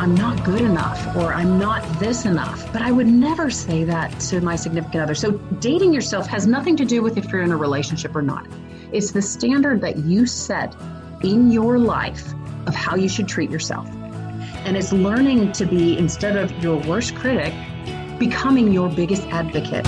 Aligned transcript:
I'm 0.00 0.14
not 0.14 0.44
good 0.44 0.60
enough 0.60 1.16
or 1.16 1.34
I'm 1.34 1.58
not 1.58 1.82
this 1.98 2.24
enough. 2.24 2.72
But 2.72 2.82
I 2.82 2.92
would 2.92 3.08
never 3.08 3.50
say 3.50 3.82
that 3.82 4.20
to 4.20 4.40
my 4.40 4.54
significant 4.54 5.02
other. 5.02 5.14
So 5.16 5.32
dating 5.58 5.92
yourself 5.92 6.28
has 6.28 6.46
nothing 6.46 6.76
to 6.76 6.84
do 6.84 7.02
with 7.02 7.18
if 7.18 7.32
you're 7.32 7.42
in 7.42 7.50
a 7.50 7.56
relationship 7.56 8.14
or 8.14 8.22
not. 8.22 8.46
It's 8.92 9.10
the 9.10 9.20
standard 9.20 9.80
that 9.80 9.96
you 9.96 10.24
set 10.24 10.76
in 11.24 11.50
your 11.50 11.80
life 11.80 12.32
of 12.68 12.76
how 12.76 12.94
you 12.94 13.08
should 13.08 13.26
treat 13.26 13.50
yourself. 13.50 13.88
And 14.64 14.76
it's 14.76 14.92
learning 14.92 15.50
to 15.52 15.66
be, 15.66 15.98
instead 15.98 16.36
of 16.36 16.52
your 16.62 16.76
worst 16.86 17.16
critic, 17.16 17.52
becoming 18.20 18.72
your 18.72 18.88
biggest 18.88 19.24
advocate. 19.24 19.84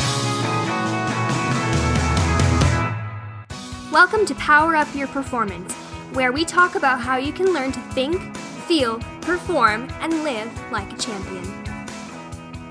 Welcome 3.92 4.26
to 4.26 4.34
Power 4.34 4.74
Up 4.74 4.92
Your 4.92 5.06
Performance, 5.06 5.72
where 6.14 6.32
we 6.32 6.44
talk 6.44 6.74
about 6.74 7.00
how 7.00 7.16
you 7.16 7.32
can 7.32 7.52
learn 7.52 7.70
to 7.70 7.80
think, 7.92 8.36
feel, 8.66 9.00
perform, 9.30 9.88
and 10.00 10.24
live 10.24 10.72
like 10.72 10.92
a 10.92 10.96
champion. 10.96 11.44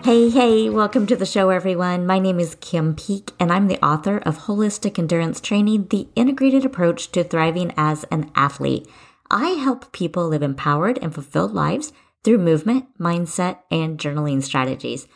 Hey, 0.04 0.30
hey, 0.30 0.70
welcome 0.70 1.08
to 1.08 1.16
the 1.16 1.26
show, 1.26 1.52
everyone. 1.52 2.06
My 2.06 2.20
name 2.20 2.38
is 2.38 2.58
Kim 2.60 2.96
Peek, 2.96 3.32
and 3.40 3.50
I'm 3.50 3.68
the 3.68 3.82
author 3.82 4.18
of 4.18 4.40
Holistic 4.40 5.00
Endurance 5.00 5.40
Training 5.40 5.88
The 5.88 6.10
Integrated 6.18 6.66
Approach 6.66 7.14
to 7.14 7.24
Thriving 7.24 7.74
as 7.78 8.04
an 8.12 8.30
Athlete. 8.36 8.90
I 9.32 9.52
help 9.52 9.94
people 9.94 10.28
live 10.28 10.44
empowered 10.44 11.00
and 11.02 11.14
fulfilled 11.14 11.54
lives 11.54 11.94
through 12.26 12.40
movement, 12.40 12.88
mindset, 13.00 13.60
and 13.72 13.98
journaling 13.98 14.44
strategies. 14.44 15.08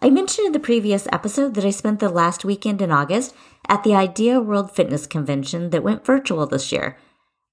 I 0.00 0.10
mentioned 0.10 0.48
in 0.48 0.52
the 0.52 0.60
previous 0.60 1.08
episode 1.10 1.54
that 1.54 1.64
I 1.64 1.70
spent 1.70 2.00
the 2.00 2.10
last 2.10 2.44
weekend 2.44 2.82
in 2.82 2.92
August 2.92 3.34
at 3.66 3.82
the 3.82 3.94
Idea 3.94 4.42
World 4.42 4.70
Fitness 4.70 5.06
Convention 5.06 5.70
that 5.70 5.82
went 5.82 6.04
virtual 6.04 6.46
this 6.46 6.70
year. 6.70 6.98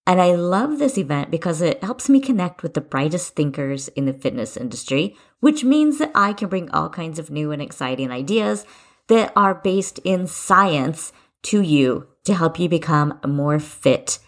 And 0.06 0.20
I 0.20 0.34
love 0.34 0.80
this 0.80 0.98
event 0.98 1.30
because 1.30 1.62
it 1.62 1.84
helps 1.84 2.10
me 2.10 2.20
connect 2.20 2.64
with 2.64 2.74
the 2.74 2.82
brightest 2.82 3.36
thinkers 3.36 3.90
in 3.90 4.06
the 4.06 4.14
fitness 4.14 4.58
industry, 4.58 5.16
which 5.40 5.64
means 5.64 6.00
that 6.00 6.12
I 6.16 6.34
can 6.34 6.50
bring 6.50 6.70
all 6.72 6.90
kinds 6.90 7.20
of 7.20 7.30
new 7.30 7.52
and 7.52 7.62
exciting 7.62 8.10
ideas 8.10 8.66
that 9.08 9.32
are 9.36 9.56
based 9.56 10.00
in 10.00 10.26
science 10.26 11.12
to 11.44 11.62
you 11.62 12.08
to 12.26 12.34
help 12.34 12.60
you 12.60 12.68
become 12.68 13.20
more 13.26 13.60
fit 13.60 14.20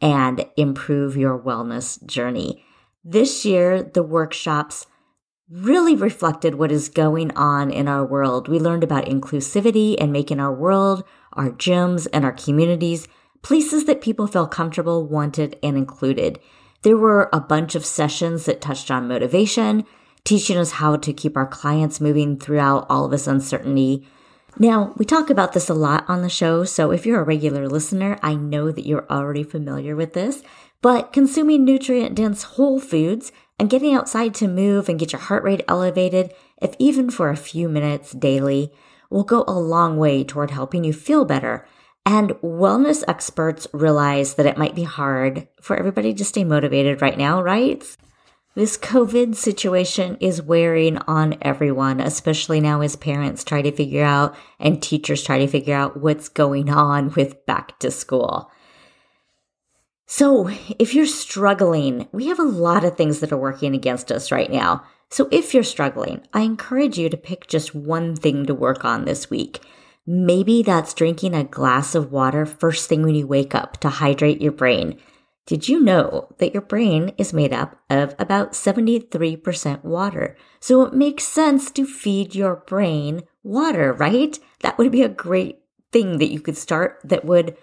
and 0.00 0.46
improve 0.56 1.16
your 1.16 1.38
wellness 1.38 2.04
journey. 2.04 2.64
This 3.04 3.44
year, 3.44 3.82
the 3.82 4.02
workshops 4.02 4.86
really 5.50 5.96
reflected 5.96 6.54
what 6.54 6.70
is 6.70 6.88
going 6.88 7.30
on 7.36 7.70
in 7.70 7.88
our 7.88 8.04
world. 8.04 8.48
We 8.48 8.58
learned 8.58 8.84
about 8.84 9.06
inclusivity 9.06 9.96
and 9.98 10.12
making 10.12 10.40
our 10.40 10.52
world, 10.52 11.04
our 11.32 11.50
gyms, 11.50 12.06
and 12.12 12.24
our 12.24 12.32
communities 12.32 13.08
places 13.42 13.84
that 13.84 14.00
people 14.00 14.26
felt 14.26 14.50
comfortable, 14.50 15.06
wanted, 15.06 15.58
and 15.62 15.76
included. 15.76 16.38
There 16.82 16.96
were 16.96 17.28
a 17.32 17.40
bunch 17.40 17.74
of 17.74 17.84
sessions 17.84 18.44
that 18.44 18.60
touched 18.60 18.90
on 18.90 19.08
motivation, 19.08 19.84
teaching 20.24 20.56
us 20.56 20.72
how 20.72 20.96
to 20.96 21.12
keep 21.12 21.36
our 21.36 21.46
clients 21.46 22.00
moving 22.00 22.38
throughout 22.38 22.86
all 22.88 23.06
of 23.06 23.10
this 23.10 23.26
uncertainty. 23.26 24.06
Now, 24.58 24.92
we 24.96 25.04
talk 25.04 25.30
about 25.30 25.52
this 25.52 25.68
a 25.68 25.74
lot 25.74 26.04
on 26.08 26.22
the 26.22 26.28
show, 26.28 26.64
so 26.64 26.90
if 26.90 27.06
you're 27.06 27.20
a 27.20 27.24
regular 27.24 27.68
listener, 27.68 28.18
I 28.22 28.34
know 28.34 28.70
that 28.72 28.86
you're 28.86 29.10
already 29.10 29.42
familiar 29.42 29.94
with 29.94 30.14
this, 30.14 30.42
but 30.82 31.12
consuming 31.12 31.64
nutrient 31.64 32.14
dense 32.14 32.42
whole 32.42 32.80
foods 32.80 33.32
and 33.58 33.70
getting 33.70 33.94
outside 33.94 34.34
to 34.34 34.48
move 34.48 34.88
and 34.88 34.98
get 34.98 35.12
your 35.12 35.20
heart 35.20 35.42
rate 35.44 35.64
elevated, 35.68 36.32
if 36.60 36.74
even 36.78 37.10
for 37.10 37.30
a 37.30 37.36
few 37.36 37.68
minutes 37.68 38.12
daily, 38.12 38.72
will 39.10 39.24
go 39.24 39.44
a 39.46 39.58
long 39.58 39.96
way 39.96 40.22
toward 40.22 40.50
helping 40.50 40.84
you 40.84 40.92
feel 40.92 41.24
better 41.24 41.66
and 42.06 42.30
wellness 42.42 43.04
experts 43.06 43.66
realize 43.72 44.34
that 44.34 44.46
it 44.46 44.58
might 44.58 44.74
be 44.74 44.84
hard 44.84 45.46
for 45.60 45.76
everybody 45.76 46.14
to 46.14 46.24
stay 46.24 46.44
motivated 46.44 47.02
right 47.02 47.18
now, 47.18 47.42
right? 47.42 47.84
This 48.54 48.76
COVID 48.76 49.36
situation 49.36 50.16
is 50.18 50.42
wearing 50.42 50.98
on 51.06 51.38
everyone, 51.42 52.00
especially 52.00 52.60
now 52.60 52.80
as 52.80 52.96
parents 52.96 53.44
try 53.44 53.62
to 53.62 53.70
figure 53.70 54.04
out 54.04 54.34
and 54.58 54.82
teachers 54.82 55.22
try 55.22 55.38
to 55.38 55.46
figure 55.46 55.76
out 55.76 56.00
what's 56.00 56.28
going 56.28 56.68
on 56.68 57.12
with 57.14 57.46
back 57.46 57.78
to 57.78 57.90
school. 57.90 58.50
So, 60.06 60.48
if 60.78 60.94
you're 60.94 61.06
struggling, 61.06 62.08
we 62.12 62.26
have 62.28 62.40
a 62.40 62.42
lot 62.42 62.82
of 62.82 62.96
things 62.96 63.20
that 63.20 63.30
are 63.30 63.36
working 63.36 63.74
against 63.74 64.10
us 64.10 64.32
right 64.32 64.50
now. 64.50 64.82
So, 65.10 65.28
if 65.30 65.54
you're 65.54 65.62
struggling, 65.62 66.22
I 66.32 66.40
encourage 66.40 66.98
you 66.98 67.08
to 67.10 67.16
pick 67.16 67.46
just 67.46 67.74
one 67.74 68.16
thing 68.16 68.46
to 68.46 68.54
work 68.54 68.84
on 68.84 69.04
this 69.04 69.30
week. 69.30 69.60
Maybe 70.10 70.62
that's 70.62 70.94
drinking 70.94 71.34
a 71.34 71.44
glass 71.44 71.94
of 71.94 72.10
water 72.10 72.46
first 72.46 72.88
thing 72.88 73.02
when 73.02 73.14
you 73.14 73.26
wake 73.26 73.54
up 73.54 73.76
to 73.80 73.90
hydrate 73.90 74.40
your 74.40 74.52
brain. 74.52 74.98
Did 75.44 75.68
you 75.68 75.80
know 75.80 76.34
that 76.38 76.54
your 76.54 76.62
brain 76.62 77.12
is 77.18 77.34
made 77.34 77.52
up 77.52 77.78
of 77.90 78.14
about 78.18 78.52
73% 78.52 79.84
water? 79.84 80.34
So 80.60 80.80
it 80.80 80.94
makes 80.94 81.24
sense 81.24 81.70
to 81.72 81.84
feed 81.84 82.34
your 82.34 82.56
brain 82.56 83.24
water, 83.42 83.92
right? 83.92 84.38
That 84.60 84.78
would 84.78 84.90
be 84.90 85.02
a 85.02 85.10
great 85.10 85.58
thing 85.92 86.16
that 86.20 86.32
you 86.32 86.40
could 86.40 86.56
start 86.56 87.00
that 87.04 87.26
would 87.26 87.58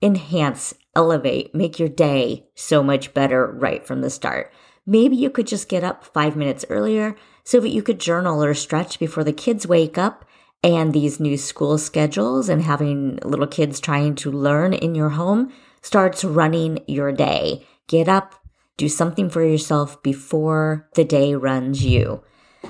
enhance, 0.00 0.72
elevate, 0.94 1.54
make 1.54 1.78
your 1.78 1.90
day 1.90 2.46
so 2.54 2.82
much 2.82 3.12
better 3.12 3.52
right 3.52 3.86
from 3.86 4.00
the 4.00 4.08
start. 4.08 4.50
Maybe 4.86 5.14
you 5.14 5.28
could 5.28 5.46
just 5.46 5.68
get 5.68 5.84
up 5.84 6.06
five 6.06 6.36
minutes 6.36 6.64
earlier 6.70 7.16
so 7.44 7.60
that 7.60 7.68
you 7.68 7.82
could 7.82 8.00
journal 8.00 8.42
or 8.42 8.54
stretch 8.54 8.98
before 8.98 9.24
the 9.24 9.32
kids 9.34 9.66
wake 9.66 9.98
up 9.98 10.24
and 10.62 10.92
these 10.92 11.20
new 11.20 11.36
school 11.36 11.78
schedules 11.78 12.48
and 12.48 12.62
having 12.62 13.18
little 13.24 13.46
kids 13.46 13.80
trying 13.80 14.14
to 14.16 14.30
learn 14.30 14.72
in 14.72 14.94
your 14.94 15.10
home 15.10 15.52
starts 15.82 16.24
running 16.24 16.78
your 16.86 17.12
day. 17.12 17.66
Get 17.86 18.08
up, 18.08 18.34
do 18.76 18.88
something 18.88 19.30
for 19.30 19.44
yourself 19.44 20.02
before 20.02 20.88
the 20.94 21.04
day 21.04 21.34
runs 21.34 21.84
you. 21.84 22.22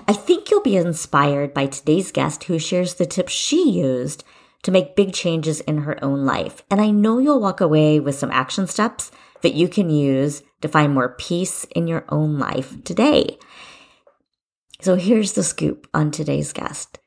I 0.07 0.13
think 0.13 0.51
you'll 0.51 0.63
be 0.63 0.77
inspired 0.77 1.55
by 1.55 1.67
today's 1.67 2.13
guest 2.13 2.45
who 2.45 2.59
shares 2.59 2.95
the 2.95 3.07
tips 3.07 3.33
she 3.33 3.71
used 3.71 4.25
to 4.63 4.71
make 4.71 4.97
big 4.97 5.13
changes 5.13 5.61
in 5.61 5.79
her 5.79 6.03
own 6.05 6.25
life. 6.25 6.63
And 6.71 6.81
I 6.81 6.91
know 6.91 7.19
you'll 7.19 7.41
walk 7.41 7.61
away 7.61 8.01
with 8.01 8.17
some 8.17 8.31
action 8.31 8.67
steps 8.67 9.11
that 9.43 9.55
you 9.55 9.69
can 9.69 9.91
use 9.91 10.43
to 10.61 10.69
find 10.69 10.93
more 10.93 11.15
peace 11.17 11.65
in 11.75 11.87
your 11.87 12.05
own 12.09 12.39
life 12.39 12.83
today. 12.85 13.39
So 14.81 14.97
here's 14.97 15.33
the 15.33 15.43
scoop 15.43 15.87
on 15.95 16.11
today's 16.11 16.53
guest. 16.53 16.99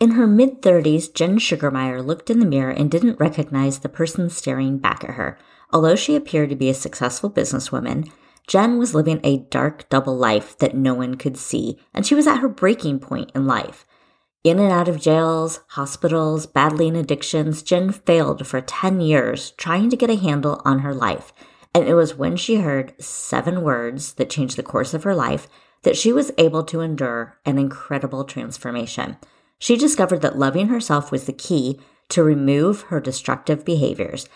In 0.00 0.12
her 0.12 0.26
mid 0.26 0.62
30s, 0.62 1.12
Jen 1.12 1.36
Sugermeyer 1.36 2.02
looked 2.02 2.30
in 2.30 2.40
the 2.40 2.46
mirror 2.46 2.70
and 2.70 2.90
didn't 2.90 3.20
recognize 3.20 3.80
the 3.80 3.88
person 3.90 4.30
staring 4.30 4.78
back 4.78 5.04
at 5.04 5.16
her. 5.16 5.38
Although 5.74 5.94
she 5.94 6.16
appeared 6.16 6.48
to 6.48 6.56
be 6.56 6.70
a 6.70 6.74
successful 6.74 7.30
businesswoman, 7.30 8.10
Jen 8.46 8.78
was 8.78 8.94
living 8.94 9.20
a 9.22 9.44
dark 9.50 9.86
double 9.90 10.16
life 10.16 10.56
that 10.56 10.74
no 10.74 10.94
one 10.94 11.16
could 11.16 11.36
see, 11.36 11.78
and 11.92 12.06
she 12.06 12.14
was 12.14 12.26
at 12.26 12.38
her 12.38 12.48
breaking 12.48 12.98
point 12.98 13.30
in 13.34 13.46
life. 13.46 13.84
In 14.42 14.58
and 14.58 14.72
out 14.72 14.88
of 14.88 15.02
jails, 15.02 15.60
hospitals, 15.68 16.46
battling 16.46 16.96
addictions, 16.96 17.62
Jen 17.62 17.92
failed 17.92 18.46
for 18.46 18.62
10 18.62 19.02
years 19.02 19.50
trying 19.58 19.90
to 19.90 19.98
get 19.98 20.08
a 20.08 20.16
handle 20.16 20.62
on 20.64 20.78
her 20.78 20.94
life. 20.94 21.30
And 21.74 21.86
it 21.86 21.92
was 21.92 22.14
when 22.14 22.38
she 22.38 22.56
heard 22.56 22.94
seven 22.98 23.60
words 23.60 24.14
that 24.14 24.30
changed 24.30 24.56
the 24.56 24.62
course 24.62 24.94
of 24.94 25.02
her 25.02 25.14
life 25.14 25.46
that 25.82 25.96
she 25.96 26.10
was 26.10 26.32
able 26.38 26.64
to 26.64 26.80
endure 26.80 27.38
an 27.44 27.58
incredible 27.58 28.24
transformation. 28.24 29.18
She 29.60 29.76
discovered 29.76 30.22
that 30.22 30.38
loving 30.38 30.68
herself 30.68 31.12
was 31.12 31.26
the 31.26 31.34
key 31.34 31.78
to 32.08 32.24
remove 32.24 32.82
her 32.84 32.98
destructive 32.98 33.64
behaviors. 33.64 34.26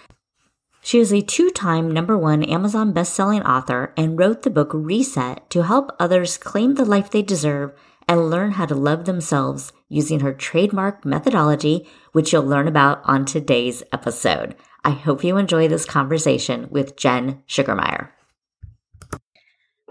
She 0.82 1.00
is 1.00 1.14
a 1.14 1.22
two 1.22 1.50
time 1.50 1.90
number 1.90 2.16
one 2.16 2.44
Amazon 2.44 2.92
best-selling 2.92 3.42
author 3.42 3.94
and 3.96 4.18
wrote 4.18 4.42
the 4.42 4.50
book 4.50 4.70
Reset 4.74 5.48
to 5.48 5.64
help 5.64 5.90
others 5.98 6.36
claim 6.36 6.74
the 6.74 6.84
life 6.84 7.10
they 7.10 7.22
deserve 7.22 7.72
and 8.06 8.28
learn 8.28 8.52
how 8.52 8.66
to 8.66 8.74
love 8.74 9.06
themselves 9.06 9.72
using 9.88 10.20
her 10.20 10.34
trademark 10.34 11.06
methodology, 11.06 11.88
which 12.12 12.34
you'll 12.34 12.42
learn 12.44 12.68
about 12.68 13.00
on 13.04 13.24
today's 13.24 13.82
episode. 13.92 14.54
I 14.84 14.90
hope 14.90 15.24
you 15.24 15.38
enjoy 15.38 15.68
this 15.68 15.86
conversation 15.86 16.68
with 16.70 16.96
Jen 16.96 17.42
Sugermeyer. 17.48 18.10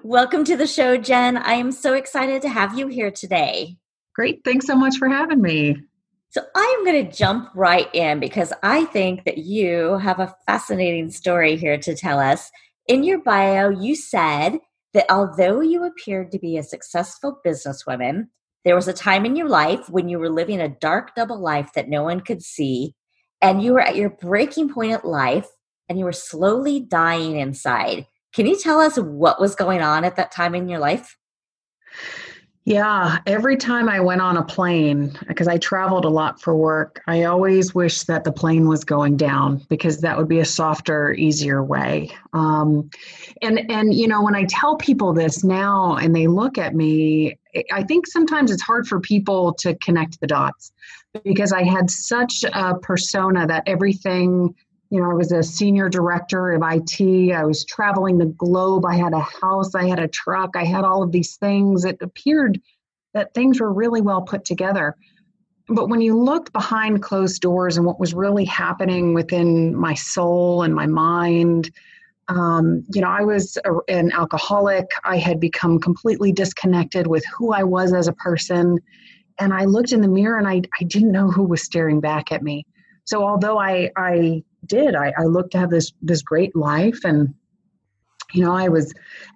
Welcome 0.03 0.43
to 0.43 0.55
the 0.55 0.67
show, 0.67 0.95
Jen. 0.97 1.37
I 1.37 1.53
am 1.53 1.71
so 1.71 1.95
excited 1.95 2.43
to 2.43 2.49
have 2.49 2.77
you 2.77 2.85
here 2.85 3.09
today. 3.09 3.77
Great. 4.15 4.41
Thanks 4.43 4.67
so 4.67 4.75
much 4.75 4.97
for 4.97 5.07
having 5.07 5.41
me. 5.41 5.77
So 6.29 6.41
I'm 6.55 6.85
going 6.85 7.05
to 7.05 7.15
jump 7.15 7.49
right 7.55 7.87
in 7.93 8.19
because 8.19 8.53
I 8.63 8.85
think 8.85 9.23
that 9.25 9.39
you 9.39 9.97
have 9.99 10.19
a 10.19 10.35
fascinating 10.47 11.11
story 11.11 11.55
here 11.55 11.77
to 11.77 11.95
tell 11.95 12.19
us. 12.19 12.49
In 12.87 13.03
your 13.03 13.19
bio, 13.21 13.69
you 13.69 13.95
said 13.95 14.57
that 14.93 15.05
although 15.11 15.61
you 15.61 15.83
appeared 15.83 16.31
to 16.31 16.39
be 16.39 16.57
a 16.57 16.63
successful 16.63 17.39
businesswoman, 17.45 18.27
there 18.65 18.75
was 18.75 18.87
a 18.87 18.93
time 18.93 19.25
in 19.25 19.35
your 19.35 19.49
life 19.49 19.89
when 19.89 20.09
you 20.09 20.19
were 20.19 20.29
living 20.29 20.59
a 20.59 20.69
dark 20.69 21.15
double 21.15 21.39
life 21.39 21.71
that 21.75 21.89
no 21.89 22.03
one 22.03 22.21
could 22.21 22.41
see, 22.41 22.95
and 23.41 23.61
you 23.61 23.73
were 23.73 23.81
at 23.81 23.95
your 23.95 24.09
breaking 24.09 24.73
point 24.73 24.93
at 24.93 25.05
life 25.05 25.47
and 25.89 25.99
you 25.99 26.05
were 26.05 26.13
slowly 26.13 26.79
dying 26.79 27.37
inside. 27.37 28.07
Can 28.33 28.47
you 28.47 28.57
tell 28.57 28.79
us 28.79 28.97
what 28.97 29.39
was 29.39 29.55
going 29.55 29.81
on 29.81 30.05
at 30.05 30.15
that 30.15 30.31
time 30.31 30.55
in 30.55 30.69
your 30.69 30.79
life? 30.79 31.17
Yeah, 32.65 33.17
every 33.25 33.57
time 33.57 33.89
I 33.89 33.99
went 33.99 34.21
on 34.21 34.37
a 34.37 34.43
plane, 34.43 35.17
because 35.27 35.49
I 35.49 35.57
traveled 35.57 36.05
a 36.05 36.09
lot 36.09 36.41
for 36.41 36.55
work, 36.55 37.01
I 37.07 37.25
always 37.25 37.75
wished 37.75 38.07
that 38.07 38.23
the 38.23 38.31
plane 38.31 38.69
was 38.69 38.85
going 38.85 39.17
down 39.17 39.65
because 39.67 39.99
that 39.99 40.17
would 40.17 40.29
be 40.29 40.39
a 40.39 40.45
softer, 40.45 41.11
easier 41.11 41.61
way. 41.61 42.11
Um, 42.31 42.89
and 43.41 43.69
and 43.69 43.93
you 43.93 44.07
know, 44.07 44.23
when 44.23 44.33
I 44.33 44.45
tell 44.47 44.77
people 44.77 45.11
this 45.11 45.43
now, 45.43 45.97
and 45.97 46.15
they 46.15 46.27
look 46.27 46.57
at 46.57 46.73
me, 46.73 47.37
I 47.69 47.83
think 47.83 48.07
sometimes 48.07 48.49
it's 48.49 48.63
hard 48.63 48.87
for 48.87 49.01
people 49.01 49.53
to 49.55 49.75
connect 49.75 50.21
the 50.21 50.27
dots 50.27 50.71
because 51.25 51.51
I 51.51 51.63
had 51.63 51.91
such 51.91 52.45
a 52.45 52.75
persona 52.75 53.45
that 53.45 53.63
everything 53.67 54.55
you 54.93 55.01
know, 55.01 55.09
I 55.09 55.15
was 55.15 55.31
a 55.31 55.41
senior 55.41 55.89
director 55.89 56.51
of 56.51 56.61
IT. 56.63 57.33
I 57.33 57.43
was 57.45 57.65
traveling 57.65 58.19
the 58.19 58.27
globe. 58.27 58.85
I 58.85 58.95
had 58.95 59.11
a 59.11 59.19
house. 59.41 59.73
I 59.73 59.87
had 59.87 59.97
a 59.97 60.07
truck. 60.07 60.51
I 60.55 60.65
had 60.65 60.83
all 60.83 61.01
of 61.01 61.11
these 61.11 61.35
things. 61.37 61.83
It 61.83 61.97
appeared 61.99 62.61
that 63.15 63.33
things 63.33 63.59
were 63.59 63.73
really 63.73 64.01
well 64.01 64.21
put 64.21 64.45
together. 64.45 64.95
But 65.67 65.89
when 65.89 65.99
you 65.99 66.15
looked 66.15 66.53
behind 66.53 67.01
closed 67.01 67.41
doors 67.41 67.75
and 67.75 67.87
what 67.87 67.99
was 67.99 68.13
really 68.13 68.45
happening 68.45 69.15
within 69.15 69.75
my 69.75 69.95
soul 69.95 70.61
and 70.61 70.75
my 70.75 70.85
mind, 70.85 71.71
um, 72.27 72.85
you 72.93 73.01
know, 73.01 73.09
I 73.09 73.21
was 73.21 73.57
a, 73.65 73.73
an 73.91 74.11
alcoholic. 74.11 74.91
I 75.03 75.17
had 75.17 75.39
become 75.39 75.79
completely 75.79 76.31
disconnected 76.31 77.07
with 77.07 77.25
who 77.35 77.51
I 77.51 77.63
was 77.63 77.93
as 77.93 78.07
a 78.07 78.13
person. 78.13 78.77
And 79.39 79.55
I 79.55 79.65
looked 79.65 79.91
in 79.91 80.01
the 80.01 80.07
mirror 80.07 80.37
and 80.37 80.47
I, 80.47 80.61
I 80.79 80.83
didn't 80.83 81.11
know 81.11 81.31
who 81.31 81.45
was 81.45 81.63
staring 81.63 81.99
back 81.99 82.31
at 82.31 82.43
me. 82.43 82.67
So 83.05 83.23
although 83.23 83.57
I, 83.57 83.89
I 83.97 84.43
did. 84.67 84.95
I, 84.95 85.13
I 85.17 85.23
looked 85.23 85.51
to 85.51 85.57
have 85.59 85.69
this 85.69 85.93
this 86.01 86.21
great 86.21 86.55
life 86.55 86.99
and 87.03 87.33
you 88.33 88.43
know, 88.43 88.53
I 88.53 88.67
was 88.67 88.93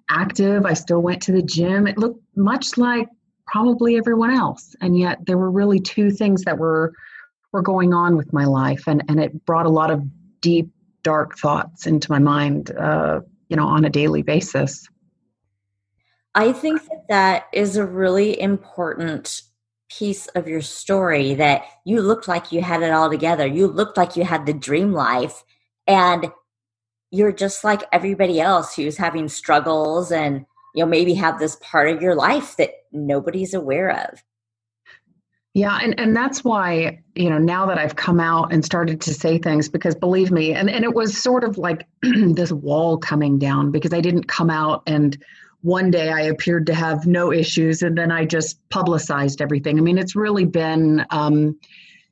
active. 0.09 0.65
I 0.65 0.73
still 0.73 1.01
went 1.01 1.21
to 1.23 1.31
the 1.31 1.41
gym. 1.41 1.87
It 1.87 1.97
looked 1.97 2.21
much 2.35 2.77
like 2.77 3.07
probably 3.45 3.95
everyone 3.97 4.31
else. 4.31 4.75
And 4.81 4.97
yet 4.97 5.19
there 5.25 5.37
were 5.37 5.51
really 5.51 5.79
two 5.79 6.11
things 6.11 6.43
that 6.43 6.57
were 6.57 6.93
were 7.53 7.61
going 7.61 7.93
on 7.93 8.17
with 8.17 8.33
my 8.33 8.43
life 8.43 8.83
and, 8.87 9.03
and 9.07 9.21
it 9.21 9.45
brought 9.45 9.65
a 9.65 9.69
lot 9.69 9.89
of 9.89 10.03
deep, 10.41 10.69
dark 11.03 11.37
thoughts 11.37 11.87
into 11.87 12.11
my 12.11 12.19
mind, 12.19 12.71
uh, 12.71 13.21
you 13.47 13.55
know, 13.55 13.65
on 13.65 13.85
a 13.85 13.89
daily 13.89 14.21
basis. 14.21 14.85
I 16.35 16.51
think 16.51 16.83
that 16.89 17.07
that 17.07 17.47
is 17.53 17.77
a 17.77 17.85
really 17.85 18.39
important 18.39 19.43
piece 19.89 20.27
of 20.27 20.47
your 20.47 20.61
story 20.61 21.33
that 21.35 21.63
you 21.85 22.01
looked 22.01 22.27
like 22.27 22.51
you 22.51 22.61
had 22.61 22.81
it 22.81 22.91
all 22.91 23.09
together. 23.09 23.47
You 23.47 23.67
looked 23.67 23.97
like 23.97 24.15
you 24.15 24.23
had 24.23 24.45
the 24.45 24.53
dream 24.53 24.93
life 24.93 25.43
and 25.85 26.31
you're 27.11 27.31
just 27.31 27.63
like 27.63 27.83
everybody 27.91 28.39
else 28.39 28.75
who's 28.75 28.97
having 28.97 29.29
struggles 29.29 30.11
and 30.11 30.45
you 30.75 30.83
know 30.83 30.85
maybe 30.85 31.13
have 31.13 31.39
this 31.39 31.57
part 31.61 31.89
of 31.89 32.01
your 32.01 32.15
life 32.15 32.57
that 32.57 32.71
nobody's 32.91 33.53
aware 33.53 33.91
of. 33.91 34.21
Yeah, 35.53 35.79
and, 35.81 35.99
and 35.99 36.15
that's 36.15 36.43
why, 36.43 37.01
you 37.15 37.31
know, 37.31 37.39
now 37.39 37.65
that 37.65 37.79
I've 37.79 37.95
come 37.95 38.19
out 38.19 38.53
and 38.53 38.63
started 38.63 39.01
to 39.01 39.11
say 39.11 39.39
things, 39.39 39.67
because 39.67 39.95
believe 39.95 40.29
me, 40.29 40.53
and, 40.53 40.69
and 40.69 40.83
it 40.83 40.93
was 40.93 41.17
sort 41.17 41.43
of 41.43 41.57
like 41.57 41.87
this 42.03 42.51
wall 42.51 42.99
coming 42.99 43.39
down 43.39 43.71
because 43.71 43.91
I 43.91 43.99
didn't 43.99 44.27
come 44.27 44.51
out 44.51 44.83
and 44.85 45.17
one 45.61 45.91
day 45.91 46.09
I 46.09 46.21
appeared 46.21 46.67
to 46.67 46.73
have 46.73 47.07
no 47.07 47.31
issues, 47.31 47.81
and 47.81 47.97
then 47.97 48.11
I 48.11 48.25
just 48.25 48.59
publicized 48.69 49.41
everything. 49.41 49.77
I 49.77 49.81
mean, 49.81 49.97
it's 49.97 50.15
really 50.15 50.45
been 50.45 51.05
um, 51.09 51.59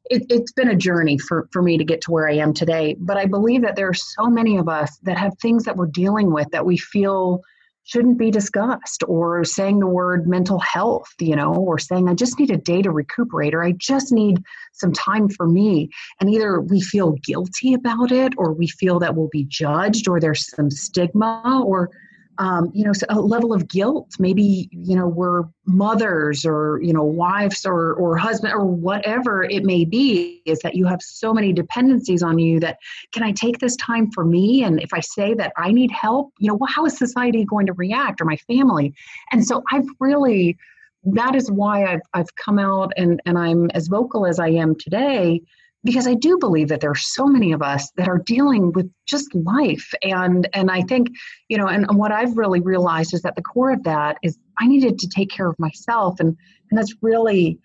it, 0.05 0.31
has 0.31 0.51
been 0.55 0.69
a 0.69 0.75
journey 0.75 1.17
for 1.17 1.47
for 1.51 1.61
me 1.61 1.77
to 1.77 1.83
get 1.83 2.01
to 2.01 2.11
where 2.11 2.27
I 2.27 2.35
am 2.35 2.53
today. 2.53 2.95
But 2.99 3.17
I 3.17 3.25
believe 3.25 3.61
that 3.61 3.75
there 3.75 3.87
are 3.87 3.93
so 3.93 4.27
many 4.27 4.57
of 4.57 4.67
us 4.67 4.97
that 5.03 5.17
have 5.17 5.33
things 5.41 5.63
that 5.65 5.77
we're 5.77 5.87
dealing 5.87 6.31
with 6.31 6.49
that 6.51 6.65
we 6.65 6.77
feel 6.77 7.41
shouldn't 7.85 8.17
be 8.17 8.31
discussed 8.31 9.03
or 9.07 9.43
saying 9.43 9.79
the 9.79 9.87
word 9.87 10.27
mental 10.27 10.59
health 10.59 11.13
you 11.19 11.35
know 11.35 11.53
or 11.53 11.77
saying 11.77 12.09
i 12.09 12.15
just 12.15 12.39
need 12.39 12.49
a 12.49 12.57
day 12.57 12.81
to 12.81 12.89
recuperate 12.89 13.53
or 13.53 13.63
i 13.63 13.71
just 13.73 14.11
need 14.11 14.43
some 14.73 14.91
time 14.91 15.29
for 15.29 15.47
me 15.47 15.87
and 16.19 16.31
either 16.31 16.59
we 16.59 16.81
feel 16.81 17.11
guilty 17.23 17.75
about 17.75 18.11
it 18.11 18.33
or 18.37 18.53
we 18.53 18.67
feel 18.67 18.97
that 18.97 19.15
we'll 19.15 19.29
be 19.31 19.43
judged 19.43 20.07
or 20.07 20.19
there's 20.19 20.49
some 20.49 20.71
stigma 20.71 21.63
or 21.63 21.91
um, 22.37 22.71
you 22.73 22.83
know, 22.83 22.91
a 23.09 23.19
level 23.19 23.53
of 23.53 23.67
guilt. 23.67 24.11
Maybe 24.19 24.69
you 24.71 24.95
know 24.95 25.07
we're 25.07 25.43
mothers 25.65 26.45
or 26.45 26.79
you 26.81 26.93
know 26.93 27.03
wives 27.03 27.65
or 27.65 27.93
or 27.93 28.17
husband 28.17 28.53
or 28.53 28.65
whatever 28.65 29.43
it 29.43 29.63
may 29.63 29.85
be. 29.85 30.41
Is 30.45 30.59
that 30.59 30.75
you 30.75 30.85
have 30.85 31.01
so 31.01 31.33
many 31.33 31.53
dependencies 31.53 32.23
on 32.23 32.39
you 32.39 32.59
that 32.59 32.77
can 33.13 33.23
I 33.23 33.31
take 33.31 33.59
this 33.59 33.75
time 33.77 34.11
for 34.11 34.23
me? 34.23 34.63
And 34.63 34.81
if 34.81 34.93
I 34.93 34.99
say 34.99 35.33
that 35.35 35.53
I 35.57 35.71
need 35.71 35.91
help, 35.91 36.33
you 36.39 36.47
know, 36.47 36.55
well, 36.55 36.69
how 36.71 36.85
is 36.85 36.97
society 36.97 37.45
going 37.45 37.67
to 37.67 37.73
react 37.73 38.21
or 38.21 38.25
my 38.25 38.37
family? 38.37 38.93
And 39.31 39.45
so 39.45 39.63
I've 39.71 39.87
really 39.99 40.57
that 41.03 41.35
is 41.35 41.51
why 41.51 41.85
I've 41.85 42.01
I've 42.13 42.35
come 42.35 42.59
out 42.59 42.93
and 42.97 43.21
and 43.25 43.37
I'm 43.37 43.69
as 43.71 43.87
vocal 43.87 44.25
as 44.25 44.39
I 44.39 44.49
am 44.49 44.75
today 44.75 45.41
because 45.85 46.07
I 46.07 46.15
do 46.15 46.37
believe 46.37 46.67
that 46.69 46.81
there 46.81 46.89
are 46.89 46.95
so 46.95 47.27
many 47.27 47.53
of 47.53 47.61
us 47.61 47.91
that 47.95 48.09
are 48.09 48.17
dealing 48.17 48.71
with 48.73 48.91
just 49.07 49.33
life. 49.33 49.93
And 50.03 50.49
and 50.53 50.69
I 50.71 50.81
think 50.81 51.09
you 51.47 51.57
know 51.57 51.67
and, 51.67 51.85
and 51.87 51.97
what 51.97 52.11
I've 52.11 52.35
really 52.35 52.59
realized 52.59 53.13
is 53.13 53.21
that 53.21 53.35
the 53.35 53.43
core 53.43 53.71
of 53.71 53.83
that 53.83 54.17
is 54.23 54.37
I 54.59 54.67
needed 54.67 54.99
to 54.99 55.07
take 55.07 55.29
care 55.29 55.47
of 55.47 55.57
myself. 55.59 56.19
And 56.19 56.35
and 56.69 56.77
that's 56.77 56.93
really 57.01 57.59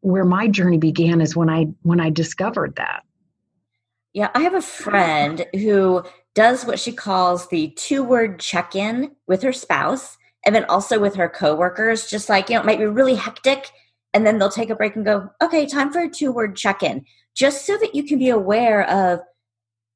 where 0.00 0.24
my 0.24 0.48
journey 0.48 0.78
began 0.78 1.20
is 1.20 1.34
when 1.34 1.48
I 1.48 1.66
when 1.82 1.98
I 1.98 2.10
discovered 2.10 2.76
that. 2.76 3.02
Yeah, 4.12 4.30
I 4.34 4.40
have 4.40 4.54
a 4.54 4.62
friend 4.62 5.46
who 5.54 6.04
does 6.34 6.66
what 6.66 6.78
she 6.78 6.92
calls 6.92 7.48
the 7.48 7.68
two 7.76 8.02
word 8.04 8.38
check 8.38 8.76
in 8.76 9.12
with 9.26 9.42
her 9.42 9.52
spouse 9.52 10.18
and 10.44 10.54
then 10.54 10.64
also 10.64 10.98
with 10.98 11.14
her 11.14 11.28
coworkers 11.28 12.08
just 12.08 12.28
like 12.28 12.48
you 12.48 12.54
know 12.54 12.60
it 12.60 12.66
might 12.66 12.78
be 12.78 12.86
really 12.86 13.14
hectic 13.14 13.70
and 14.14 14.26
then 14.26 14.38
they'll 14.38 14.50
take 14.50 14.70
a 14.70 14.74
break 14.74 14.96
and 14.96 15.04
go 15.04 15.28
okay 15.42 15.66
time 15.66 15.92
for 15.92 16.00
a 16.00 16.08
two 16.08 16.32
word 16.32 16.56
check 16.56 16.82
in 16.82 17.04
just 17.34 17.66
so 17.66 17.76
that 17.78 17.94
you 17.94 18.04
can 18.04 18.18
be 18.18 18.28
aware 18.28 18.88
of 18.88 19.20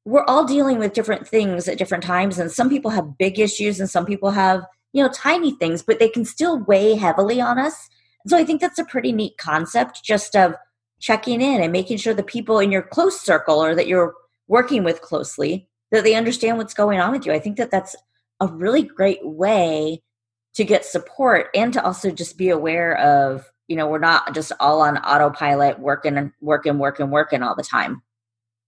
we're 0.05 0.25
all 0.25 0.45
dealing 0.45 0.79
with 0.79 0.93
different 0.93 1.27
things 1.27 1.67
at 1.67 1.77
different 1.77 2.03
times 2.03 2.39
and 2.39 2.51
some 2.51 2.69
people 2.69 2.91
have 2.91 3.17
big 3.17 3.39
issues 3.39 3.79
and 3.79 3.89
some 3.89 4.05
people 4.05 4.31
have 4.31 4.63
you 4.93 5.03
know 5.03 5.09
tiny 5.13 5.51
things 5.51 5.83
but 5.83 5.99
they 5.99 6.09
can 6.09 6.25
still 6.25 6.63
weigh 6.63 6.95
heavily 6.95 7.41
on 7.41 7.59
us. 7.59 7.89
So 8.27 8.37
i 8.37 8.43
think 8.43 8.61
that's 8.61 8.79
a 8.79 8.85
pretty 8.85 9.11
neat 9.11 9.37
concept 9.37 10.03
just 10.03 10.35
of 10.35 10.55
checking 10.99 11.41
in 11.41 11.61
and 11.61 11.71
making 11.71 11.97
sure 11.97 12.13
the 12.13 12.23
people 12.23 12.59
in 12.59 12.71
your 12.71 12.81
close 12.81 13.19
circle 13.21 13.63
or 13.63 13.75
that 13.75 13.87
you're 13.87 14.15
working 14.47 14.83
with 14.83 15.01
closely 15.01 15.67
that 15.91 16.03
they 16.03 16.15
understand 16.15 16.57
what's 16.57 16.73
going 16.73 16.99
on 16.99 17.11
with 17.11 17.25
you. 17.25 17.31
I 17.31 17.39
think 17.39 17.57
that 17.57 17.71
that's 17.71 17.95
a 18.39 18.47
really 18.47 18.83
great 18.83 19.25
way 19.25 20.01
to 20.55 20.63
get 20.63 20.85
support 20.85 21.47
and 21.53 21.71
to 21.73 21.83
also 21.83 22.11
just 22.11 22.37
be 22.37 22.49
aware 22.49 22.97
of 22.97 23.49
you 23.67 23.75
know 23.75 23.87
we're 23.87 23.99
not 23.99 24.33
just 24.33 24.51
all 24.59 24.81
on 24.81 24.97
autopilot 24.97 25.79
working 25.79 26.17
and 26.17 26.31
working 26.41 26.79
working 26.79 27.09
working 27.09 27.43
all 27.43 27.55
the 27.55 27.63
time. 27.63 28.01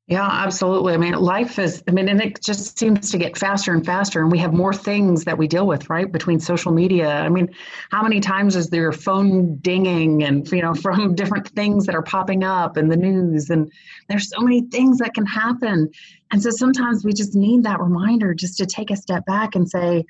Yeah 0.07 0.27
absolutely. 0.27 0.95
I 0.95 0.97
mean 0.97 1.13
life 1.13 1.59
is 1.59 1.83
i 1.87 1.91
mean 1.91 2.09
and 2.09 2.19
it 2.19 2.41
just 2.41 2.79
seems 2.79 3.11
to 3.11 3.19
get 3.19 3.37
faster 3.37 3.71
and 3.71 3.85
faster 3.85 4.21
and 4.21 4.31
we 4.31 4.39
have 4.39 4.53
more 4.53 4.73
things 4.73 5.23
that 5.25 5.37
we 5.37 5.47
deal 5.47 5.67
with 5.67 5.87
right 5.89 6.11
between 6.11 6.39
social 6.39 6.71
media. 6.71 7.09
I 7.09 7.29
mean 7.29 7.53
how 7.91 8.01
many 8.01 8.19
times 8.19 8.55
is 8.55 8.69
there 8.69 8.91
phone 8.91 9.57
dinging 9.57 10.23
and 10.23 10.51
you 10.51 10.63
know 10.63 10.73
from 10.85 11.13
different 11.13 11.47
things 11.49 11.85
that 11.85 11.95
are 11.95 12.01
popping 12.01 12.43
up 12.43 12.75
in 12.75 12.89
the 12.89 12.97
news 12.97 13.51
and 13.51 13.71
there's 14.09 14.29
so 14.29 14.41
many 14.41 14.61
things 14.61 14.97
that 14.97 15.13
can 15.13 15.27
happen. 15.27 15.91
And 16.31 16.41
so 16.41 16.49
sometimes 16.49 17.05
we 17.05 17.13
just 17.13 17.35
need 17.35 17.63
that 17.63 17.79
reminder 17.79 18.33
just 18.33 18.57
to 18.57 18.65
take 18.65 18.89
a 18.89 18.95
step 18.95 19.25
back 19.25 19.55
and 19.55 19.69
say 19.69 20.05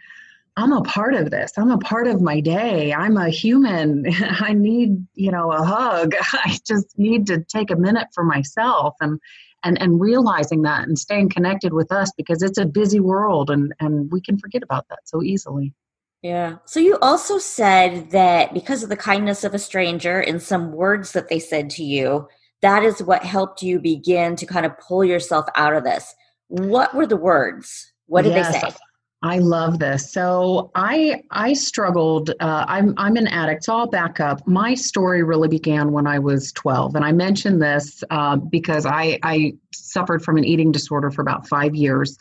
I'm 0.59 0.73
a 0.73 0.81
part 0.81 1.13
of 1.13 1.31
this. 1.31 1.53
I'm 1.57 1.71
a 1.71 1.77
part 1.77 2.05
of 2.07 2.21
my 2.21 2.41
day. 2.41 2.93
I'm 2.93 3.15
a 3.15 3.29
human. 3.29 4.05
I 4.41 4.51
need, 4.51 5.07
you 5.15 5.31
know, 5.31 5.53
a 5.53 5.63
hug. 5.63 6.13
I 6.33 6.59
just 6.67 6.99
need 6.99 7.27
to 7.27 7.43
take 7.45 7.71
a 7.71 7.77
minute 7.77 8.07
for 8.13 8.23
myself 8.23 8.95
and 8.99 9.19
and 9.63 9.81
and 9.81 10.01
realizing 10.01 10.61
that 10.63 10.87
and 10.87 10.99
staying 10.99 11.29
connected 11.29 11.73
with 11.73 11.91
us 11.91 12.11
because 12.15 12.43
it's 12.43 12.57
a 12.57 12.65
busy 12.65 12.99
world 12.99 13.49
and 13.49 13.73
and 13.79 14.11
we 14.11 14.19
can 14.19 14.37
forget 14.37 14.61
about 14.61 14.85
that 14.89 14.99
so 15.05 15.23
easily. 15.23 15.73
Yeah. 16.21 16.57
So 16.65 16.81
you 16.81 16.97
also 17.01 17.37
said 17.37 18.11
that 18.11 18.53
because 18.53 18.83
of 18.83 18.89
the 18.89 18.97
kindness 18.97 19.45
of 19.45 19.53
a 19.53 19.59
stranger 19.59 20.19
and 20.19 20.41
some 20.41 20.73
words 20.73 21.13
that 21.13 21.29
they 21.29 21.39
said 21.39 21.69
to 21.71 21.83
you, 21.83 22.27
that 22.61 22.83
is 22.83 23.01
what 23.01 23.23
helped 23.23 23.61
you 23.61 23.79
begin 23.79 24.35
to 24.35 24.45
kind 24.45 24.65
of 24.65 24.77
pull 24.77 25.05
yourself 25.05 25.45
out 25.55 25.73
of 25.73 25.85
this. 25.85 26.13
What 26.49 26.93
were 26.93 27.07
the 27.07 27.15
words? 27.15 27.93
What 28.07 28.23
did 28.23 28.33
yes. 28.33 28.51
they 28.51 28.69
say? 28.69 28.75
I 29.21 29.39
love 29.39 29.79
this. 29.79 30.13
So 30.13 30.71
I 30.75 31.23
I 31.29 31.51
struggled. 31.53 32.29
Uh, 32.39 32.65
I'm 32.67 32.93
I'm 32.97 33.17
an 33.17 33.27
addict. 33.27 33.65
So 33.65 33.75
I'll 33.75 33.87
back 33.87 34.21
up. 34.21 34.47
My 34.47 34.75
story 34.75 35.23
really 35.23 35.49
began 35.49 35.91
when 35.91 36.07
I 36.07 36.19
was 36.19 36.53
12, 36.53 36.95
and 36.95 37.03
I 37.03 37.11
mentioned 37.11 37.61
this 37.61 38.01
uh, 38.11 38.37
because 38.37 38.85
I 38.85 39.19
I 39.23 39.55
suffered 39.73 40.23
from 40.23 40.37
an 40.37 40.45
eating 40.45 40.71
disorder 40.71 41.11
for 41.11 41.21
about 41.21 41.47
five 41.49 41.75
years, 41.75 42.17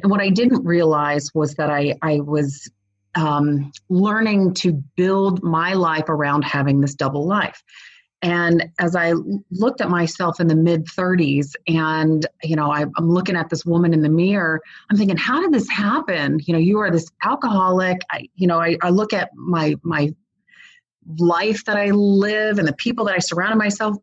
and 0.00 0.10
what 0.10 0.20
I 0.20 0.28
didn't 0.28 0.64
realize 0.64 1.32
was 1.34 1.54
that 1.54 1.70
I 1.70 1.94
I 2.02 2.18
was 2.18 2.68
um, 3.14 3.70
learning 3.88 4.54
to 4.54 4.72
build 4.96 5.44
my 5.44 5.74
life 5.74 6.08
around 6.08 6.42
having 6.42 6.80
this 6.80 6.94
double 6.94 7.26
life. 7.26 7.62
And 8.22 8.68
as 8.78 8.94
I 8.94 9.14
looked 9.50 9.80
at 9.80 9.88
myself 9.88 10.40
in 10.40 10.46
the 10.46 10.54
mid 10.54 10.84
30s, 10.86 11.54
and 11.66 12.26
you 12.42 12.54
know, 12.54 12.70
I, 12.70 12.82
am 12.82 13.10
looking 13.10 13.36
at 13.36 13.48
this 13.48 13.64
woman 13.64 13.94
in 13.94 14.02
the 14.02 14.10
mirror, 14.10 14.60
I'm 14.90 14.96
thinking, 14.96 15.16
how 15.16 15.40
did 15.40 15.52
this 15.52 15.68
happen? 15.70 16.38
You 16.44 16.52
know, 16.52 16.58
you 16.58 16.78
are 16.80 16.90
this 16.90 17.10
alcoholic. 17.24 17.98
I, 18.10 18.28
you 18.34 18.46
know, 18.46 18.60
I, 18.60 18.76
I 18.82 18.90
look 18.90 19.12
at 19.12 19.30
my 19.34 19.76
my 19.82 20.14
life 21.18 21.64
that 21.64 21.76
I 21.76 21.90
live 21.90 22.58
and 22.58 22.68
the 22.68 22.74
people 22.74 23.06
that 23.06 23.14
I 23.14 23.18
surrounded 23.18 23.56
myself 23.56 23.96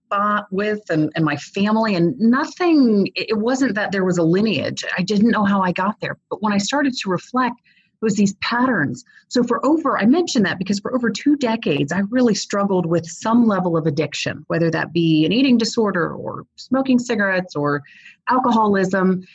with 0.52 0.82
and, 0.90 1.12
and 1.16 1.24
my 1.24 1.38
family 1.38 1.96
and 1.96 2.18
nothing 2.20 3.08
it 3.16 3.38
wasn't 3.38 3.76
that 3.76 3.92
there 3.92 4.04
was 4.04 4.18
a 4.18 4.24
lineage. 4.24 4.84
I 4.98 5.04
didn't 5.04 5.30
know 5.30 5.46
how 5.46 5.62
I 5.62 5.72
got 5.72 6.00
there. 6.02 6.18
But 6.30 6.42
when 6.42 6.54
I 6.54 6.58
started 6.58 6.94
to 6.94 7.10
reflect, 7.10 7.56
was 8.02 8.16
these 8.16 8.36
patterns. 8.36 9.04
So 9.30 9.44
for 9.44 9.66
over 9.66 9.98
I 9.98 10.06
mentioned 10.06 10.46
that 10.46 10.60
because 10.60 10.80
for 10.80 10.94
over 10.94 11.10
two 11.10 11.36
decades 11.36 11.92
I 11.92 12.00
really 12.10 12.36
struggled 12.36 12.86
with 12.86 13.06
some 13.06 13.48
level 13.48 13.78
of 13.78 13.86
addiction, 13.86 14.44
whether 14.48 14.70
that 14.72 14.94
be 14.94 15.26
an 15.26 15.32
eating 15.32 15.58
disorder 15.58 16.14
or 16.14 16.46
smoking 16.56 17.00
cigarettes 17.00 17.56
or 17.56 17.84
alcoholism. 18.30 19.26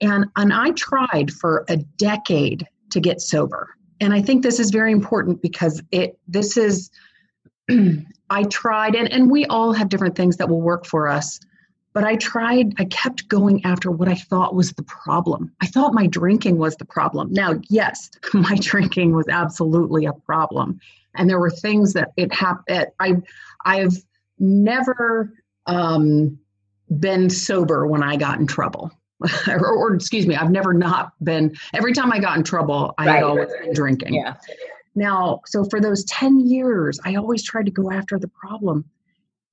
And 0.00 0.26
and 0.36 0.52
I 0.52 0.70
tried 0.72 1.32
for 1.32 1.64
a 1.68 1.76
decade 1.76 2.66
to 2.90 3.00
get 3.00 3.20
sober. 3.20 3.70
And 4.00 4.12
I 4.12 4.20
think 4.20 4.42
this 4.42 4.60
is 4.60 4.70
very 4.70 4.92
important 4.92 5.42
because 5.42 5.82
it 5.90 6.18
this 6.28 6.56
is 6.56 6.90
I 8.30 8.44
tried, 8.44 8.94
and, 8.94 9.10
and 9.10 9.30
we 9.30 9.46
all 9.46 9.72
have 9.72 9.88
different 9.88 10.16
things 10.16 10.36
that 10.36 10.48
will 10.48 10.60
work 10.60 10.86
for 10.86 11.08
us. 11.08 11.40
But 11.96 12.04
I 12.04 12.16
tried, 12.16 12.74
I 12.78 12.84
kept 12.84 13.26
going 13.26 13.64
after 13.64 13.90
what 13.90 14.06
I 14.06 14.16
thought 14.16 14.54
was 14.54 14.70
the 14.72 14.82
problem. 14.82 15.50
I 15.62 15.66
thought 15.66 15.94
my 15.94 16.06
drinking 16.06 16.58
was 16.58 16.76
the 16.76 16.84
problem. 16.84 17.32
Now, 17.32 17.54
yes, 17.70 18.10
my 18.34 18.54
drinking 18.60 19.14
was 19.14 19.24
absolutely 19.30 20.04
a 20.04 20.12
problem. 20.12 20.78
And 21.14 21.30
there 21.30 21.40
were 21.40 21.48
things 21.48 21.94
that 21.94 22.12
it 22.18 22.34
happened. 22.34 22.88
I, 23.00 23.14
I've 23.64 23.94
never 24.38 25.32
um, 25.64 26.38
been 27.00 27.30
sober 27.30 27.86
when 27.86 28.02
I 28.02 28.16
got 28.16 28.38
in 28.38 28.46
trouble. 28.46 28.92
or, 29.48 29.66
or, 29.66 29.94
excuse 29.94 30.26
me, 30.26 30.36
I've 30.36 30.50
never 30.50 30.74
not 30.74 31.12
been. 31.24 31.56
Every 31.72 31.94
time 31.94 32.12
I 32.12 32.18
got 32.18 32.36
in 32.36 32.44
trouble, 32.44 32.92
I 32.98 33.06
right. 33.06 33.14
had 33.14 33.22
always 33.22 33.48
been 33.62 33.72
drinking. 33.72 34.12
Yeah. 34.16 34.34
Now, 34.96 35.40
so 35.46 35.64
for 35.64 35.80
those 35.80 36.04
10 36.04 36.40
years, 36.40 37.00
I 37.06 37.14
always 37.14 37.42
tried 37.42 37.64
to 37.64 37.72
go 37.72 37.90
after 37.90 38.18
the 38.18 38.28
problem. 38.28 38.84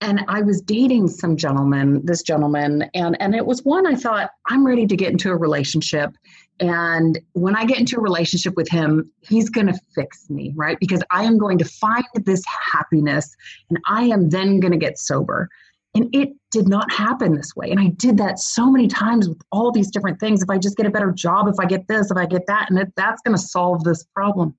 And 0.03 0.25
I 0.27 0.41
was 0.41 0.59
dating 0.59 1.07
some 1.07 1.37
gentleman, 1.37 2.05
this 2.05 2.23
gentleman, 2.23 2.89
and, 2.93 3.15
and 3.21 3.33
it 3.33 3.45
was 3.45 3.63
one 3.63 3.87
I 3.87 3.95
thought, 3.95 4.31
I'm 4.47 4.67
ready 4.67 4.85
to 4.85 4.97
get 4.97 5.11
into 5.11 5.31
a 5.31 5.35
relationship. 5.37 6.11
And 6.59 7.17
when 7.31 7.55
I 7.55 7.63
get 7.63 7.79
into 7.79 7.95
a 7.95 8.01
relationship 8.01 8.57
with 8.57 8.67
him, 8.67 9.09
he's 9.21 9.49
going 9.49 9.67
to 9.67 9.79
fix 9.95 10.29
me, 10.29 10.51
right? 10.57 10.77
Because 10.81 11.01
I 11.09 11.23
am 11.23 11.37
going 11.37 11.57
to 11.57 11.63
find 11.63 12.03
this 12.25 12.43
happiness 12.73 13.33
and 13.69 13.79
I 13.87 14.03
am 14.03 14.29
then 14.29 14.59
going 14.59 14.73
to 14.73 14.77
get 14.77 14.99
sober. 14.99 15.47
And 15.95 16.13
it 16.13 16.33
did 16.51 16.67
not 16.67 16.91
happen 16.91 17.35
this 17.35 17.55
way. 17.55 17.71
And 17.71 17.79
I 17.79 17.87
did 17.87 18.17
that 18.17 18.39
so 18.39 18.69
many 18.69 18.89
times 18.89 19.29
with 19.29 19.41
all 19.53 19.71
these 19.71 19.89
different 19.89 20.19
things. 20.19 20.43
If 20.43 20.49
I 20.49 20.57
just 20.57 20.75
get 20.75 20.85
a 20.85 20.91
better 20.91 21.13
job, 21.13 21.47
if 21.47 21.61
I 21.61 21.65
get 21.65 21.87
this, 21.87 22.11
if 22.11 22.17
I 22.17 22.25
get 22.25 22.45
that, 22.47 22.69
and 22.69 22.91
that's 22.97 23.21
going 23.21 23.37
to 23.37 23.41
solve 23.41 23.85
this 23.85 24.03
problem. 24.13 24.53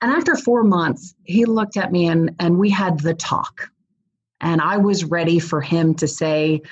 And 0.00 0.12
after 0.12 0.36
four 0.36 0.62
months, 0.62 1.16
he 1.24 1.44
looked 1.44 1.76
at 1.76 1.90
me 1.90 2.06
and, 2.06 2.36
and 2.38 2.56
we 2.56 2.70
had 2.70 3.00
the 3.00 3.14
talk. 3.14 3.68
And 4.40 4.60
I 4.60 4.76
was 4.76 5.04
ready 5.04 5.38
for 5.38 5.60
him 5.60 5.94
to 5.96 6.08
say 6.08 6.62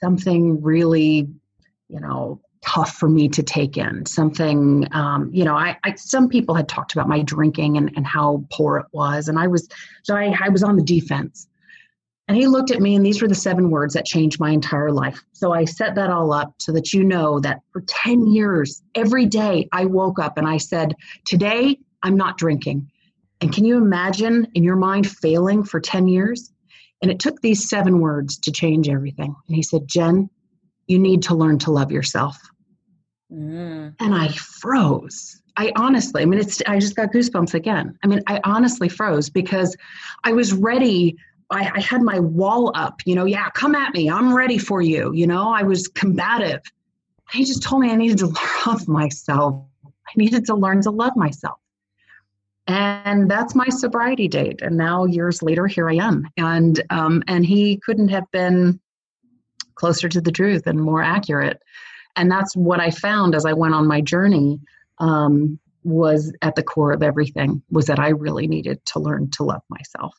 something 0.00 0.62
really, 0.62 1.28
you 1.88 2.00
know, 2.00 2.40
tough 2.62 2.94
for 2.94 3.08
me 3.08 3.28
to 3.28 3.42
take 3.42 3.76
in. 3.76 4.06
Something, 4.06 4.86
um, 4.92 5.30
you 5.32 5.44
know, 5.44 5.54
I, 5.54 5.76
I, 5.84 5.94
some 5.96 6.28
people 6.28 6.54
had 6.54 6.68
talked 6.68 6.92
about 6.92 7.08
my 7.08 7.22
drinking 7.22 7.76
and, 7.76 7.92
and 7.96 8.06
how 8.06 8.44
poor 8.50 8.78
it 8.78 8.86
was. 8.92 9.28
And 9.28 9.38
I 9.38 9.48
was, 9.48 9.68
so 10.04 10.16
I, 10.16 10.34
I 10.42 10.48
was 10.48 10.62
on 10.62 10.76
the 10.76 10.82
defense. 10.82 11.48
And 12.28 12.36
he 12.36 12.46
looked 12.46 12.70
at 12.70 12.80
me, 12.80 12.94
and 12.94 13.04
these 13.04 13.20
were 13.20 13.28
the 13.28 13.34
seven 13.34 13.68
words 13.68 13.94
that 13.94 14.06
changed 14.06 14.38
my 14.38 14.50
entire 14.50 14.92
life. 14.92 15.20
So 15.32 15.52
I 15.52 15.64
set 15.64 15.96
that 15.96 16.08
all 16.08 16.32
up 16.32 16.54
so 16.58 16.72
that 16.72 16.92
you 16.92 17.02
know 17.02 17.40
that 17.40 17.60
for 17.72 17.82
10 17.82 18.28
years, 18.28 18.80
every 18.94 19.26
day 19.26 19.68
I 19.72 19.86
woke 19.86 20.20
up 20.20 20.38
and 20.38 20.46
I 20.46 20.56
said, 20.56 20.94
Today 21.26 21.78
I'm 22.02 22.16
not 22.16 22.38
drinking. 22.38 22.88
And 23.40 23.52
can 23.52 23.64
you 23.64 23.76
imagine 23.76 24.46
in 24.54 24.62
your 24.62 24.76
mind 24.76 25.10
failing 25.10 25.64
for 25.64 25.80
10 25.80 26.06
years? 26.06 26.51
And 27.02 27.10
it 27.10 27.18
took 27.18 27.40
these 27.40 27.68
seven 27.68 28.00
words 28.00 28.38
to 28.38 28.52
change 28.52 28.88
everything. 28.88 29.34
And 29.46 29.56
he 29.56 29.62
said, 29.62 29.82
Jen, 29.86 30.30
you 30.86 30.98
need 30.98 31.22
to 31.24 31.34
learn 31.34 31.58
to 31.60 31.72
love 31.72 31.90
yourself. 31.90 32.38
Mm. 33.32 33.94
And 33.98 34.14
I 34.14 34.28
froze. 34.28 35.42
I 35.56 35.72
honestly, 35.76 36.22
I 36.22 36.24
mean, 36.24 36.40
it's, 36.40 36.62
I 36.66 36.78
just 36.78 36.96
got 36.96 37.12
goosebumps 37.12 37.54
again. 37.54 37.98
I 38.02 38.06
mean, 38.06 38.22
I 38.26 38.40
honestly 38.44 38.88
froze 38.88 39.28
because 39.28 39.76
I 40.24 40.32
was 40.32 40.52
ready. 40.52 41.16
I, 41.50 41.70
I 41.74 41.80
had 41.80 42.02
my 42.02 42.20
wall 42.20 42.72
up, 42.74 43.02
you 43.04 43.14
know, 43.14 43.26
yeah, 43.26 43.50
come 43.50 43.74
at 43.74 43.92
me. 43.92 44.08
I'm 44.08 44.34
ready 44.34 44.56
for 44.56 44.80
you. 44.80 45.12
You 45.12 45.26
know, 45.26 45.52
I 45.52 45.62
was 45.62 45.88
combative. 45.88 46.60
He 47.32 47.44
just 47.44 47.62
told 47.62 47.82
me 47.82 47.90
I 47.90 47.96
needed 47.96 48.18
to 48.18 48.26
love 48.66 48.88
myself. 48.88 49.66
I 49.84 50.12
needed 50.16 50.46
to 50.46 50.54
learn 50.54 50.82
to 50.82 50.90
love 50.90 51.16
myself 51.16 51.58
and 52.72 53.30
that's 53.30 53.54
my 53.54 53.68
sobriety 53.68 54.28
date. 54.28 54.62
And 54.62 54.76
now 54.76 55.04
years 55.04 55.42
later 55.42 55.66
here 55.66 55.88
i 55.88 55.94
am. 55.94 56.28
And 56.36 56.82
um, 56.90 57.22
and 57.26 57.44
he 57.44 57.78
couldn't 57.78 58.08
have 58.08 58.30
been 58.32 58.80
closer 59.74 60.08
to 60.08 60.20
the 60.20 60.32
truth 60.32 60.66
and 60.66 60.80
more 60.80 61.02
accurate. 61.02 61.62
And 62.16 62.30
that's 62.30 62.54
what 62.56 62.80
i 62.80 62.90
found 62.90 63.34
as 63.34 63.44
i 63.44 63.52
went 63.52 63.74
on 63.74 63.86
my 63.86 64.00
journey 64.00 64.60
um, 64.98 65.58
was 65.84 66.32
at 66.42 66.54
the 66.54 66.62
core 66.62 66.92
of 66.92 67.02
everything 67.02 67.62
was 67.70 67.86
that 67.86 67.98
i 67.98 68.08
really 68.08 68.46
needed 68.46 68.84
to 68.86 69.00
learn 69.00 69.30
to 69.30 69.42
love 69.42 69.62
myself. 69.68 70.14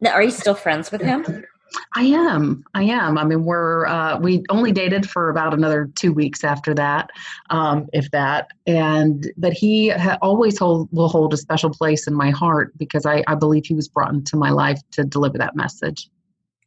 Now 0.00 0.12
are 0.12 0.22
you 0.22 0.30
still 0.30 0.54
friends 0.54 0.90
with 0.90 1.02
him 1.02 1.44
I 1.94 2.02
am. 2.04 2.64
I 2.74 2.84
am. 2.84 3.18
I 3.18 3.24
mean, 3.24 3.44
we're 3.44 3.86
uh, 3.86 4.18
we 4.18 4.44
only 4.48 4.72
dated 4.72 5.08
for 5.08 5.28
about 5.28 5.54
another 5.54 5.90
two 5.94 6.12
weeks 6.12 6.44
after 6.44 6.74
that, 6.74 7.10
um, 7.50 7.88
if 7.92 8.10
that. 8.10 8.48
And 8.66 9.32
but 9.36 9.52
he 9.52 9.88
ha- 9.88 10.18
always 10.22 10.58
hold, 10.58 10.88
will 10.92 11.08
hold 11.08 11.32
a 11.34 11.36
special 11.36 11.70
place 11.70 12.06
in 12.06 12.14
my 12.14 12.30
heart 12.30 12.76
because 12.76 13.06
I, 13.06 13.22
I 13.26 13.34
believe 13.34 13.66
he 13.66 13.74
was 13.74 13.88
brought 13.88 14.12
into 14.12 14.36
my 14.36 14.50
life 14.50 14.80
to 14.92 15.04
deliver 15.04 15.38
that 15.38 15.56
message. 15.56 16.08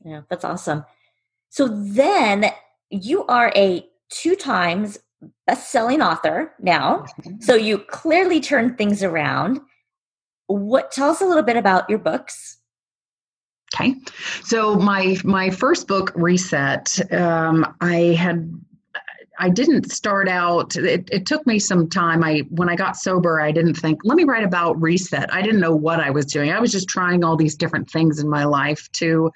Yeah, 0.06 0.22
that's 0.30 0.46
awesome. 0.46 0.86
So 1.50 1.68
then 1.68 2.52
you 2.90 3.26
are 3.26 3.52
a 3.56 3.86
two 4.10 4.36
times 4.36 5.00
best-selling 5.46 6.02
author 6.02 6.54
now. 6.60 7.06
Mm-hmm. 7.22 7.42
So 7.42 7.56
you 7.56 7.80
clearly 7.80 8.40
turned 8.40 8.78
things 8.78 9.04
around. 9.04 9.60
What 10.48 10.92
tell 10.92 11.10
us 11.10 11.22
a 11.22 11.26
little 11.26 11.44
bit 11.44 11.58
about 11.58 11.90
your 11.90 12.00
books 12.00 12.57
Okay, 13.76 13.96
so 14.44 14.76
my 14.76 15.18
my 15.24 15.50
first 15.50 15.88
book, 15.88 16.12
Reset, 16.16 17.14
um, 17.14 17.76
I 17.82 18.16
had 18.18 18.50
I 19.40 19.50
didn't 19.50 19.92
start 19.92 20.28
out. 20.28 20.76
It, 20.76 21.10
it 21.12 21.26
took 21.26 21.46
me 21.46 21.60
some 21.60 21.90
time. 21.90 22.24
I 22.24 22.40
when 22.50 22.70
I 22.70 22.76
got 22.76 22.98
sober, 22.98 23.40
I 23.40 23.52
didn't 23.52 23.76
think, 23.76 24.00
let 24.04 24.16
me 24.16 24.24
write 24.24 24.44
about 24.44 24.82
reset. 24.82 25.32
I 25.34 25.42
didn't 25.42 25.60
know 25.60 25.76
what 25.76 26.00
I 26.00 26.10
was 26.10 26.26
doing. 26.26 26.52
I 26.52 26.60
was 26.60 26.72
just 26.72 26.88
trying 26.88 27.24
all 27.24 27.36
these 27.36 27.56
different 27.56 27.90
things 27.90 28.20
in 28.20 28.30
my 28.30 28.46
life 28.46 28.90
to, 28.94 29.32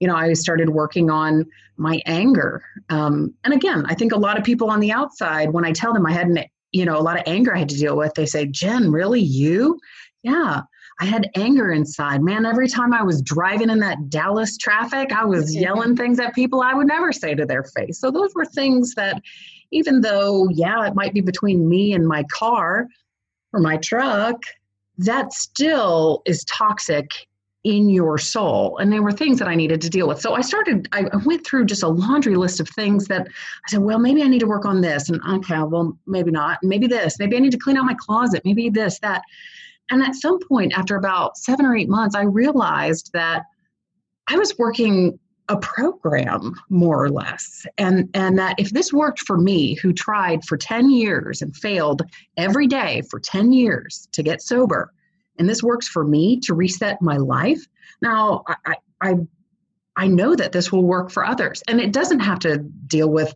you 0.00 0.08
know, 0.08 0.16
I 0.16 0.32
started 0.34 0.70
working 0.70 1.10
on 1.10 1.46
my 1.76 2.02
anger. 2.04 2.62
Um, 2.90 3.34
and 3.44 3.54
again, 3.54 3.84
I 3.86 3.94
think 3.94 4.12
a 4.12 4.18
lot 4.18 4.36
of 4.36 4.44
people 4.44 4.70
on 4.70 4.80
the 4.80 4.92
outside, 4.92 5.52
when 5.52 5.64
I 5.64 5.72
tell 5.72 5.94
them 5.94 6.04
I 6.04 6.12
had 6.12 6.26
an, 6.26 6.44
you 6.72 6.84
know, 6.84 6.98
a 6.98 7.00
lot 7.02 7.16
of 7.16 7.22
anger 7.26 7.54
I 7.54 7.58
had 7.58 7.68
to 7.70 7.78
deal 7.78 7.96
with, 7.96 8.14
they 8.14 8.26
say, 8.26 8.46
Jen, 8.46 8.90
really 8.90 9.20
you? 9.20 9.78
Yeah. 10.22 10.62
I 11.00 11.04
had 11.04 11.30
anger 11.36 11.72
inside. 11.72 12.22
Man, 12.22 12.44
every 12.44 12.68
time 12.68 12.92
I 12.92 13.02
was 13.02 13.22
driving 13.22 13.70
in 13.70 13.78
that 13.80 14.10
Dallas 14.10 14.56
traffic, 14.56 15.12
I 15.12 15.24
was 15.24 15.54
yelling 15.56 15.96
things 15.96 16.18
at 16.18 16.34
people 16.34 16.60
I 16.60 16.74
would 16.74 16.88
never 16.88 17.12
say 17.12 17.34
to 17.34 17.46
their 17.46 17.64
face. 17.64 18.00
So 18.00 18.10
those 18.10 18.34
were 18.34 18.46
things 18.46 18.94
that, 18.94 19.22
even 19.70 20.00
though, 20.00 20.48
yeah, 20.48 20.86
it 20.86 20.94
might 20.94 21.14
be 21.14 21.20
between 21.20 21.68
me 21.68 21.92
and 21.92 22.06
my 22.06 22.24
car 22.32 22.88
or 23.52 23.60
my 23.60 23.76
truck, 23.78 24.40
that 24.98 25.32
still 25.32 26.22
is 26.26 26.44
toxic 26.44 27.28
in 27.64 27.88
your 27.88 28.18
soul. 28.18 28.78
And 28.78 28.92
there 28.92 29.02
were 29.02 29.12
things 29.12 29.38
that 29.38 29.48
I 29.48 29.54
needed 29.54 29.80
to 29.82 29.90
deal 29.90 30.08
with. 30.08 30.20
So 30.20 30.34
I 30.34 30.40
started, 30.40 30.88
I 30.92 31.08
went 31.24 31.46
through 31.46 31.66
just 31.66 31.82
a 31.82 31.88
laundry 31.88 32.34
list 32.34 32.60
of 32.60 32.68
things 32.68 33.06
that 33.08 33.26
I 33.26 33.70
said, 33.70 33.80
well, 33.80 33.98
maybe 33.98 34.22
I 34.22 34.28
need 34.28 34.38
to 34.40 34.46
work 34.46 34.64
on 34.64 34.80
this. 34.80 35.10
And 35.10 35.20
okay, 35.28 35.62
well, 35.62 35.96
maybe 36.06 36.30
not. 36.30 36.58
Maybe 36.62 36.86
this. 36.86 37.18
Maybe 37.18 37.36
I 37.36 37.40
need 37.40 37.52
to 37.52 37.58
clean 37.58 37.76
out 37.76 37.84
my 37.84 37.96
closet. 37.98 38.42
Maybe 38.44 38.70
this, 38.70 38.98
that. 39.00 39.22
And 39.90 40.02
at 40.02 40.14
some 40.14 40.38
point, 40.46 40.72
after 40.76 40.96
about 40.96 41.36
seven 41.36 41.66
or 41.66 41.76
eight 41.76 41.88
months, 41.88 42.14
I 42.14 42.22
realized 42.22 43.10
that 43.14 43.42
I 44.28 44.36
was 44.36 44.58
working 44.58 45.18
a 45.48 45.56
program 45.56 46.54
more 46.68 47.02
or 47.02 47.08
less. 47.08 47.64
And 47.78 48.10
and 48.12 48.38
that 48.38 48.56
if 48.58 48.70
this 48.70 48.92
worked 48.92 49.20
for 49.20 49.38
me 49.38 49.74
who 49.74 49.92
tried 49.92 50.44
for 50.44 50.58
10 50.58 50.90
years 50.90 51.40
and 51.40 51.56
failed 51.56 52.02
every 52.36 52.66
day 52.66 53.02
for 53.10 53.18
10 53.18 53.52
years 53.52 54.08
to 54.12 54.22
get 54.22 54.42
sober 54.42 54.92
and 55.38 55.48
this 55.48 55.62
works 55.62 55.88
for 55.88 56.04
me 56.04 56.38
to 56.40 56.52
reset 56.52 57.00
my 57.00 57.16
life 57.16 57.64
now 58.02 58.44
i 58.66 58.74
i 59.00 59.14
i 59.98 60.06
know 60.06 60.34
that 60.34 60.52
this 60.52 60.72
will 60.72 60.84
work 60.84 61.10
for 61.10 61.26
others. 61.26 61.62
And 61.68 61.80
it 61.80 61.92
doesn't 61.92 62.20
have 62.20 62.38
to 62.40 62.58
deal 62.58 63.10
with 63.10 63.34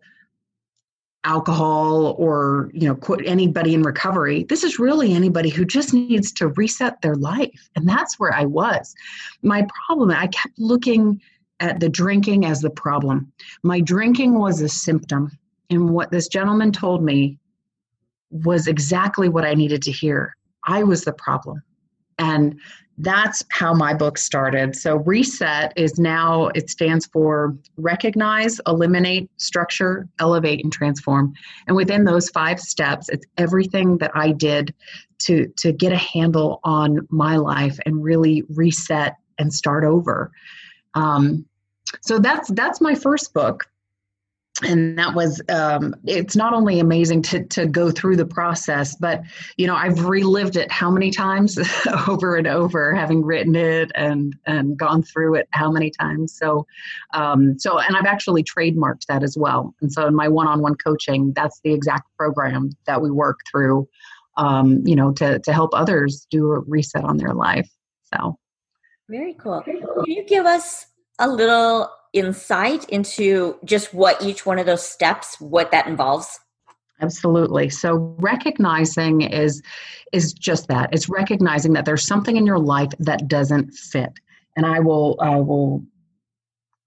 alcohol 1.24 2.16
or 2.18 2.68
you 2.74 2.86
know 2.86 2.96
quote 2.96 3.22
anybody 3.24 3.74
in 3.74 3.82
recovery 3.82 4.44
this 4.48 4.64
is 4.64 4.80
really 4.80 5.14
anybody 5.14 5.48
who 5.48 5.64
just 5.64 5.94
needs 5.94 6.32
to 6.32 6.48
reset 6.48 7.00
their 7.00 7.14
life. 7.14 7.70
And 7.76 7.88
that's 7.88 8.18
where 8.18 8.34
i 8.34 8.44
was. 8.44 8.94
My 9.42 9.66
problem 9.86 10.10
i 10.10 10.26
kept 10.28 10.58
looking 10.58 11.20
at 11.60 11.78
the 11.78 11.88
drinking 11.88 12.44
as 12.44 12.60
the 12.60 12.70
problem. 12.70 13.32
My 13.62 13.80
drinking 13.80 14.36
was 14.36 14.60
a 14.60 14.68
symptom. 14.68 15.30
And 15.70 15.90
what 15.90 16.10
this 16.10 16.26
gentleman 16.26 16.72
told 16.72 17.04
me 17.04 17.38
was 18.30 18.66
exactly 18.66 19.28
what 19.28 19.44
i 19.44 19.54
needed 19.54 19.82
to 19.82 19.92
hear. 19.92 20.36
I 20.66 20.82
was 20.82 21.04
the 21.04 21.12
problem 21.12 21.62
And 22.22 22.60
that's 22.98 23.42
how 23.50 23.74
my 23.74 23.94
book 23.94 24.16
started. 24.16 24.76
So, 24.76 24.96
reset 24.96 25.72
is 25.76 25.98
now, 25.98 26.48
it 26.54 26.70
stands 26.70 27.06
for 27.06 27.56
recognize, 27.76 28.60
eliminate, 28.66 29.30
structure, 29.38 30.08
elevate, 30.20 30.62
and 30.62 30.72
transform. 30.72 31.32
And 31.66 31.74
within 31.74 32.04
those 32.04 32.28
five 32.28 32.60
steps, 32.60 33.08
it's 33.08 33.26
everything 33.38 33.98
that 33.98 34.12
I 34.14 34.30
did 34.30 34.72
to, 35.20 35.48
to 35.56 35.72
get 35.72 35.92
a 35.92 35.96
handle 35.96 36.60
on 36.64 37.06
my 37.10 37.36
life 37.36 37.78
and 37.86 38.04
really 38.04 38.44
reset 38.50 39.16
and 39.38 39.52
start 39.52 39.84
over. 39.84 40.30
Um, 40.94 41.46
so 42.02 42.18
that's 42.18 42.50
that's 42.52 42.80
my 42.80 42.94
first 42.94 43.34
book 43.34 43.66
and 44.64 44.98
that 44.98 45.14
was 45.14 45.40
um, 45.48 45.94
it's 46.04 46.36
not 46.36 46.52
only 46.52 46.80
amazing 46.80 47.22
to 47.22 47.44
to 47.44 47.66
go 47.66 47.90
through 47.90 48.16
the 48.16 48.26
process 48.26 48.94
but 48.96 49.22
you 49.56 49.66
know 49.66 49.74
i've 49.74 50.04
relived 50.04 50.56
it 50.56 50.70
how 50.70 50.90
many 50.90 51.10
times 51.10 51.58
over 52.08 52.36
and 52.36 52.46
over 52.46 52.94
having 52.94 53.22
written 53.24 53.56
it 53.56 53.90
and 53.94 54.36
and 54.46 54.76
gone 54.76 55.02
through 55.02 55.34
it 55.34 55.48
how 55.50 55.70
many 55.70 55.90
times. 55.90 56.36
So 56.36 56.66
um, 57.14 57.58
so 57.58 57.78
and 57.78 57.96
i've 57.96 58.06
actually 58.06 58.44
trademarked 58.44 59.06
that 59.06 59.22
as 59.22 59.36
well. 59.36 59.74
And 59.80 59.92
so 59.92 60.06
in 60.06 60.14
my 60.14 60.28
one-on-one 60.28 60.76
coaching 60.76 61.32
that's 61.34 61.60
the 61.64 61.72
exact 61.72 62.08
program 62.16 62.70
that 62.86 63.02
we 63.02 63.10
work 63.10 63.40
through 63.50 63.88
um, 64.36 64.82
you 64.86 64.96
know 64.96 65.12
to 65.12 65.38
to 65.40 65.52
help 65.52 65.70
others 65.74 66.26
do 66.30 66.52
a 66.52 66.60
reset 66.60 67.04
on 67.04 67.16
their 67.16 67.34
life. 67.34 67.68
So. 68.14 68.38
Very 69.08 69.34
cool. 69.34 69.60
Can 69.62 69.82
you 70.06 70.24
give 70.24 70.46
us 70.46 70.86
a 71.22 71.28
little 71.28 71.88
insight 72.12 72.84
into 72.90 73.56
just 73.64 73.94
what 73.94 74.22
each 74.22 74.44
one 74.44 74.58
of 74.58 74.66
those 74.66 74.86
steps 74.86 75.40
what 75.40 75.70
that 75.70 75.86
involves? 75.86 76.38
Absolutely. 77.00 77.70
So 77.70 78.14
recognizing 78.18 79.22
is 79.22 79.62
is 80.12 80.32
just 80.34 80.68
that. 80.68 80.90
It's 80.92 81.08
recognizing 81.08 81.72
that 81.72 81.84
there's 81.84 82.06
something 82.06 82.36
in 82.36 82.44
your 82.44 82.58
life 82.58 82.90
that 82.98 83.28
doesn't 83.28 83.72
fit. 83.72 84.12
And 84.56 84.66
i 84.66 84.80
will 84.80 85.16
i 85.20 85.36
will 85.36 85.82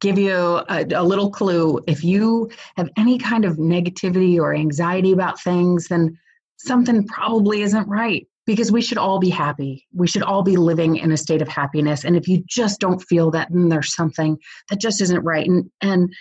give 0.01 0.19
you 0.19 0.35
a, 0.69 0.85
a, 0.93 1.03
little 1.03 1.31
clue. 1.31 1.79
If 1.87 2.03
you 2.03 2.51
have 2.75 2.89
any 2.97 3.17
kind 3.17 3.45
of 3.45 3.57
negativity 3.57 4.37
or 4.37 4.53
anxiety 4.53 5.13
about 5.13 5.41
things 5.41 5.87
then 5.87 6.17
something 6.57 7.07
probably 7.07 7.61
isn't 7.63 7.87
right 7.87 8.27
because 8.45 8.71
we 8.71 8.81
should 8.81 8.97
all 8.97 9.19
be 9.19 9.29
happy. 9.29 9.85
We 9.93 10.07
should 10.07 10.23
all 10.23 10.43
be 10.43 10.57
living 10.57 10.97
in 10.97 11.11
a 11.11 11.17
state 11.17 11.41
of 11.41 11.47
happiness. 11.47 12.05
And 12.05 12.15
if 12.15 12.27
you 12.27 12.43
just 12.47 12.79
don't 12.79 12.99
feel 12.99 13.31
that, 13.31 13.49
then 13.51 13.69
there's 13.69 13.93
something 13.93 14.37
that 14.69 14.79
just 14.79 15.01
isn't 15.01 15.23
right. 15.23 15.47
And 15.47 15.69
and 15.81 16.13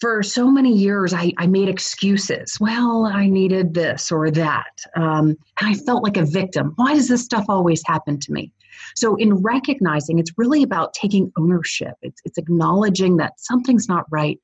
for 0.00 0.22
so 0.22 0.48
many 0.48 0.72
years, 0.72 1.12
I, 1.12 1.32
I 1.38 1.46
made 1.46 1.68
excuses. 1.68 2.58
Well, 2.60 3.06
I 3.06 3.26
needed 3.26 3.74
this 3.74 4.12
or 4.12 4.30
that. 4.30 4.70
Um, 4.94 5.36
and 5.60 5.70
I 5.70 5.74
felt 5.74 6.04
like 6.04 6.16
a 6.16 6.24
victim. 6.24 6.72
Why 6.76 6.94
does 6.94 7.08
this 7.08 7.24
stuff 7.24 7.46
always 7.48 7.82
happen 7.84 8.20
to 8.20 8.32
me? 8.32 8.52
So, 8.94 9.16
in 9.16 9.34
recognizing, 9.34 10.20
it's 10.20 10.30
really 10.36 10.62
about 10.62 10.92
taking 10.92 11.32
ownership. 11.36 11.94
It's, 12.02 12.20
it's 12.24 12.38
acknowledging 12.38 13.16
that 13.16 13.34
something's 13.38 13.88
not 13.88 14.04
right. 14.10 14.38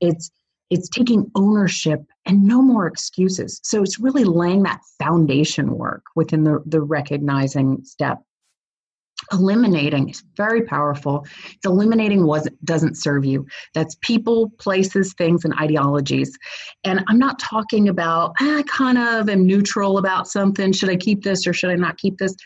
It's 0.00 0.30
it's 0.70 0.88
taking 0.88 1.30
ownership 1.34 2.00
and 2.26 2.44
no 2.44 2.60
more 2.60 2.86
excuses. 2.86 3.60
So 3.62 3.82
it's 3.82 3.98
really 3.98 4.24
laying 4.24 4.62
that 4.64 4.80
foundation 4.98 5.76
work 5.76 6.02
within 6.14 6.44
the, 6.44 6.62
the 6.66 6.80
recognizing 6.80 7.82
step. 7.84 8.18
Eliminating 9.32 10.10
is 10.10 10.22
very 10.36 10.62
powerful. 10.62 11.26
It's 11.46 11.66
eliminating 11.66 12.24
what 12.24 12.46
doesn't 12.64 12.96
serve 12.96 13.24
you. 13.24 13.46
That's 13.74 13.96
people, 14.00 14.50
places, 14.58 15.12
things, 15.14 15.44
and 15.44 15.54
ideologies. 15.54 16.38
And 16.84 17.04
I'm 17.08 17.18
not 17.18 17.38
talking 17.38 17.88
about, 17.88 18.34
ah, 18.40 18.58
I 18.58 18.62
kind 18.62 18.96
of 18.96 19.28
am 19.28 19.44
neutral 19.44 19.98
about 19.98 20.28
something. 20.28 20.72
Should 20.72 20.90
I 20.90 20.96
keep 20.96 21.24
this 21.24 21.46
or 21.46 21.52
should 21.52 21.70
I 21.70 21.74
not 21.74 21.98
keep 21.98 22.18
this? 22.18 22.36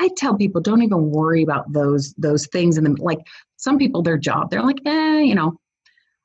I 0.00 0.10
tell 0.16 0.36
people 0.36 0.60
don't 0.60 0.82
even 0.82 1.10
worry 1.10 1.42
about 1.42 1.72
those 1.72 2.14
those 2.18 2.46
things 2.46 2.76
and 2.76 2.86
then 2.86 2.94
like 2.96 3.18
some 3.56 3.78
people 3.78 4.02
their 4.02 4.16
job 4.16 4.48
they're 4.50 4.62
like 4.62 4.80
eh 4.86 5.20
you 5.20 5.34
know 5.34 5.58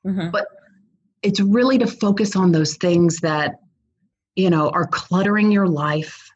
mm-hmm. 0.06 0.30
but 0.30 0.46
it's 1.24 1.40
really 1.40 1.78
to 1.78 1.86
focus 1.86 2.36
on 2.36 2.52
those 2.52 2.76
things 2.76 3.18
that 3.20 3.56
you 4.36 4.50
know 4.50 4.68
are 4.70 4.86
cluttering 4.86 5.50
your 5.50 5.66
life 5.66 6.30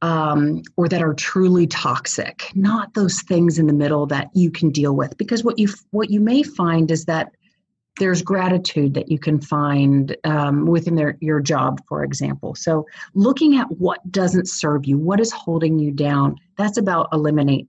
um, 0.00 0.62
or 0.76 0.88
that 0.88 1.02
are 1.02 1.14
truly 1.14 1.66
toxic 1.66 2.50
not 2.54 2.94
those 2.94 3.20
things 3.22 3.58
in 3.58 3.66
the 3.66 3.72
middle 3.72 4.06
that 4.06 4.28
you 4.32 4.50
can 4.50 4.70
deal 4.70 4.94
with. 4.94 5.18
Because 5.18 5.42
what 5.42 5.58
you 5.58 5.68
what 5.90 6.10
you 6.10 6.20
may 6.20 6.42
find 6.42 6.90
is 6.90 7.04
that 7.06 7.32
there's 7.98 8.22
gratitude 8.22 8.94
that 8.94 9.10
you 9.10 9.18
can 9.18 9.40
find 9.40 10.16
um, 10.22 10.66
within 10.66 10.94
their, 10.94 11.18
your 11.20 11.40
job 11.40 11.80
for 11.88 12.04
example. 12.04 12.54
So 12.54 12.86
looking 13.14 13.56
at 13.56 13.66
what 13.72 14.12
doesn't 14.12 14.48
serve 14.48 14.86
you 14.86 14.96
what 14.96 15.20
is 15.20 15.32
holding 15.32 15.78
you 15.78 15.90
down 15.90 16.36
that's 16.56 16.78
about 16.78 17.08
eliminate. 17.12 17.66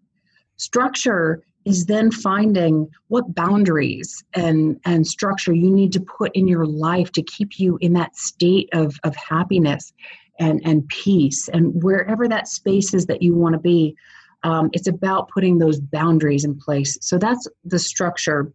Structure 0.58 1.42
is 1.66 1.86
then 1.86 2.12
finding 2.12 2.90
what 3.08 3.36
boundaries 3.36 4.24
and 4.34 4.80
and 4.86 5.06
structure 5.06 5.54
you 5.54 5.70
need 5.70 5.92
to 5.94 6.00
put 6.00 6.32
in 6.36 6.48
your 6.48 6.66
life 6.66 7.12
to 7.12 7.24
keep 7.24 7.60
you 7.60 7.78
in 7.82 7.94
that 7.94 8.16
state 8.16 8.70
of 8.74 8.98
of 9.04 9.16
happiness 9.16 9.94
and 10.40 10.62
and 10.64 10.88
peace. 10.88 11.50
And 11.50 11.84
wherever 11.84 12.28
that 12.28 12.48
space 12.48 12.94
is 12.94 13.06
that 13.08 13.22
you 13.22 13.36
want 13.36 13.54
to 13.54 13.60
be 13.60 13.96
um, 14.44 14.70
it's 14.72 14.88
about 14.88 15.30
putting 15.30 15.58
those 15.60 15.80
boundaries 15.80 16.46
in 16.46 16.58
place. 16.58 16.98
So 17.02 17.18
that's 17.18 17.46
the 17.66 17.80
structure 17.80 18.54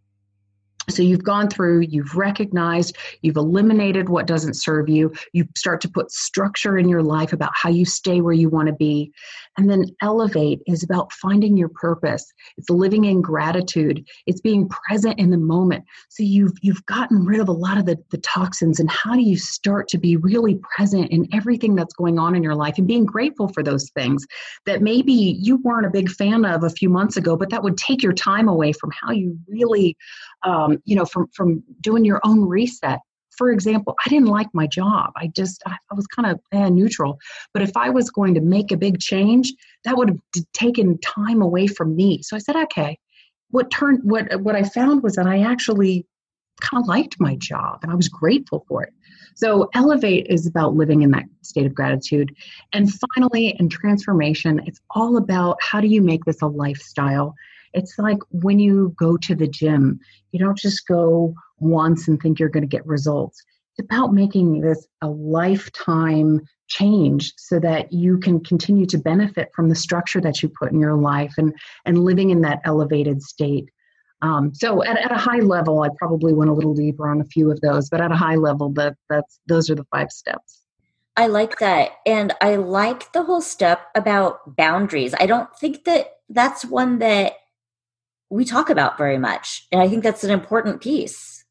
so 0.88 1.02
you've 1.02 1.24
gone 1.24 1.48
through, 1.48 1.80
you've 1.80 2.14
recognized, 2.16 2.96
you've 3.22 3.36
eliminated 3.36 4.08
what 4.08 4.26
doesn't 4.26 4.54
serve 4.54 4.88
you. 4.88 5.12
You 5.32 5.48
start 5.56 5.80
to 5.82 5.88
put 5.88 6.10
structure 6.10 6.78
in 6.78 6.88
your 6.88 7.02
life 7.02 7.32
about 7.32 7.52
how 7.54 7.70
you 7.70 7.84
stay 7.84 8.20
where 8.20 8.32
you 8.32 8.48
want 8.48 8.68
to 8.68 8.74
be. 8.74 9.12
And 9.56 9.70
then 9.70 9.86
elevate 10.02 10.60
is 10.66 10.82
about 10.82 11.12
finding 11.12 11.56
your 11.56 11.68
purpose. 11.68 12.32
It's 12.56 12.70
living 12.70 13.04
in 13.04 13.22
gratitude. 13.22 14.04
It's 14.26 14.40
being 14.40 14.68
present 14.68 15.18
in 15.18 15.30
the 15.30 15.38
moment. 15.38 15.84
So 16.08 16.22
you've 16.22 16.52
you've 16.60 16.84
gotten 16.86 17.24
rid 17.24 17.40
of 17.40 17.48
a 17.48 17.52
lot 17.52 17.78
of 17.78 17.86
the, 17.86 17.96
the 18.10 18.18
toxins 18.18 18.80
and 18.80 18.90
how 18.90 19.14
do 19.14 19.22
you 19.22 19.36
start 19.36 19.88
to 19.88 19.98
be 19.98 20.16
really 20.16 20.60
present 20.76 21.10
in 21.10 21.28
everything 21.32 21.74
that's 21.74 21.94
going 21.94 22.18
on 22.18 22.34
in 22.34 22.42
your 22.42 22.54
life 22.54 22.78
and 22.78 22.86
being 22.86 23.04
grateful 23.04 23.48
for 23.48 23.62
those 23.62 23.90
things 23.90 24.26
that 24.66 24.82
maybe 24.82 25.12
you 25.12 25.56
weren't 25.58 25.86
a 25.86 25.90
big 25.90 26.10
fan 26.10 26.44
of 26.44 26.64
a 26.64 26.70
few 26.70 26.88
months 26.88 27.16
ago, 27.16 27.36
but 27.36 27.50
that 27.50 27.62
would 27.62 27.76
take 27.76 28.02
your 28.02 28.12
time 28.12 28.48
away 28.48 28.72
from 28.72 28.90
how 28.90 29.12
you 29.12 29.38
really 29.48 29.96
um, 30.44 30.73
you 30.84 30.96
know, 30.96 31.04
from 31.04 31.28
from 31.28 31.62
doing 31.80 32.04
your 32.04 32.20
own 32.24 32.46
reset. 32.46 33.00
For 33.36 33.50
example, 33.50 33.96
I 34.06 34.08
didn't 34.08 34.28
like 34.28 34.46
my 34.52 34.66
job. 34.66 35.12
I 35.16 35.26
just 35.28 35.62
I, 35.66 35.76
I 35.90 35.94
was 35.94 36.06
kind 36.06 36.30
of 36.30 36.40
eh, 36.52 36.68
neutral. 36.68 37.18
But 37.52 37.62
if 37.62 37.76
I 37.76 37.90
was 37.90 38.10
going 38.10 38.34
to 38.34 38.40
make 38.40 38.70
a 38.70 38.76
big 38.76 39.00
change, 39.00 39.52
that 39.84 39.96
would 39.96 40.08
have 40.10 40.44
taken 40.52 40.98
time 40.98 41.42
away 41.42 41.66
from 41.66 41.96
me. 41.96 42.22
So 42.22 42.36
I 42.36 42.38
said, 42.38 42.56
okay. 42.56 42.98
What 43.50 43.70
turned 43.70 44.00
what 44.02 44.40
what 44.40 44.56
I 44.56 44.64
found 44.64 45.02
was 45.02 45.14
that 45.14 45.26
I 45.26 45.40
actually 45.40 46.06
kind 46.60 46.82
of 46.82 46.88
liked 46.88 47.16
my 47.20 47.36
job 47.36 47.80
and 47.82 47.90
I 47.90 47.94
was 47.94 48.08
grateful 48.08 48.64
for 48.68 48.82
it. 48.82 48.92
So, 49.36 49.68
elevate 49.74 50.26
is 50.28 50.46
about 50.46 50.74
living 50.74 51.02
in 51.02 51.10
that 51.10 51.24
state 51.42 51.66
of 51.66 51.74
gratitude. 51.74 52.34
And 52.72 52.88
finally, 53.14 53.56
in 53.58 53.68
transformation, 53.68 54.60
it's 54.64 54.80
all 54.90 55.16
about 55.16 55.58
how 55.60 55.80
do 55.80 55.88
you 55.88 56.02
make 56.02 56.24
this 56.24 56.40
a 56.40 56.46
lifestyle 56.46 57.34
it's 57.74 57.98
like 57.98 58.18
when 58.30 58.58
you 58.58 58.94
go 58.98 59.16
to 59.18 59.34
the 59.34 59.48
gym, 59.48 60.00
you 60.32 60.38
don't 60.38 60.58
just 60.58 60.86
go 60.86 61.34
once 61.58 62.08
and 62.08 62.20
think 62.20 62.38
you're 62.38 62.48
going 62.48 62.62
to 62.62 62.68
get 62.68 62.86
results. 62.86 63.42
It's 63.76 63.84
about 63.84 64.14
making 64.14 64.60
this 64.60 64.86
a 65.02 65.08
lifetime 65.08 66.40
change 66.68 67.32
so 67.36 67.58
that 67.60 67.92
you 67.92 68.18
can 68.18 68.42
continue 68.42 68.86
to 68.86 68.98
benefit 68.98 69.50
from 69.54 69.68
the 69.68 69.74
structure 69.74 70.20
that 70.20 70.42
you 70.42 70.48
put 70.48 70.72
in 70.72 70.80
your 70.80 70.94
life 70.94 71.34
and, 71.36 71.52
and 71.84 72.04
living 72.04 72.30
in 72.30 72.42
that 72.42 72.60
elevated 72.64 73.22
state. 73.22 73.68
Um, 74.22 74.54
so 74.54 74.82
at, 74.84 74.96
at 74.96 75.12
a 75.12 75.16
high 75.16 75.40
level, 75.40 75.82
I 75.82 75.88
probably 75.98 76.32
went 76.32 76.50
a 76.50 76.54
little 76.54 76.74
deeper 76.74 77.08
on 77.08 77.20
a 77.20 77.24
few 77.24 77.50
of 77.50 77.60
those, 77.60 77.90
but 77.90 78.00
at 78.00 78.12
a 78.12 78.16
high 78.16 78.36
level, 78.36 78.70
that 78.74 78.94
that's 79.10 79.40
those 79.46 79.68
are 79.68 79.74
the 79.74 79.84
five 79.90 80.10
steps. 80.10 80.62
I 81.16 81.26
like 81.26 81.58
that. 81.58 81.92
And 82.06 82.32
I 82.40 82.56
like 82.56 83.12
the 83.12 83.24
whole 83.24 83.42
step 83.42 83.88
about 83.94 84.56
boundaries. 84.56 85.14
I 85.18 85.26
don't 85.26 85.54
think 85.56 85.84
that 85.84 86.14
that's 86.28 86.64
one 86.64 86.98
that 87.00 87.34
we 88.34 88.44
talk 88.44 88.68
about 88.68 88.98
very 88.98 89.16
much. 89.16 89.66
And 89.70 89.80
I 89.80 89.88
think 89.88 90.02
that's 90.02 90.24
an 90.24 90.30
important 90.30 90.80
piece. 90.80 91.44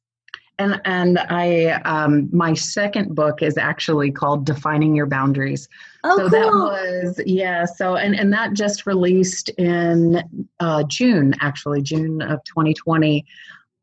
And 0.59 0.79
and 0.85 1.17
I 1.17 1.81
um, 1.85 2.29
my 2.31 2.53
second 2.53 3.15
book 3.15 3.41
is 3.41 3.57
actually 3.57 4.11
called 4.11 4.45
Defining 4.45 4.93
Your 4.93 5.07
Boundaries. 5.07 5.67
Oh, 6.03 6.17
so 6.17 6.29
cool. 6.29 6.29
that 6.29 6.45
was 6.45 7.21
yeah. 7.25 7.65
So 7.65 7.95
and 7.95 8.13
and 8.13 8.31
that 8.33 8.53
just 8.53 8.85
released 8.85 9.49
in 9.49 10.21
uh, 10.59 10.83
June, 10.83 11.33
actually 11.39 11.81
June 11.81 12.21
of 12.21 12.43
2020. 12.43 13.25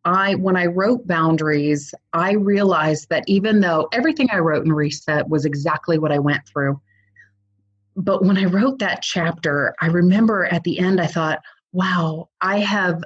I 0.04 0.36
when 0.36 0.56
I 0.56 0.66
wrote 0.66 1.06
boundaries, 1.08 1.92
I 2.12 2.32
realized 2.32 3.08
that 3.08 3.24
even 3.26 3.60
though 3.60 3.88
everything 3.92 4.28
I 4.30 4.38
wrote 4.38 4.64
in 4.64 4.72
Reset 4.72 5.28
was 5.28 5.44
exactly 5.44 5.98
what 5.98 6.12
I 6.12 6.20
went 6.20 6.46
through, 6.46 6.80
but 7.96 8.24
when 8.24 8.38
I 8.38 8.44
wrote 8.44 8.78
that 8.78 9.02
chapter, 9.02 9.74
I 9.80 9.86
remember 9.86 10.44
at 10.44 10.62
the 10.62 10.78
end 10.78 11.00
I 11.00 11.06
thought, 11.06 11.40
wow, 11.72 12.28
I 12.40 12.58
have 12.58 13.02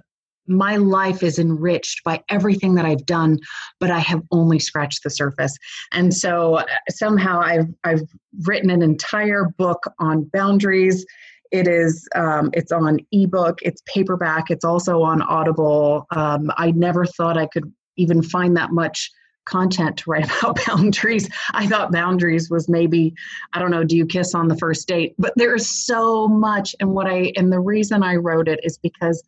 my 0.46 0.76
life 0.76 1.22
is 1.22 1.38
enriched 1.38 2.04
by 2.04 2.22
everything 2.28 2.74
that 2.74 2.84
I've 2.84 3.06
done, 3.06 3.38
but 3.80 3.90
I 3.90 4.00
have 4.00 4.22
only 4.30 4.58
scratched 4.58 5.02
the 5.02 5.10
surface. 5.10 5.56
And 5.92 6.12
so 6.12 6.56
uh, 6.56 6.64
somehow 6.90 7.40
I've 7.40 7.68
I've 7.84 8.02
written 8.46 8.70
an 8.70 8.82
entire 8.82 9.44
book 9.56 9.84
on 9.98 10.24
boundaries. 10.32 11.04
It 11.50 11.68
is. 11.68 12.06
Um, 12.14 12.50
it's 12.52 12.72
on 12.72 12.98
ebook. 13.12 13.60
It's 13.62 13.82
paperback. 13.86 14.50
It's 14.50 14.64
also 14.64 15.02
on 15.02 15.22
Audible. 15.22 16.06
Um, 16.10 16.50
I 16.56 16.72
never 16.72 17.06
thought 17.06 17.38
I 17.38 17.46
could 17.46 17.72
even 17.96 18.22
find 18.22 18.56
that 18.56 18.72
much 18.72 19.10
content 19.44 19.98
to 19.98 20.10
write 20.10 20.24
about 20.38 20.58
boundaries. 20.66 21.28
I 21.52 21.66
thought 21.66 21.92
boundaries 21.92 22.50
was 22.50 22.68
maybe, 22.68 23.14
I 23.52 23.58
don't 23.58 23.70
know, 23.70 23.84
do 23.84 23.96
you 23.96 24.06
kiss 24.06 24.34
on 24.34 24.48
the 24.48 24.56
first 24.56 24.88
date? 24.88 25.14
But 25.18 25.34
there's 25.36 25.68
so 25.68 26.28
much. 26.28 26.74
And 26.80 26.90
what 26.90 27.06
I, 27.06 27.32
and 27.36 27.52
the 27.52 27.60
reason 27.60 28.02
I 28.02 28.16
wrote 28.16 28.48
it 28.48 28.60
is 28.62 28.78
because 28.78 29.22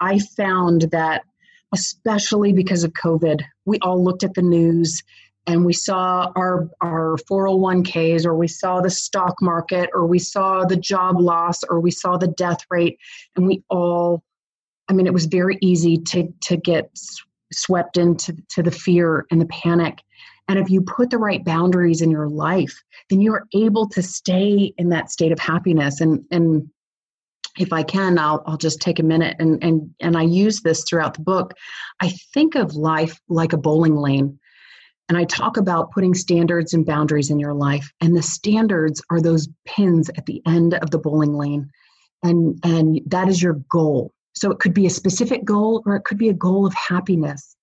I 0.00 0.18
found 0.18 0.82
that, 0.92 1.22
especially 1.72 2.52
because 2.52 2.84
of 2.84 2.92
COVID, 2.92 3.42
we 3.64 3.78
all 3.78 4.02
looked 4.02 4.24
at 4.24 4.34
the 4.34 4.42
news 4.42 5.02
and 5.46 5.64
we 5.64 5.72
saw 5.72 6.30
our 6.36 6.68
our 6.80 7.16
401ks 7.30 8.24
or 8.24 8.34
we 8.34 8.48
saw 8.48 8.80
the 8.80 8.90
stock 8.90 9.34
market 9.40 9.90
or 9.92 10.06
we 10.06 10.18
saw 10.18 10.64
the 10.64 10.76
job 10.76 11.20
loss 11.20 11.64
or 11.64 11.80
we 11.80 11.90
saw 11.90 12.16
the 12.16 12.28
death 12.28 12.60
rate 12.70 12.98
and 13.36 13.46
we 13.46 13.62
all 13.68 14.22
i 14.88 14.92
mean 14.92 15.06
it 15.06 15.12
was 15.12 15.26
very 15.26 15.58
easy 15.60 15.98
to 15.98 16.32
to 16.42 16.56
get 16.56 16.90
swept 17.54 17.96
into 17.96 18.36
to 18.48 18.62
the 18.62 18.70
fear 18.70 19.26
and 19.30 19.40
the 19.40 19.46
panic 19.46 19.98
and 20.48 20.58
if 20.58 20.70
you 20.70 20.82
put 20.82 21.10
the 21.10 21.18
right 21.18 21.44
boundaries 21.44 22.02
in 22.02 22.10
your 22.10 22.28
life 22.28 22.82
then 23.10 23.20
you're 23.20 23.46
able 23.54 23.88
to 23.88 24.02
stay 24.02 24.72
in 24.76 24.88
that 24.88 25.10
state 25.10 25.32
of 25.32 25.38
happiness 25.38 26.00
and 26.00 26.24
and 26.30 26.68
if 27.58 27.72
i 27.72 27.82
can 27.82 28.18
i'll, 28.18 28.42
I'll 28.46 28.56
just 28.56 28.80
take 28.80 28.98
a 28.98 29.04
minute 29.04 29.36
and 29.38 29.62
and 29.62 29.90
and 30.00 30.16
i 30.16 30.22
use 30.22 30.60
this 30.62 30.84
throughout 30.84 31.14
the 31.14 31.22
book 31.22 31.54
i 32.00 32.08
think 32.32 32.54
of 32.54 32.74
life 32.74 33.20
like 33.28 33.52
a 33.52 33.58
bowling 33.58 33.96
lane 33.96 34.38
and 35.12 35.18
I 35.18 35.24
talk 35.24 35.58
about 35.58 35.90
putting 35.90 36.14
standards 36.14 36.72
and 36.72 36.86
boundaries 36.86 37.28
in 37.28 37.38
your 37.38 37.52
life. 37.52 37.92
And 38.00 38.16
the 38.16 38.22
standards 38.22 39.02
are 39.10 39.20
those 39.20 39.46
pins 39.66 40.08
at 40.16 40.24
the 40.24 40.40
end 40.46 40.72
of 40.72 40.90
the 40.90 40.98
bowling 40.98 41.34
lane. 41.34 41.70
And, 42.22 42.58
and 42.64 42.98
that 43.06 43.28
is 43.28 43.42
your 43.42 43.54
goal. 43.68 44.12
So 44.34 44.50
it 44.50 44.58
could 44.58 44.74
be 44.74 44.86
a 44.86 44.90
specific 44.90 45.44
goal 45.44 45.82
or 45.86 45.96
it 45.96 46.04
could 46.04 46.18
be 46.18 46.28
a 46.28 46.34
goal 46.34 46.66
of 46.66 46.74
happiness. 46.74 47.56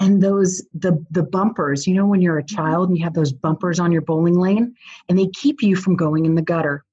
And 0.00 0.22
those 0.22 0.64
the 0.74 1.04
the 1.10 1.24
bumpers, 1.24 1.86
you 1.86 1.94
know, 1.94 2.06
when 2.06 2.22
you're 2.22 2.38
a 2.38 2.42
mm-hmm. 2.42 2.56
child 2.56 2.88
and 2.88 2.98
you 2.98 3.04
have 3.04 3.14
those 3.14 3.32
bumpers 3.32 3.80
on 3.80 3.92
your 3.92 4.02
bowling 4.02 4.38
lane 4.38 4.74
and 5.08 5.18
they 5.18 5.28
keep 5.28 5.62
you 5.62 5.76
from 5.76 5.96
going 5.96 6.24
in 6.24 6.34
the 6.34 6.42
gutter. 6.42 6.84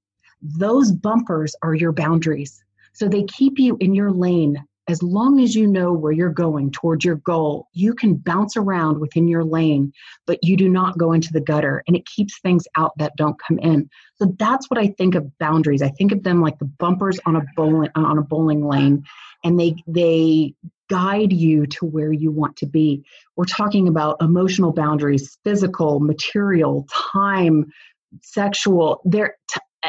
Those 0.42 0.92
bumpers 0.92 1.56
are 1.62 1.76
your 1.76 1.92
boundaries. 1.92 2.64
So 2.94 3.08
they 3.08 3.24
keep 3.24 3.60
you 3.60 3.78
in 3.80 3.94
your 3.94 4.12
lane 4.12 4.64
as 4.88 5.02
long 5.02 5.40
as 5.40 5.56
you 5.56 5.66
know 5.66 5.92
where 5.94 6.12
you're 6.12 6.30
going 6.30 6.72
towards 6.72 7.04
your 7.04 7.16
goal, 7.16 7.68
you 7.74 7.94
can 7.94 8.16
bounce 8.16 8.56
around 8.56 9.00
within 9.00 9.28
your 9.28 9.44
lane, 9.44 9.92
but 10.28 10.40
you 10.44 10.56
do 10.56 10.70
not 10.70 10.98
go 10.98 11.12
into 11.12 11.34
the 11.34 11.42
gutter 11.42 11.84
and 11.88 11.96
it 11.96 12.06
keeps 12.06 12.40
things 12.40 12.66
out 12.76 12.92
that 12.98 13.16
don't 13.18 13.40
come 13.40 13.58
in. 13.60 13.90
So 14.18 14.34
that's 14.38 14.70
what 14.70 14.80
I 14.80 14.88
think 14.88 15.16
of 15.16 15.38
boundaries. 15.40 15.82
I 15.82 15.90
think 15.90 16.12
of 16.12 16.24
them 16.24 16.42
like 16.42 16.60
the 16.60 16.66
bumpers 16.66 17.20
on 17.26 17.36
a 17.36 17.42
bowling 17.56 17.90
on 17.96 18.18
a 18.18 18.24
bowling 18.24 18.66
lane 18.66 19.04
and 19.44 19.60
they 19.60 19.76
they 19.88 20.54
guide 20.88 21.34
you 21.34 21.66
to 21.66 21.86
where 21.86 22.14
you 22.14 22.32
want 22.32 22.58
to 22.58 22.68
be. 22.68 23.04
We're 23.36 23.46
talking 23.46 23.88
about 23.88 24.18
emotional 24.22 24.72
boundaries, 24.72 25.38
physical, 25.44 26.00
material, 26.00 26.88
time, 26.92 27.72
sexual. 28.22 29.02
They're 29.04 29.36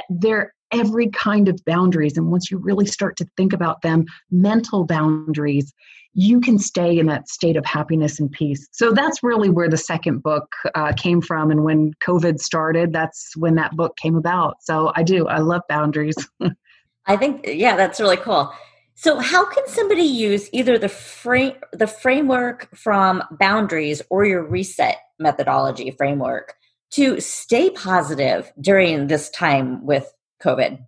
they're 0.09 0.55
every 0.73 1.09
kind 1.09 1.49
of 1.49 1.65
boundaries. 1.65 2.17
And 2.17 2.31
once 2.31 2.51
you 2.51 2.59
really 2.59 2.87
start 2.87 3.17
to 3.19 3.29
think 3.37 3.53
about 3.53 3.83
them, 3.83 4.05
mental 4.31 4.85
boundaries, 4.85 5.73
you 6.15 6.41
can 6.41 6.59
stay 6.59 6.99
in 6.99 7.07
that 7.07 7.29
state 7.29 7.57
of 7.57 7.67
happiness 7.67 8.19
and 8.19 8.33
peace. 8.33 8.67
So 8.73 8.93
that's 8.93 9.23
really 9.23 9.51
where 9.51 9.69
the 9.69 9.77
second 9.77 10.23
book 10.23 10.51
uh, 10.75 10.93
came 10.95 11.21
from. 11.21 11.51
And 11.51 11.63
when 11.63 11.93
COVID 12.03 12.41
started, 12.41 12.93
that's 12.93 13.37
when 13.37 13.55
that 13.57 13.77
book 13.77 13.97
came 13.97 14.17
about. 14.17 14.63
So 14.63 14.93
I 14.97 15.03
do, 15.03 15.27
I 15.29 15.39
love 15.39 15.61
boundaries. 15.69 16.17
I 17.07 17.17
think, 17.17 17.45
yeah, 17.47 17.77
that's 17.77 18.01
really 18.01 18.17
cool. 18.17 18.53
So, 18.99 19.19
how 19.19 19.45
can 19.45 19.69
somebody 19.69 20.03
use 20.03 20.49
either 20.55 20.79
the 20.79 20.89
frame, 20.89 21.53
the 21.71 21.87
framework 21.87 22.75
from 22.75 23.23
boundaries 23.39 24.01
or 24.09 24.25
your 24.25 24.43
reset 24.43 24.97
methodology 25.19 25.91
framework 25.91 26.55
to 26.93 27.21
stay 27.21 27.69
positive 27.69 28.51
during 28.59 29.09
this 29.09 29.29
time 29.31 29.85
with 29.85 30.11
COVID? 30.43 30.79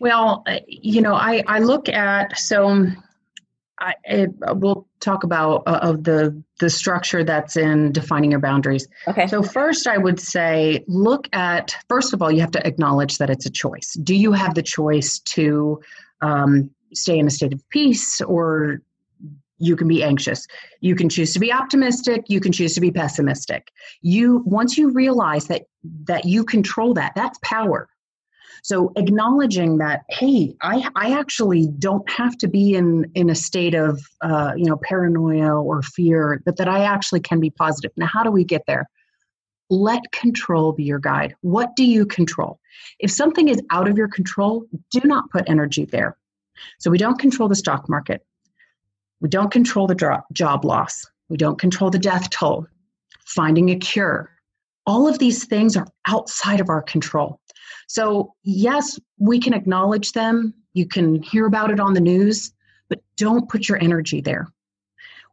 Well, 0.00 0.42
uh, 0.46 0.58
you 0.66 1.00
know, 1.00 1.14
I, 1.14 1.42
I 1.46 1.60
look 1.60 1.88
at 1.88 2.38
so 2.38 2.86
I 3.78 3.94
it, 4.04 4.30
we'll 4.40 4.86
talk 5.00 5.24
about 5.24 5.64
uh, 5.66 5.80
of 5.82 6.04
the 6.04 6.42
the 6.60 6.70
structure 6.70 7.24
that's 7.24 7.56
in 7.56 7.92
defining 7.92 8.30
your 8.30 8.40
boundaries. 8.40 8.86
Okay. 9.08 9.26
So 9.26 9.42
first, 9.42 9.86
I 9.86 9.98
would 9.98 10.20
say 10.20 10.84
look 10.86 11.28
at 11.32 11.76
first 11.88 12.12
of 12.14 12.22
all, 12.22 12.30
you 12.30 12.40
have 12.40 12.52
to 12.52 12.66
acknowledge 12.66 13.18
that 13.18 13.30
it's 13.30 13.46
a 13.46 13.50
choice. 13.50 13.94
Do 14.02 14.14
you 14.14 14.32
have 14.32 14.54
the 14.54 14.62
choice 14.62 15.18
to 15.20 15.80
um, 16.20 16.70
stay 16.92 17.18
in 17.18 17.26
a 17.26 17.30
state 17.30 17.52
of 17.52 17.68
peace 17.70 18.20
or 18.20 18.80
you 19.64 19.76
can 19.76 19.88
be 19.88 20.02
anxious. 20.02 20.46
You 20.80 20.94
can 20.94 21.08
choose 21.08 21.32
to 21.32 21.40
be 21.40 21.52
optimistic. 21.52 22.24
You 22.28 22.40
can 22.40 22.52
choose 22.52 22.74
to 22.74 22.80
be 22.80 22.90
pessimistic. 22.90 23.72
You 24.02 24.42
once 24.44 24.76
you 24.76 24.90
realize 24.90 25.46
that 25.46 25.62
that 26.04 26.24
you 26.26 26.44
control 26.44 26.94
that 26.94 27.12
that's 27.14 27.38
power. 27.42 27.88
So 28.62 28.92
acknowledging 28.96 29.78
that 29.78 30.04
hey 30.08 30.54
i 30.62 30.88
i 30.96 31.12
actually 31.12 31.68
don't 31.78 32.08
have 32.10 32.36
to 32.38 32.48
be 32.48 32.74
in 32.74 33.10
in 33.14 33.28
a 33.30 33.34
state 33.34 33.74
of 33.74 34.02
uh, 34.22 34.52
you 34.56 34.64
know 34.64 34.78
paranoia 34.82 35.54
or 35.62 35.82
fear 35.82 36.42
but 36.44 36.56
that 36.56 36.68
i 36.68 36.84
actually 36.84 37.20
can 37.20 37.40
be 37.40 37.50
positive. 37.50 37.92
Now 37.96 38.06
how 38.06 38.22
do 38.22 38.30
we 38.30 38.44
get 38.44 38.62
there? 38.66 38.88
Let 39.70 40.12
control 40.12 40.72
be 40.72 40.84
your 40.84 40.98
guide. 40.98 41.34
What 41.40 41.74
do 41.74 41.84
you 41.84 42.04
control? 42.04 42.60
If 42.98 43.10
something 43.10 43.48
is 43.48 43.60
out 43.70 43.88
of 43.88 43.96
your 43.96 44.08
control 44.08 44.66
do 44.90 45.00
not 45.04 45.30
put 45.30 45.48
energy 45.48 45.84
there. 45.84 46.16
So 46.78 46.90
we 46.90 46.98
don't 46.98 47.18
control 47.18 47.48
the 47.48 47.56
stock 47.56 47.88
market 47.88 48.24
we 49.24 49.30
don't 49.30 49.50
control 49.50 49.86
the 49.86 50.22
job 50.34 50.66
loss. 50.66 51.06
We 51.30 51.38
don't 51.38 51.58
control 51.58 51.88
the 51.88 51.98
death 51.98 52.28
toll, 52.28 52.66
finding 53.24 53.70
a 53.70 53.76
cure. 53.76 54.30
All 54.84 55.08
of 55.08 55.18
these 55.18 55.46
things 55.46 55.78
are 55.78 55.86
outside 56.06 56.60
of 56.60 56.68
our 56.68 56.82
control. 56.82 57.40
So, 57.88 58.34
yes, 58.42 59.00
we 59.18 59.40
can 59.40 59.54
acknowledge 59.54 60.12
them. 60.12 60.52
You 60.74 60.86
can 60.86 61.22
hear 61.22 61.46
about 61.46 61.70
it 61.70 61.80
on 61.80 61.94
the 61.94 62.02
news, 62.02 62.52
but 62.90 63.00
don't 63.16 63.48
put 63.48 63.66
your 63.66 63.82
energy 63.82 64.20
there. 64.20 64.46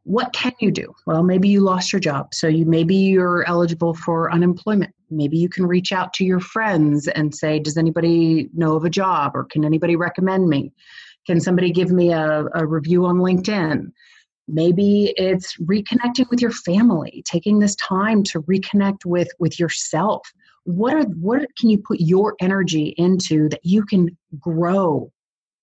What 0.03 0.31
can 0.31 0.53
you 0.61 0.71
do? 0.71 0.95
Well, 1.05 1.21
maybe 1.21 1.49
you 1.49 1.59
lost 1.59 1.91
your 1.91 1.99
job, 1.99 2.33
so 2.33 2.47
you 2.47 2.65
maybe 2.65 2.95
you're 2.95 3.43
eligible 3.45 3.93
for 3.93 4.31
unemployment. 4.31 4.95
Maybe 5.09 5.37
you 5.37 5.49
can 5.49 5.67
reach 5.67 5.91
out 5.91 6.13
to 6.13 6.23
your 6.23 6.39
friends 6.39 7.09
and 7.09 7.35
say, 7.35 7.59
"Does 7.59 7.75
anybody 7.75 8.49
know 8.53 8.77
of 8.77 8.85
a 8.85 8.89
job 8.89 9.33
or 9.35 9.43
can 9.43 9.65
anybody 9.65 9.97
recommend 9.97 10.47
me?" 10.47 10.71
Can 11.27 11.39
somebody 11.39 11.71
give 11.71 11.91
me 11.91 12.11
a, 12.11 12.45
a 12.53 12.65
review 12.65 13.05
on 13.05 13.17
LinkedIn? 13.17 13.91
Maybe 14.47 15.13
it's 15.17 15.55
reconnecting 15.57 16.29
with 16.29 16.41
your 16.41 16.51
family, 16.51 17.23
taking 17.25 17.59
this 17.59 17.75
time 17.75 18.23
to 18.23 18.41
reconnect 18.43 19.05
with 19.05 19.29
with 19.39 19.59
yourself. 19.59 20.27
What 20.63 20.93
are 20.93 21.03
what 21.03 21.47
can 21.59 21.69
you 21.69 21.77
put 21.77 21.99
your 21.99 22.35
energy 22.39 22.93
into 22.97 23.49
that 23.49 23.61
you 23.63 23.85
can 23.85 24.17
grow 24.39 25.11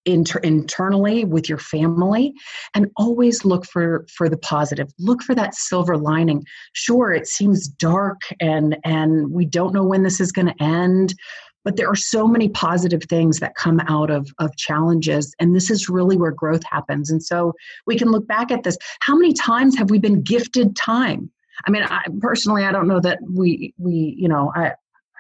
inter- 0.08 0.40
internally 0.40 1.24
with 1.24 1.48
your 1.48 1.58
family 1.58 2.32
and 2.74 2.90
always 2.96 3.44
look 3.44 3.66
for 3.66 4.06
for 4.12 4.28
the 4.28 4.38
positive 4.38 4.88
look 4.98 5.22
for 5.22 5.34
that 5.34 5.54
silver 5.54 5.96
lining 5.96 6.44
sure 6.72 7.12
it 7.12 7.26
seems 7.26 7.68
dark 7.68 8.20
and 8.40 8.76
and 8.84 9.30
we 9.30 9.44
don't 9.44 9.74
know 9.74 9.84
when 9.84 10.02
this 10.02 10.20
is 10.20 10.32
going 10.32 10.46
to 10.46 10.62
end 10.62 11.14
but 11.68 11.76
there 11.76 11.90
are 11.90 11.94
so 11.94 12.26
many 12.26 12.48
positive 12.48 13.02
things 13.10 13.40
that 13.40 13.54
come 13.54 13.78
out 13.88 14.08
of, 14.08 14.32
of 14.38 14.56
challenges 14.56 15.34
and 15.38 15.54
this 15.54 15.70
is 15.70 15.86
really 15.86 16.16
where 16.16 16.30
growth 16.30 16.62
happens. 16.64 17.10
And 17.10 17.22
so 17.22 17.52
we 17.84 17.98
can 17.98 18.10
look 18.10 18.26
back 18.26 18.50
at 18.50 18.62
this. 18.62 18.78
How 19.00 19.14
many 19.14 19.34
times 19.34 19.76
have 19.76 19.90
we 19.90 19.98
been 19.98 20.22
gifted 20.22 20.74
time? 20.76 21.30
I 21.66 21.70
mean 21.70 21.82
i 21.82 22.00
personally 22.20 22.64
i 22.64 22.72
don't 22.72 22.88
know 22.88 23.00
that 23.00 23.18
we 23.30 23.74
we 23.76 24.14
you 24.16 24.28
know 24.28 24.50
i 24.54 24.72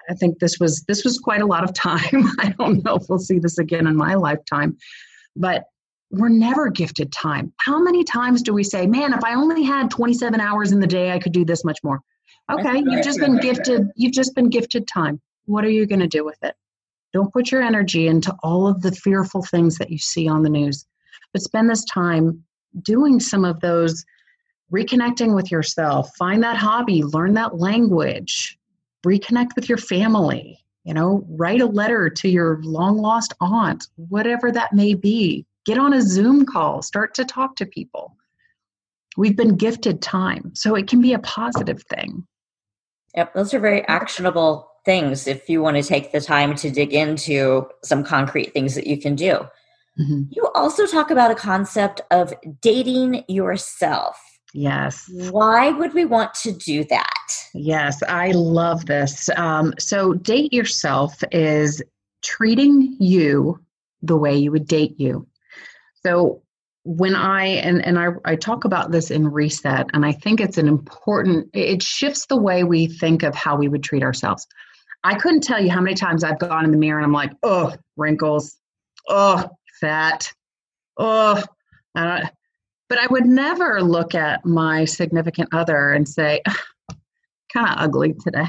i 0.08 0.14
think 0.14 0.38
this 0.38 0.58
was 0.58 0.84
this 0.88 1.04
was 1.04 1.18
quite 1.18 1.42
a 1.42 1.46
lot 1.46 1.64
of 1.64 1.74
time. 1.74 2.00
I 2.38 2.54
don't 2.58 2.82
know 2.82 2.94
if 2.94 3.02
we'll 3.10 3.18
see 3.18 3.38
this 3.38 3.58
again 3.58 3.86
in 3.86 3.94
my 3.94 4.14
lifetime 4.14 4.78
but 5.36 5.64
we're 6.10 6.30
never 6.30 6.70
gifted 6.70 7.12
time. 7.12 7.52
How 7.58 7.78
many 7.78 8.04
times 8.04 8.40
do 8.40 8.54
we 8.54 8.64
say 8.64 8.86
man 8.86 9.12
if 9.12 9.22
i 9.22 9.34
only 9.34 9.64
had 9.64 9.90
27 9.90 10.40
hours 10.40 10.72
in 10.72 10.80
the 10.80 10.86
day 10.86 11.10
i 11.10 11.18
could 11.18 11.32
do 11.32 11.44
this 11.44 11.62
much 11.62 11.80
more. 11.84 12.00
Okay 12.50 12.78
you've 12.86 13.04
just 13.04 13.20
been 13.20 13.38
gifted 13.38 13.90
you've 13.96 14.14
just 14.14 14.34
been 14.34 14.48
gifted 14.48 14.86
time 14.86 15.20
what 15.48 15.64
are 15.64 15.70
you 15.70 15.86
going 15.86 16.00
to 16.00 16.06
do 16.06 16.24
with 16.24 16.38
it? 16.42 16.54
Don't 17.12 17.32
put 17.32 17.50
your 17.50 17.62
energy 17.62 18.06
into 18.06 18.34
all 18.42 18.68
of 18.68 18.82
the 18.82 18.92
fearful 18.92 19.42
things 19.42 19.78
that 19.78 19.90
you 19.90 19.98
see 19.98 20.28
on 20.28 20.42
the 20.42 20.50
news, 20.50 20.86
but 21.32 21.42
spend 21.42 21.70
this 21.70 21.84
time 21.86 22.44
doing 22.82 23.18
some 23.18 23.44
of 23.44 23.60
those 23.60 24.04
reconnecting 24.72 25.34
with 25.34 25.50
yourself. 25.50 26.10
Find 26.16 26.42
that 26.42 26.56
hobby, 26.56 27.02
learn 27.02 27.32
that 27.34 27.58
language, 27.58 28.58
reconnect 29.06 29.56
with 29.56 29.68
your 29.68 29.78
family. 29.78 30.58
You 30.84 30.94
know, 30.94 31.24
write 31.28 31.60
a 31.60 31.66
letter 31.66 32.08
to 32.08 32.28
your 32.28 32.62
long 32.62 32.98
lost 32.98 33.34
aunt, 33.40 33.88
whatever 33.96 34.50
that 34.52 34.72
may 34.72 34.94
be. 34.94 35.44
Get 35.66 35.78
on 35.78 35.92
a 35.92 36.00
Zoom 36.00 36.46
call, 36.46 36.82
start 36.82 37.14
to 37.14 37.24
talk 37.24 37.56
to 37.56 37.66
people. 37.66 38.16
We've 39.16 39.36
been 39.36 39.56
gifted 39.56 40.00
time, 40.00 40.52
so 40.54 40.76
it 40.76 40.86
can 40.86 41.02
be 41.02 41.12
a 41.12 41.18
positive 41.18 41.82
thing. 41.90 42.26
Yep, 43.16 43.34
those 43.34 43.52
are 43.52 43.58
very 43.58 43.86
actionable 43.88 44.70
things 44.88 45.26
if 45.26 45.50
you 45.50 45.60
want 45.60 45.76
to 45.76 45.82
take 45.82 46.12
the 46.12 46.20
time 46.20 46.54
to 46.54 46.70
dig 46.70 46.94
into 46.94 47.68
some 47.84 48.02
concrete 48.02 48.54
things 48.54 48.74
that 48.74 48.86
you 48.86 48.98
can 48.98 49.14
do. 49.14 49.32
Mm-hmm. 50.00 50.22
You 50.30 50.48
also 50.54 50.86
talk 50.86 51.10
about 51.10 51.30
a 51.30 51.34
concept 51.34 52.00
of 52.10 52.32
dating 52.62 53.22
yourself. 53.28 54.18
Yes. 54.54 55.04
Why 55.30 55.68
would 55.72 55.92
we 55.92 56.06
want 56.06 56.32
to 56.36 56.52
do 56.52 56.84
that? 56.84 57.28
Yes, 57.52 58.02
I 58.08 58.30
love 58.30 58.86
this. 58.86 59.28
Um, 59.36 59.74
so, 59.78 60.14
date 60.14 60.54
yourself 60.54 61.22
is 61.32 61.82
treating 62.22 62.96
you 62.98 63.60
the 64.00 64.16
way 64.16 64.34
you 64.34 64.50
would 64.50 64.66
date 64.66 64.94
you. 64.98 65.26
So, 66.02 66.40
when 66.84 67.14
I 67.14 67.44
and 67.44 67.84
and 67.84 67.98
I, 67.98 68.06
I 68.24 68.36
talk 68.36 68.64
about 68.64 68.90
this 68.90 69.10
in 69.10 69.28
reset, 69.28 69.86
and 69.92 70.06
I 70.06 70.12
think 70.12 70.40
it's 70.40 70.56
an 70.56 70.66
important. 70.66 71.50
It 71.52 71.82
shifts 71.82 72.24
the 72.24 72.40
way 72.40 72.64
we 72.64 72.86
think 72.86 73.22
of 73.22 73.34
how 73.34 73.54
we 73.54 73.68
would 73.68 73.82
treat 73.82 74.02
ourselves. 74.02 74.46
I 75.04 75.14
couldn't 75.14 75.42
tell 75.42 75.62
you 75.62 75.70
how 75.70 75.80
many 75.80 75.94
times 75.94 76.24
I've 76.24 76.38
gone 76.38 76.64
in 76.64 76.70
the 76.70 76.76
mirror 76.76 76.98
and 76.98 77.06
I'm 77.06 77.12
like, 77.12 77.32
oh, 77.42 77.74
wrinkles, 77.96 78.56
oh, 79.08 79.48
fat, 79.80 80.32
oh, 80.96 81.42
but 81.94 82.98
I 82.98 83.06
would 83.10 83.26
never 83.26 83.82
look 83.82 84.14
at 84.14 84.44
my 84.44 84.84
significant 84.84 85.50
other 85.52 85.92
and 85.92 86.08
say, 86.08 86.42
kind 87.52 87.68
of 87.68 87.74
ugly 87.76 88.14
today. 88.14 88.46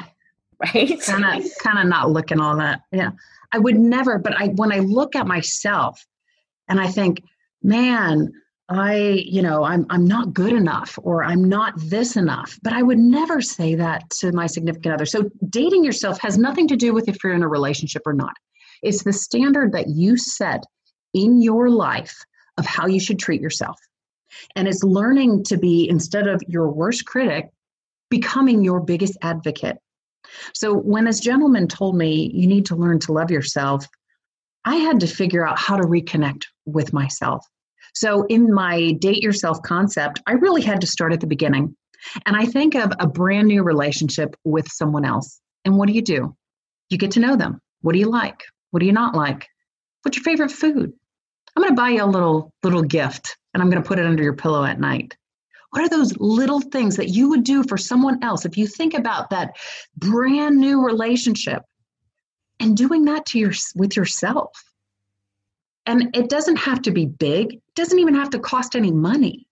Right. 0.62 1.00
Kind 1.02 1.24
of 1.24 1.50
kind 1.64 1.80
of 1.80 1.88
not 1.88 2.12
looking 2.12 2.42
all 2.42 2.58
that. 2.58 2.82
Yeah. 2.92 3.12
I 3.54 3.60
would 3.60 3.78
never, 3.78 4.18
but 4.18 4.34
I 4.40 4.48
when 4.48 4.74
I 4.74 4.80
look 4.80 5.16
at 5.16 5.26
myself 5.26 6.06
and 6.68 6.82
I 6.82 6.88
think, 6.88 7.24
man, 7.64 8.32
I, 8.70 9.24
you 9.26 9.42
know, 9.42 9.64
I'm 9.64 9.86
I'm 9.90 10.06
not 10.06 10.34
good 10.34 10.54
enough 10.54 10.98
or 11.02 11.24
I'm 11.24 11.44
not 11.44 11.74
this 11.78 12.16
enough. 12.16 12.60
But 12.62 12.74
I 12.74 12.84
would 12.84 13.00
never 13.00 13.42
say 13.42 13.76
that 13.76 14.10
to 14.20 14.32
my 14.32 14.46
significant 14.46 14.94
other. 14.94 15.06
So 15.06 15.30
dating 15.50 15.84
yourself 15.84 16.20
has 16.22 16.38
nothing 16.38 16.68
to 16.68 16.76
do 16.76 16.94
with 16.94 17.08
if 17.08 17.24
you're 17.24 17.34
in 17.34 17.44
a 17.44 17.48
relationship 17.48 18.04
or 18.06 18.14
not. 18.14 18.34
It's 18.84 19.04
the 19.04 19.14
standard 19.14 19.74
that 19.74 19.88
you 19.90 20.18
set 20.18 20.64
in 21.14 21.42
your 21.42 21.70
life 21.70 22.16
of 22.58 22.66
how 22.66 22.86
you 22.86 23.00
should 23.00 23.20
treat 23.20 23.42
yourself. 23.42 23.78
And 24.56 24.68
it's 24.68 24.84
learning 24.84 25.44
to 25.46 25.58
be, 25.58 25.90
instead 25.90 26.28
of 26.28 26.42
your 26.48 26.70
worst 26.70 27.06
critic, 27.06 27.50
becoming 28.10 28.64
your 28.64 28.80
biggest 28.80 29.18
advocate. 29.22 29.78
So 30.54 30.74
when 30.76 31.06
this 31.06 31.20
gentleman 31.20 31.68
told 31.68 31.98
me, 31.98 32.32
you 32.34 32.46
need 32.46 32.68
to 32.68 32.76
learn 32.76 33.00
to 33.00 33.14
love 33.14 33.32
yourself, 33.32 33.88
I 34.66 34.76
had 34.76 35.00
to 35.00 35.08
figure 35.08 35.48
out 35.48 35.58
how 35.58 35.78
to 35.78 35.84
reconnect 35.84 36.44
with 36.66 36.94
myself. 36.94 37.46
So 38.00 38.24
in 38.30 38.54
my 38.54 38.94
date 38.94 39.22
yourself 39.22 39.62
concept, 39.62 40.22
I 40.26 40.32
really 40.32 40.62
had 40.62 40.80
to 40.80 40.88
start 40.88 41.12
at 41.12 41.20
the 41.20 41.28
beginning. 41.28 41.76
And 42.26 42.34
I 42.34 42.46
think 42.46 42.74
of 42.74 42.94
a 42.98 43.06
brand 43.06 43.50
new 43.50 43.62
relationship 43.62 44.38
with 44.46 44.70
someone 44.72 45.04
else. 45.04 45.42
And 45.66 45.78
what 45.78 45.88
do 45.88 45.94
you 45.94 46.02
do? 46.02 46.34
You 46.90 46.98
get 46.98 47.12
to 47.12 47.20
know 47.20 47.36
them. 47.36 47.60
What 47.82 47.92
do 47.92 48.00
you 48.00 48.10
like? 48.10 48.46
What 48.72 48.80
do 48.80 48.86
you 48.86 48.94
not 48.94 49.16
like? 49.16 49.50
What's 50.04 50.16
your 50.16 50.24
favorite 50.24 50.50
food? 50.50 50.94
I'm 51.58 51.62
going 51.62 51.76
to 51.76 51.82
buy 51.82 51.90
you 51.90 52.02
a 52.02 52.06
little 52.06 52.54
little 52.64 52.84
gift 52.84 53.36
and 53.54 53.62
I'm 53.62 53.70
going 53.70 53.84
to 53.84 53.88
put 53.88 54.00
it 54.00 54.06
under 54.06 54.24
your 54.24 54.38
pillow 54.38 54.64
at 54.64 54.80
night. 54.80 55.18
What 55.72 55.82
are 55.82 55.90
those 55.90 56.16
little 56.20 56.62
things 56.62 56.96
that 56.96 57.10
you 57.10 57.28
would 57.28 57.44
do 57.44 57.64
for 57.66 57.78
someone 57.78 58.24
else 58.24 58.46
if 58.46 58.58
you 58.58 58.66
think 58.66 58.94
about 58.94 59.32
that 59.32 59.58
brand 59.98 60.56
new 60.56 60.86
relationship 60.86 61.64
and 62.62 62.78
doing 62.78 63.04
that 63.06 63.26
to 63.26 63.40
your 63.40 63.52
with 63.76 63.98
yourself? 63.98 64.52
And 65.90 66.16
it 66.16 66.30
doesn't 66.30 66.58
have 66.58 66.84
to 66.84 66.92
be 66.92 67.08
big. 67.08 67.56
It 67.56 67.62
doesn't 67.76 67.98
even 67.98 68.14
have 68.14 68.30
to 68.32 68.40
cost 68.40 68.76
any 68.76 68.92
money. 68.92 69.48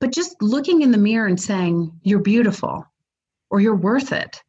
But 0.00 0.14
just 0.14 0.40
looking 0.40 0.80
in 0.80 0.92
the 0.92 0.96
mirror 0.96 1.26
and 1.26 1.38
saying 1.38 1.92
you're 2.02 2.20
beautiful 2.20 2.86
or 3.50 3.60
you're 3.60 3.76
worth 3.76 4.12
it 4.12 4.42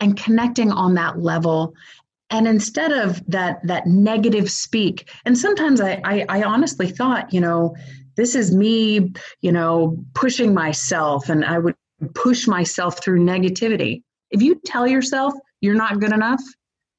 and 0.00 0.16
connecting 0.16 0.72
on 0.72 0.94
that 0.94 1.20
level 1.20 1.74
and 2.30 2.48
instead 2.48 2.90
of 2.90 3.24
that 3.30 3.64
that 3.68 3.86
negative 3.86 4.50
speak 4.50 5.10
and 5.24 5.38
sometimes 5.38 5.80
I, 5.80 6.00
I, 6.02 6.24
I 6.28 6.42
honestly 6.42 6.88
thought 6.88 7.32
you 7.32 7.40
know 7.40 7.76
this 8.16 8.34
is 8.34 8.54
me 8.54 9.12
you 9.42 9.52
know 9.52 10.02
pushing 10.14 10.54
myself 10.54 11.28
and 11.28 11.44
i 11.44 11.58
would 11.58 11.74
push 12.14 12.46
myself 12.46 13.02
through 13.02 13.24
negativity 13.24 14.02
if 14.30 14.40
you 14.40 14.60
tell 14.64 14.86
yourself 14.86 15.34
you're 15.60 15.74
not 15.74 16.00
good 16.00 16.12
enough 16.12 16.42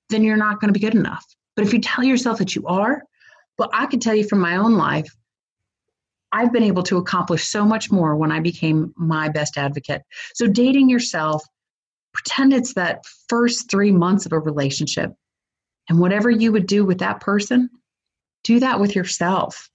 then 0.09 0.23
you're 0.23 0.37
not 0.37 0.61
going 0.61 0.71
to 0.71 0.79
be 0.79 0.85
good 0.85 0.95
enough 0.95 1.25
but 1.55 1.65
if 1.65 1.73
you 1.73 1.81
tell 1.81 2.03
yourself 2.03 2.37
that 2.37 2.55
you 2.55 2.65
are 2.67 3.01
well 3.57 3.69
i 3.73 3.85
can 3.85 3.99
tell 3.99 4.15
you 4.15 4.27
from 4.27 4.39
my 4.39 4.55
own 4.55 4.73
life 4.73 5.15
i've 6.31 6.53
been 6.53 6.63
able 6.63 6.83
to 6.83 6.97
accomplish 6.97 7.45
so 7.47 7.65
much 7.65 7.91
more 7.91 8.15
when 8.15 8.31
i 8.31 8.39
became 8.39 8.93
my 8.97 9.29
best 9.29 9.57
advocate 9.57 10.01
so 10.33 10.47
dating 10.47 10.89
yourself 10.89 11.43
pretend 12.13 12.53
it's 12.53 12.73
that 12.75 13.05
first 13.27 13.69
three 13.69 13.91
months 13.91 14.25
of 14.25 14.31
a 14.31 14.39
relationship 14.39 15.11
and 15.89 15.99
whatever 15.99 16.29
you 16.29 16.51
would 16.51 16.67
do 16.67 16.85
with 16.85 16.99
that 16.99 17.19
person, 17.19 17.69
do 18.43 18.59
that 18.59 18.79
with 18.79 18.95
yourself. 18.95 19.69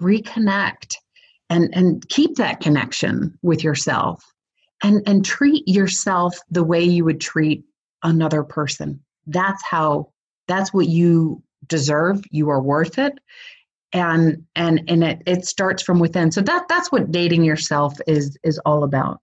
Reconnect 0.00 0.94
and, 1.50 1.68
and 1.74 2.08
keep 2.08 2.36
that 2.36 2.60
connection 2.60 3.38
with 3.42 3.62
yourself 3.62 4.24
and, 4.82 5.02
and 5.06 5.24
treat 5.24 5.66
yourself 5.68 6.38
the 6.50 6.64
way 6.64 6.82
you 6.82 7.04
would 7.04 7.20
treat 7.20 7.64
another 8.02 8.42
person. 8.42 9.00
That's 9.26 9.62
how, 9.64 10.12
that's 10.48 10.72
what 10.72 10.88
you 10.88 11.42
deserve. 11.66 12.22
You 12.30 12.50
are 12.50 12.60
worth 12.60 12.98
it. 12.98 13.18
And, 13.92 14.44
and, 14.54 14.82
and 14.88 15.02
it, 15.02 15.22
it 15.26 15.44
starts 15.44 15.82
from 15.82 15.98
within. 15.98 16.30
So 16.30 16.40
that, 16.42 16.66
that's 16.68 16.92
what 16.92 17.10
dating 17.10 17.44
yourself 17.44 17.94
is, 18.06 18.38
is 18.44 18.58
all 18.64 18.84
about. 18.84 19.20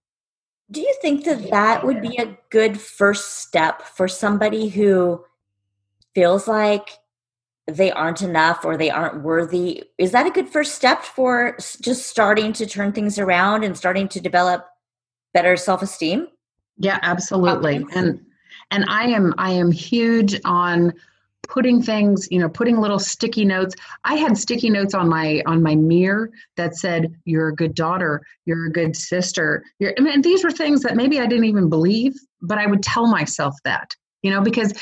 Do 0.69 0.81
you 0.81 0.93
think 1.01 1.23
that 1.23 1.49
that 1.49 1.85
would 1.85 2.01
be 2.01 2.17
a 2.17 2.37
good 2.49 2.79
first 2.79 3.39
step 3.39 3.81
for 3.81 4.09
somebody 4.09 4.67
who 4.67 5.23
feels 6.13 6.47
like 6.47 6.89
they 7.67 7.91
aren't 7.91 8.21
enough 8.21 8.63
or 8.63 8.77
they 8.77 8.89
aren't 8.89 9.23
worthy 9.23 9.83
is 9.97 10.11
that 10.11 10.25
a 10.25 10.31
good 10.31 10.47
first 10.47 10.73
step 10.73 11.03
for 11.03 11.55
just 11.81 12.07
starting 12.07 12.53
to 12.53 12.65
turn 12.65 12.93
things 12.93 13.19
around 13.19 13.63
and 13.63 13.77
starting 13.77 14.07
to 14.07 14.21
develop 14.21 14.65
better 15.33 15.57
self-esteem 15.57 16.27
yeah 16.77 16.97
absolutely 17.03 17.85
and 17.93 18.19
and 18.71 18.85
i 18.87 19.05
am 19.05 19.33
i 19.37 19.51
am 19.51 19.69
huge 19.69 20.39
on 20.45 20.93
putting 21.47 21.81
things 21.81 22.27
you 22.31 22.39
know 22.39 22.49
putting 22.49 22.79
little 22.79 22.99
sticky 22.99 23.45
notes. 23.45 23.75
I 24.03 24.15
had 24.15 24.37
sticky 24.37 24.69
notes 24.69 24.93
on 24.93 25.09
my 25.09 25.41
on 25.45 25.63
my 25.63 25.75
mirror 25.75 26.29
that 26.55 26.75
said 26.75 27.13
you're 27.25 27.49
a 27.49 27.55
good 27.55 27.73
daughter. 27.73 28.21
You're 28.45 28.65
a 28.65 28.71
good 28.71 28.95
sister. 28.95 29.63
You're 29.79 29.93
I 29.97 30.01
mean, 30.01 30.21
these 30.21 30.43
were 30.43 30.51
things 30.51 30.81
that 30.81 30.95
maybe 30.95 31.19
i 31.19 31.25
didn't 31.25 31.45
even 31.45 31.69
believe 31.69 32.13
but 32.41 32.57
i 32.57 32.65
would 32.65 32.83
tell 32.83 33.07
myself 33.07 33.55
that 33.63 33.95
you 34.21 34.31
know 34.31 34.41
because 34.41 34.73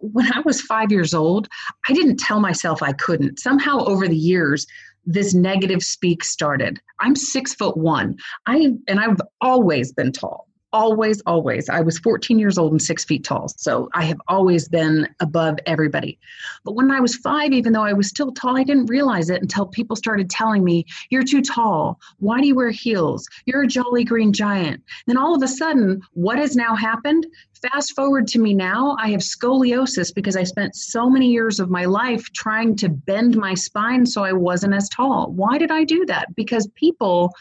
when 0.00 0.30
i 0.32 0.40
was 0.40 0.60
five 0.60 0.92
years 0.92 1.14
old 1.14 1.48
i 1.88 1.92
didn't 1.92 2.18
tell 2.18 2.40
myself 2.40 2.82
i 2.82 2.92
couldn't. 2.92 3.40
Somehow 3.40 3.78
over 3.84 4.06
the 4.06 4.16
years 4.16 4.66
this 5.06 5.32
negative 5.32 5.82
speak 5.82 6.22
started. 6.22 6.78
I'm 7.00 7.16
six 7.16 7.54
foot 7.54 7.76
one. 7.76 8.16
I 8.46 8.72
and 8.86 9.00
i've 9.00 9.20
always 9.40 9.92
been 9.92 10.12
tall 10.12 10.49
always, 10.72 11.20
always. 11.22 11.68
I 11.68 11.80
was 11.80 11.98
14 11.98 12.38
years 12.38 12.58
old 12.58 12.72
and 12.72 12.82
six 12.82 13.04
feet 13.04 13.24
tall. 13.24 13.48
So 13.56 13.88
I 13.94 14.04
have 14.04 14.20
always 14.28 14.68
been 14.68 15.08
above 15.20 15.58
everybody. 15.66 16.18
But 16.64 16.74
when 16.74 16.90
I 16.90 17.00
was 17.00 17.16
five, 17.16 17.52
even 17.52 17.72
though 17.72 17.84
I 17.84 17.92
was 17.92 18.08
still 18.08 18.32
tall, 18.32 18.56
I 18.56 18.64
didn't 18.64 18.86
realize 18.86 19.30
it 19.30 19.42
until 19.42 19.66
people 19.66 19.96
started 19.96 20.30
telling 20.30 20.64
me, 20.64 20.86
You're 21.10 21.22
too 21.22 21.42
tall. 21.42 21.98
Why 22.18 22.40
do 22.40 22.46
you 22.46 22.54
wear 22.54 22.70
heels? 22.70 23.28
You're 23.46 23.62
a 23.62 23.66
jolly 23.66 24.04
green 24.04 24.32
giant. 24.32 24.82
Then 25.06 25.16
all 25.16 25.34
of 25.34 25.42
a 25.42 25.48
sudden, 25.48 26.02
what 26.12 26.38
has 26.38 26.56
now 26.56 26.74
happened? 26.74 27.26
Fast 27.72 27.94
forward 27.94 28.26
to 28.28 28.38
me 28.38 28.54
now, 28.54 28.96
I 28.98 29.10
have 29.10 29.20
scoliosis 29.20 30.14
because 30.14 30.34
I 30.34 30.44
spent 30.44 30.74
so 30.74 31.10
many 31.10 31.30
years 31.30 31.60
of 31.60 31.68
my 31.68 31.84
life 31.84 32.24
trying 32.32 32.74
to 32.76 32.88
bend 32.88 33.36
my 33.36 33.52
spine 33.52 34.06
so 34.06 34.24
I 34.24 34.32
wasn't 34.32 34.74
as 34.74 34.88
tall. 34.88 35.30
Why 35.32 35.58
did 35.58 35.70
I 35.70 35.84
do 35.84 36.06
that? 36.06 36.34
Because 36.34 36.68
people 36.74 37.34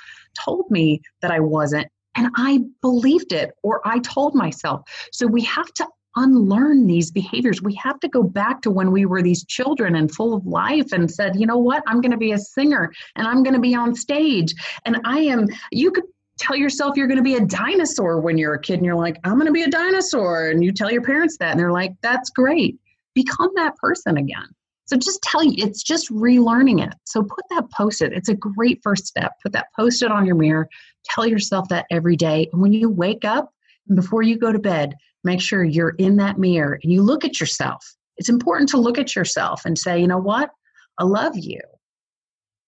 told 0.44 0.70
me 0.70 1.02
that 1.22 1.32
I 1.32 1.40
wasn't 1.40 1.88
and 2.20 2.30
I 2.36 2.60
believed 2.82 3.32
it 3.32 3.52
or 3.64 3.82
I 3.86 4.00
told 4.00 4.36
myself. 4.36 4.82
So 5.14 5.26
we 5.26 5.42
have 5.44 5.74
to 5.76 5.88
unlearn 6.18 6.86
these 6.86 7.12
behaviors. 7.12 7.62
We 7.62 7.76
have 7.76 7.98
to 8.02 8.10
go 8.10 8.24
back 8.24 8.62
to 8.64 8.72
when 8.72 8.92
we 8.92 9.06
were 9.06 9.22
these 9.22 9.46
children 9.46 9.96
and 9.96 10.14
full 10.14 10.34
of 10.34 10.46
life 10.46 10.92
and 10.92 11.10
said, 11.10 11.40
you 11.40 11.46
know 11.46 11.58
what, 11.58 11.82
I'm 11.88 12.02
going 12.02 12.12
to 12.12 12.18
be 12.18 12.34
a 12.34 12.38
singer 12.38 12.92
and 13.16 13.26
I'm 13.26 13.42
going 13.42 13.54
to 13.54 13.60
be 13.62 13.74
on 13.74 13.96
stage. 13.96 14.54
And 14.84 15.00
I 15.06 15.20
am, 15.20 15.48
you 15.72 15.92
could 15.92 16.04
tell 16.38 16.58
yourself 16.58 16.98
you're 16.98 17.08
going 17.08 17.18
to 17.18 17.24
be 17.24 17.36
a 17.36 17.46
dinosaur 17.46 18.20
when 18.20 18.38
you're 18.38 18.56
a 18.56 18.62
kid 18.62 18.76
and 18.76 18.86
you're 18.86 18.96
like, 18.96 19.18
I'm 19.24 19.36
going 19.36 19.46
to 19.46 19.54
be 19.54 19.64
a 19.64 19.70
dinosaur. 19.70 20.50
And 20.50 20.62
you 20.62 20.74
tell 20.74 20.92
your 20.92 21.04
parents 21.04 21.38
that 21.38 21.52
and 21.52 21.60
they're 21.60 21.72
like, 21.72 21.94
that's 22.02 22.30
great. 22.32 22.78
Become 23.14 23.52
that 23.56 23.78
person 23.78 24.18
again. 24.18 24.48
So 24.90 24.98
just 24.98 25.22
tell 25.22 25.44
you, 25.44 25.54
it's 25.58 25.84
just 25.84 26.12
relearning 26.12 26.84
it. 26.84 26.96
So 27.04 27.22
put 27.22 27.46
that 27.52 27.70
post 27.72 28.02
it. 28.02 28.12
It's 28.12 28.28
a 28.28 28.34
great 28.34 28.80
first 28.84 29.06
step. 29.06 29.34
Put 29.44 29.52
that 29.52 29.68
post 29.76 30.02
it 30.02 30.12
on 30.12 30.26
your 30.26 30.36
mirror. 30.36 30.68
Tell 31.06 31.28
yourself 31.28 31.70
that 31.70 31.86
every 31.92 32.16
day. 32.16 32.50
And 32.52 32.60
when 32.60 32.74
you 32.74 32.90
wake 32.90 33.24
up 33.24 33.54
and 33.88 33.96
before 33.96 34.24
you 34.24 34.36
go 34.36 34.52
to 34.52 34.58
bed, 34.58 34.96
make 35.24 35.42
sure 35.42 35.64
you're 35.64 35.96
in 36.00 36.16
that 36.18 36.40
mirror 36.40 36.80
and 36.82 36.92
you 36.92 37.04
look 37.04 37.24
at 37.24 37.40
yourself. 37.40 37.86
It's 38.18 38.30
important 38.30 38.68
to 38.70 38.78
look 38.78 38.98
at 38.98 39.16
yourself 39.16 39.62
and 39.64 39.78
say, 39.78 40.00
you 40.02 40.08
know 40.08 40.18
what? 40.18 40.50
I 40.98 41.04
love 41.04 41.38
you. 41.38 41.62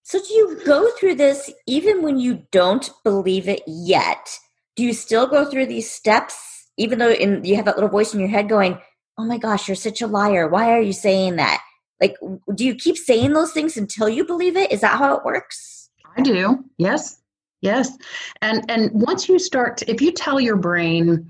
So 0.03 0.19
do 0.19 0.31
you 0.31 0.60
go 0.63 0.91
through 0.91 1.15
this 1.15 1.51
even 1.65 2.03
when 2.03 2.19
you 2.19 2.43
don't 2.51 2.88
believe 3.03 3.47
it 3.49 3.63
yet? 3.65 4.38
Do 4.75 4.84
you 4.84 4.93
still 4.93 5.25
go 5.25 5.43
through 5.43 5.65
these 5.65 5.89
steps 5.89 6.67
even 6.77 6.99
though 6.99 7.12
in, 7.12 7.43
you 7.43 7.55
have 7.55 7.65
that 7.65 7.75
little 7.75 7.89
voice 7.89 8.13
in 8.13 8.19
your 8.19 8.29
head 8.29 8.47
going, 8.47 8.79
oh 9.17 9.25
my 9.25 9.38
gosh, 9.38 9.67
you're 9.67 9.75
such 9.75 10.01
a 10.01 10.07
liar. 10.07 10.47
Why 10.47 10.71
are 10.71 10.81
you 10.81 10.93
saying 10.93 11.36
that? 11.36 11.62
Like, 12.02 12.18
do 12.56 12.66
you 12.66 12.76
keep 12.76 12.98
saying 12.98 13.34
those 13.34 13.52
things 13.52 13.78
until 13.78 14.10
you 14.10 14.26
believe 14.26 14.58
it? 14.58 14.72
Is 14.72 14.82
that 14.82 14.98
how 14.98 15.16
it 15.16 15.24
works? 15.24 15.90
I 16.18 16.22
do. 16.22 16.66
Yes. 16.78 17.22
Yes. 17.62 17.96
And 18.42 18.70
and 18.70 18.92
once 18.94 19.30
you 19.30 19.38
start 19.40 19.78
to, 19.78 19.92
if 19.92 20.02
you 20.02 20.12
tell 20.12 20.40
your 20.40 20.56
brain 20.56 21.30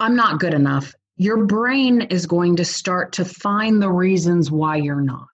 I'm 0.00 0.16
not 0.16 0.40
good 0.40 0.54
enough, 0.54 0.94
your 1.16 1.44
brain 1.44 2.02
is 2.02 2.24
going 2.24 2.56
to 2.56 2.64
start 2.64 3.12
to 3.12 3.24
find 3.26 3.82
the 3.82 3.92
reasons 3.92 4.50
why 4.50 4.76
you're 4.76 5.02
not. 5.02 5.28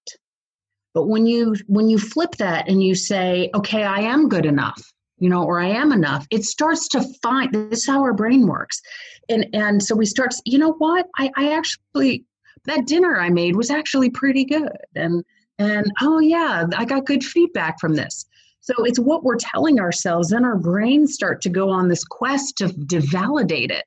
But 0.92 1.06
when 1.06 1.26
you 1.26 1.54
when 1.68 1.88
you 1.88 1.98
flip 1.98 2.32
that 2.36 2.68
and 2.68 2.82
you 2.82 2.94
say, 2.94 3.50
"Okay, 3.54 3.84
I 3.84 4.00
am 4.00 4.28
good 4.28 4.46
enough." 4.46 4.82
You 5.18 5.30
know, 5.30 5.44
or 5.44 5.60
I 5.60 5.68
am 5.68 5.92
enough. 5.92 6.26
It 6.30 6.44
starts 6.44 6.88
to 6.88 7.02
find 7.22 7.50
this 7.52 7.80
is 7.80 7.86
how 7.86 8.02
our 8.02 8.12
brain 8.12 8.46
works. 8.46 8.82
And 9.28 9.46
and 9.54 9.82
so 9.82 9.94
we 9.94 10.04
start, 10.04 10.34
you 10.44 10.58
know 10.58 10.72
what? 10.72 11.06
I, 11.16 11.30
I 11.36 11.52
actually 11.52 12.25
that 12.66 12.86
dinner 12.86 13.20
I 13.20 13.30
made 13.30 13.56
was 13.56 13.70
actually 13.70 14.10
pretty 14.10 14.44
good. 14.44 14.76
And 14.94 15.24
and 15.58 15.90
oh 16.02 16.18
yeah, 16.18 16.66
I 16.76 16.84
got 16.84 17.06
good 17.06 17.24
feedback 17.24 17.80
from 17.80 17.94
this. 17.94 18.26
So 18.60 18.74
it's 18.84 18.98
what 18.98 19.22
we're 19.22 19.36
telling 19.36 19.78
ourselves, 19.78 20.32
and 20.32 20.44
our 20.44 20.56
brains 20.56 21.14
start 21.14 21.40
to 21.42 21.48
go 21.48 21.70
on 21.70 21.88
this 21.88 22.04
quest 22.04 22.58
to, 22.58 22.68
to 22.88 23.00
validate 23.00 23.70
it. 23.70 23.84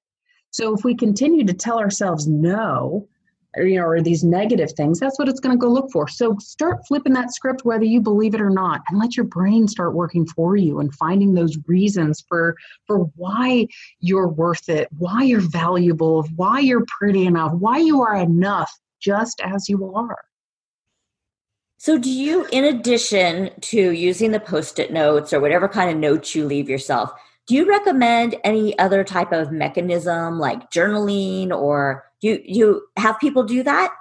So 0.51 0.73
if 0.73 0.83
we 0.83 0.95
continue 0.95 1.45
to 1.45 1.53
tell 1.53 1.79
ourselves 1.79 2.27
no, 2.27 3.07
or, 3.55 3.63
you 3.65 3.79
know, 3.79 3.85
or 3.85 4.01
these 4.01 4.23
negative 4.23 4.71
things, 4.73 4.99
that's 4.99 5.17
what 5.17 5.27
it's 5.27 5.39
going 5.39 5.55
to 5.55 5.59
go 5.59 5.71
look 5.71 5.91
for. 5.91 6.07
So 6.07 6.37
start 6.39 6.85
flipping 6.87 7.13
that 7.13 7.33
script, 7.33 7.65
whether 7.65 7.85
you 7.85 8.01
believe 8.01 8.35
it 8.35 8.41
or 8.41 8.49
not, 8.49 8.81
and 8.89 8.99
let 8.99 9.17
your 9.17 9.25
brain 9.25 9.67
start 9.67 9.95
working 9.95 10.25
for 10.25 10.55
you 10.55 10.79
and 10.79 10.93
finding 10.95 11.33
those 11.33 11.57
reasons 11.67 12.23
for 12.27 12.55
for 12.87 12.99
why 13.15 13.67
you're 13.99 14.27
worth 14.27 14.69
it, 14.69 14.87
why 14.97 15.23
you're 15.23 15.41
valuable, 15.41 16.27
why 16.35 16.59
you're 16.59 16.85
pretty 16.99 17.25
enough, 17.25 17.53
why 17.53 17.77
you 17.77 18.01
are 18.01 18.15
enough 18.15 18.71
just 18.99 19.41
as 19.41 19.69
you 19.69 19.93
are. 19.95 20.19
So, 21.77 21.97
do 21.97 22.11
you, 22.11 22.45
in 22.51 22.65
addition 22.65 23.51
to 23.61 23.91
using 23.91 24.31
the 24.31 24.39
post 24.41 24.79
it 24.79 24.91
notes 24.91 25.31
or 25.31 25.39
whatever 25.39 25.69
kind 25.69 25.89
of 25.89 25.95
notes 25.95 26.35
you 26.35 26.45
leave 26.45 26.69
yourself, 26.69 27.13
do 27.49 27.55
you 27.55 27.67
recommend 27.67 28.35
any 28.43 28.77
other 28.77 29.03
type 29.03 29.31
of 29.31 29.51
mechanism 29.51 30.37
like 30.37 30.69
journaling 30.69 31.49
or 31.49 32.05
do 32.21 32.27
you, 32.27 32.41
you 32.45 32.81
have 32.95 33.19
people 33.19 33.43
do 33.43 33.63
that? 33.63 33.91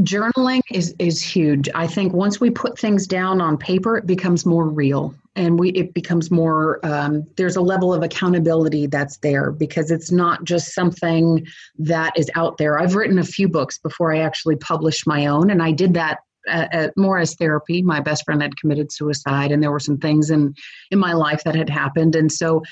journaling 0.00 0.60
is 0.72 0.94
is 0.98 1.22
huge. 1.22 1.68
I 1.74 1.86
think 1.86 2.12
once 2.12 2.40
we 2.40 2.50
put 2.50 2.78
things 2.78 3.06
down 3.06 3.40
on 3.40 3.56
paper, 3.56 3.96
it 3.96 4.06
becomes 4.06 4.44
more 4.44 4.66
real, 4.66 5.14
and 5.36 5.58
we 5.58 5.70
it 5.70 5.94
becomes 5.94 6.30
more. 6.30 6.84
Um, 6.84 7.24
there's 7.36 7.54
a 7.54 7.60
level 7.60 7.94
of 7.94 8.02
accountability 8.02 8.88
that's 8.88 9.18
there 9.18 9.52
because 9.52 9.92
it's 9.92 10.10
not 10.10 10.42
just 10.42 10.74
something 10.74 11.46
that 11.78 12.12
is 12.18 12.28
out 12.34 12.58
there. 12.58 12.80
I've 12.80 12.96
written 12.96 13.20
a 13.20 13.24
few 13.24 13.48
books 13.48 13.78
before 13.78 14.12
I 14.12 14.18
actually 14.18 14.56
published 14.56 15.06
my 15.06 15.26
own, 15.26 15.48
and 15.48 15.62
I 15.62 15.70
did 15.70 15.94
that 15.94 16.18
uh, 16.48 16.88
more 16.96 17.18
as 17.18 17.34
therapy. 17.34 17.82
My 17.82 18.00
best 18.00 18.24
friend 18.24 18.42
had 18.42 18.56
committed 18.56 18.92
suicide, 18.92 19.52
and 19.52 19.62
there 19.62 19.72
were 19.72 19.80
some 19.80 19.98
things 19.98 20.30
in 20.30 20.54
in 20.90 20.98
my 20.98 21.12
life 21.12 21.44
that 21.44 21.54
had 21.54 21.70
happened, 21.70 22.16
and 22.16 22.30
so 22.30 22.62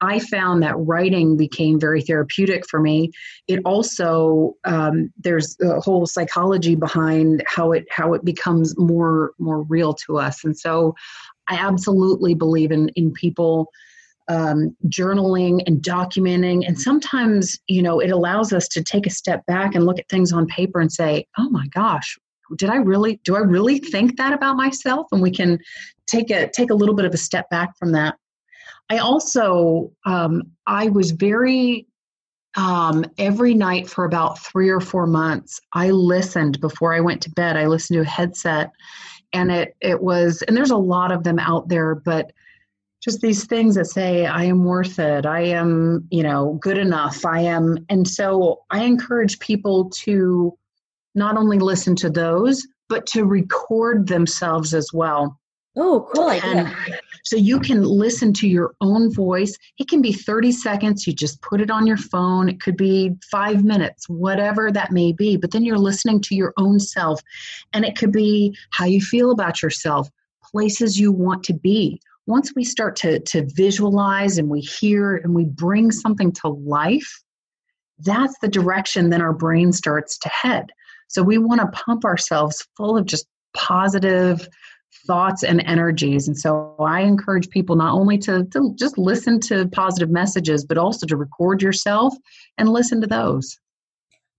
I 0.00 0.18
found 0.18 0.62
that 0.62 0.76
writing 0.76 1.36
became 1.36 1.80
very 1.80 2.02
therapeutic 2.02 2.68
for 2.68 2.80
me. 2.80 3.10
It 3.48 3.60
also 3.64 4.54
um, 4.64 5.12
there's 5.18 5.56
a 5.60 5.80
whole 5.80 6.06
psychology 6.06 6.74
behind 6.74 7.42
how 7.46 7.72
it 7.72 7.86
how 7.90 8.14
it 8.14 8.24
becomes 8.24 8.76
more 8.76 9.32
more 9.38 9.62
real 9.62 9.94
to 10.06 10.18
us, 10.18 10.44
and 10.44 10.58
so 10.58 10.94
I 11.48 11.56
absolutely 11.56 12.34
believe 12.34 12.72
in 12.72 12.88
in 12.90 13.12
people 13.12 13.70
um, 14.28 14.76
journaling 14.88 15.62
and 15.66 15.80
documenting. 15.82 16.66
And 16.66 16.80
sometimes, 16.80 17.58
you 17.68 17.82
know, 17.82 18.00
it 18.00 18.10
allows 18.10 18.52
us 18.52 18.68
to 18.68 18.82
take 18.82 19.06
a 19.06 19.10
step 19.10 19.46
back 19.46 19.74
and 19.74 19.86
look 19.86 19.98
at 19.98 20.08
things 20.08 20.32
on 20.32 20.46
paper 20.46 20.80
and 20.80 20.92
say, 20.92 21.26
oh 21.38 21.48
my 21.50 21.66
gosh, 21.68 22.18
did 22.56 22.70
I 22.70 22.76
really, 22.76 23.20
do 23.24 23.36
I 23.36 23.40
really 23.40 23.78
think 23.78 24.16
that 24.16 24.32
about 24.32 24.56
myself? 24.56 25.06
And 25.12 25.20
we 25.20 25.30
can 25.30 25.58
take 26.06 26.30
a, 26.30 26.48
take 26.48 26.70
a 26.70 26.74
little 26.74 26.94
bit 26.94 27.04
of 27.04 27.14
a 27.14 27.18
step 27.18 27.50
back 27.50 27.76
from 27.78 27.92
that. 27.92 28.16
I 28.88 28.98
also, 28.98 29.90
um, 30.04 30.42
I 30.66 30.88
was 30.88 31.10
very, 31.10 31.86
um, 32.56 33.04
every 33.18 33.52
night 33.54 33.88
for 33.88 34.04
about 34.04 34.38
three 34.38 34.70
or 34.70 34.80
four 34.80 35.06
months, 35.06 35.60
I 35.72 35.90
listened 35.90 36.60
before 36.60 36.94
I 36.94 37.00
went 37.00 37.20
to 37.22 37.30
bed. 37.30 37.56
I 37.56 37.66
listened 37.66 37.96
to 37.96 38.02
a 38.02 38.10
headset 38.10 38.70
and 39.32 39.50
it, 39.50 39.74
it 39.80 40.00
was, 40.00 40.42
and 40.42 40.56
there's 40.56 40.70
a 40.70 40.76
lot 40.76 41.12
of 41.12 41.24
them 41.24 41.38
out 41.38 41.68
there, 41.68 41.94
but 41.96 42.32
just 43.02 43.20
these 43.20 43.44
things 43.44 43.76
that 43.76 43.84
say 43.84 44.26
i 44.26 44.42
am 44.42 44.64
worth 44.64 44.98
it 44.98 45.26
i 45.26 45.40
am 45.40 46.06
you 46.10 46.22
know 46.22 46.58
good 46.60 46.76
enough 46.76 47.24
i 47.24 47.40
am 47.40 47.78
and 47.88 48.08
so 48.08 48.62
i 48.70 48.82
encourage 48.82 49.38
people 49.38 49.90
to 49.90 50.56
not 51.16 51.36
only 51.36 51.58
listen 51.58 51.96
to 51.96 52.10
those 52.10 52.66
but 52.88 53.06
to 53.06 53.24
record 53.24 54.06
themselves 54.06 54.74
as 54.74 54.92
well 54.92 55.38
Oh, 55.76 56.08
cool 56.14 56.28
idea. 56.28 56.50
And 56.50 56.98
so 57.22 57.36
you 57.36 57.60
can 57.60 57.82
listen 57.82 58.32
to 58.34 58.48
your 58.48 58.74
own 58.80 59.12
voice. 59.12 59.56
It 59.78 59.88
can 59.88 60.00
be 60.00 60.12
30 60.12 60.52
seconds. 60.52 61.06
You 61.06 61.12
just 61.12 61.42
put 61.42 61.60
it 61.60 61.70
on 61.70 61.86
your 61.86 61.98
phone. 61.98 62.48
It 62.48 62.62
could 62.62 62.78
be 62.78 63.12
five 63.30 63.62
minutes, 63.62 64.08
whatever 64.08 64.72
that 64.72 64.90
may 64.90 65.12
be. 65.12 65.36
But 65.36 65.50
then 65.50 65.64
you're 65.64 65.78
listening 65.78 66.22
to 66.22 66.34
your 66.34 66.54
own 66.56 66.80
self. 66.80 67.20
And 67.74 67.84
it 67.84 67.96
could 67.96 68.10
be 68.10 68.56
how 68.70 68.86
you 68.86 69.02
feel 69.02 69.30
about 69.32 69.60
yourself, 69.60 70.08
places 70.42 70.98
you 70.98 71.12
want 71.12 71.44
to 71.44 71.52
be. 71.52 72.00
Once 72.26 72.54
we 72.56 72.64
start 72.64 72.96
to, 72.96 73.20
to 73.20 73.44
visualize 73.54 74.38
and 74.38 74.48
we 74.48 74.60
hear 74.60 75.16
and 75.16 75.34
we 75.34 75.44
bring 75.44 75.92
something 75.92 76.32
to 76.32 76.48
life, 76.48 77.22
that's 77.98 78.38
the 78.40 78.48
direction 78.48 79.10
then 79.10 79.22
our 79.22 79.32
brain 79.32 79.72
starts 79.72 80.18
to 80.18 80.28
head. 80.30 80.70
So 81.08 81.22
we 81.22 81.38
want 81.38 81.60
to 81.60 81.68
pump 81.68 82.04
ourselves 82.04 82.66
full 82.76 82.96
of 82.96 83.06
just 83.06 83.26
positive, 83.54 84.48
thoughts 85.06 85.42
and 85.42 85.62
energies. 85.66 86.26
And 86.26 86.38
so 86.38 86.74
I 86.80 87.02
encourage 87.02 87.50
people 87.50 87.76
not 87.76 87.94
only 87.94 88.18
to, 88.18 88.44
to 88.44 88.74
just 88.76 88.98
listen 88.98 89.40
to 89.40 89.68
positive 89.68 90.10
messages, 90.10 90.64
but 90.64 90.78
also 90.78 91.06
to 91.06 91.16
record 91.16 91.62
yourself 91.62 92.14
and 92.58 92.68
listen 92.68 93.00
to 93.00 93.06
those. 93.06 93.58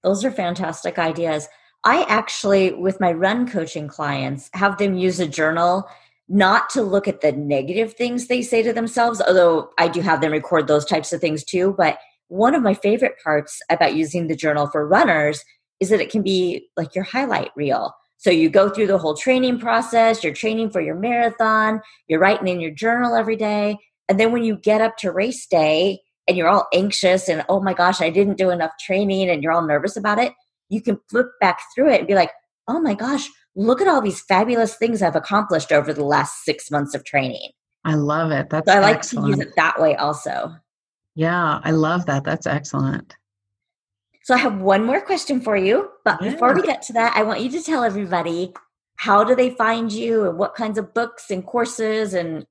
Those 0.03 0.23
are 0.23 0.31
fantastic 0.31 0.99
ideas. 0.99 1.47
I 1.83 2.03
actually, 2.03 2.73
with 2.73 2.99
my 2.99 3.11
run 3.11 3.47
coaching 3.47 3.87
clients, 3.87 4.49
have 4.53 4.77
them 4.77 4.97
use 4.97 5.19
a 5.19 5.27
journal 5.27 5.87
not 6.29 6.69
to 6.71 6.81
look 6.81 7.07
at 7.07 7.21
the 7.21 7.31
negative 7.31 7.93
things 7.93 8.27
they 8.27 8.41
say 8.41 8.61
to 8.61 8.73
themselves, 8.73 9.21
although 9.21 9.69
I 9.77 9.87
do 9.87 10.01
have 10.01 10.19
them 10.19 10.33
record 10.33 10.67
those 10.67 10.85
types 10.85 11.13
of 11.13 11.21
things 11.21 11.43
too. 11.43 11.73
But 11.77 11.99
one 12.27 12.53
of 12.53 12.61
my 12.61 12.73
favorite 12.73 13.15
parts 13.23 13.61
about 13.69 13.95
using 13.95 14.27
the 14.27 14.35
journal 14.35 14.67
for 14.67 14.85
runners 14.85 15.43
is 15.79 15.89
that 15.89 16.01
it 16.01 16.09
can 16.09 16.23
be 16.23 16.67
like 16.75 16.95
your 16.95 17.03
highlight 17.03 17.51
reel 17.55 17.93
so 18.17 18.31
you 18.31 18.49
go 18.49 18.69
through 18.69 18.87
the 18.87 18.97
whole 18.97 19.15
training 19.15 19.59
process, 19.59 20.23
you're 20.23 20.33
training 20.33 20.71
for 20.71 20.81
your 20.81 20.95
marathon, 20.95 21.81
you're 22.07 22.19
writing 22.19 22.47
in 22.47 22.59
your 22.59 22.71
journal 22.71 23.15
every 23.15 23.35
day. 23.35 23.77
And 24.09 24.19
then 24.19 24.31
when 24.31 24.43
you 24.43 24.57
get 24.57 24.81
up 24.81 24.97
to 24.97 25.11
race 25.11 25.45
day 25.45 25.99
and 26.27 26.35
you're 26.35 26.49
all 26.49 26.67
anxious 26.73 27.29
and, 27.29 27.45
oh 27.47 27.61
my 27.61 27.73
gosh, 27.73 28.01
I 28.01 28.09
didn't 28.09 28.37
do 28.37 28.49
enough 28.49 28.71
training 28.79 29.29
and 29.29 29.43
you're 29.43 29.51
all 29.51 29.65
nervous 29.65 29.95
about 29.95 30.17
it, 30.17 30.33
you 30.69 30.81
can 30.81 30.99
flip 31.09 31.27
back 31.39 31.59
through 31.73 31.91
it 31.91 31.99
and 31.99 32.07
be 32.07 32.15
like, 32.15 32.31
oh 32.67 32.79
my 32.79 32.95
gosh, 32.95 33.27
look 33.55 33.81
at 33.81 33.87
all 33.87 34.01
these 34.01 34.21
fabulous 34.21 34.75
things 34.75 35.01
I've 35.01 35.15
accomplished 35.15 35.71
over 35.71 35.93
the 35.93 36.03
last 36.03 36.43
six 36.43 36.71
months 36.71 36.95
of 36.95 37.05
training. 37.05 37.51
I 37.85 37.93
love 37.93 38.31
it. 38.31 38.49
That's 38.49 38.69
so 38.69 38.77
I 38.77 38.81
like 38.81 38.97
excellent. 38.97 39.35
to 39.35 39.37
use 39.37 39.47
it 39.47 39.55
that 39.55 39.79
way 39.79 39.95
also. 39.95 40.55
Yeah, 41.15 41.59
I 41.63 41.71
love 41.71 42.07
that. 42.07 42.23
That's 42.23 42.47
excellent. 42.47 43.15
So 44.27 44.33
I 44.33 44.39
have 44.39 44.59
one 44.59 44.83
more 44.83 44.99
question 44.99 45.39
for 45.39 45.55
you. 45.55 45.89
But 46.03 46.21
yeah. 46.21 46.31
before 46.31 46.53
we 46.53 46.61
get 46.61 46.81
to 46.81 46.93
that, 46.93 47.15
I 47.15 47.23
want 47.23 47.39
you 47.39 47.49
to 47.51 47.63
tell 47.63 47.85
everybody 47.85 48.51
how 48.97 49.23
do 49.23 49.33
they 49.33 49.51
find 49.51 49.89
you 49.89 50.27
and 50.27 50.37
what 50.37 50.53
kinds 50.53 50.77
of 50.77 50.93
books 50.93 51.31
and 51.31 51.45
courses 51.45 52.13
and 52.13 52.45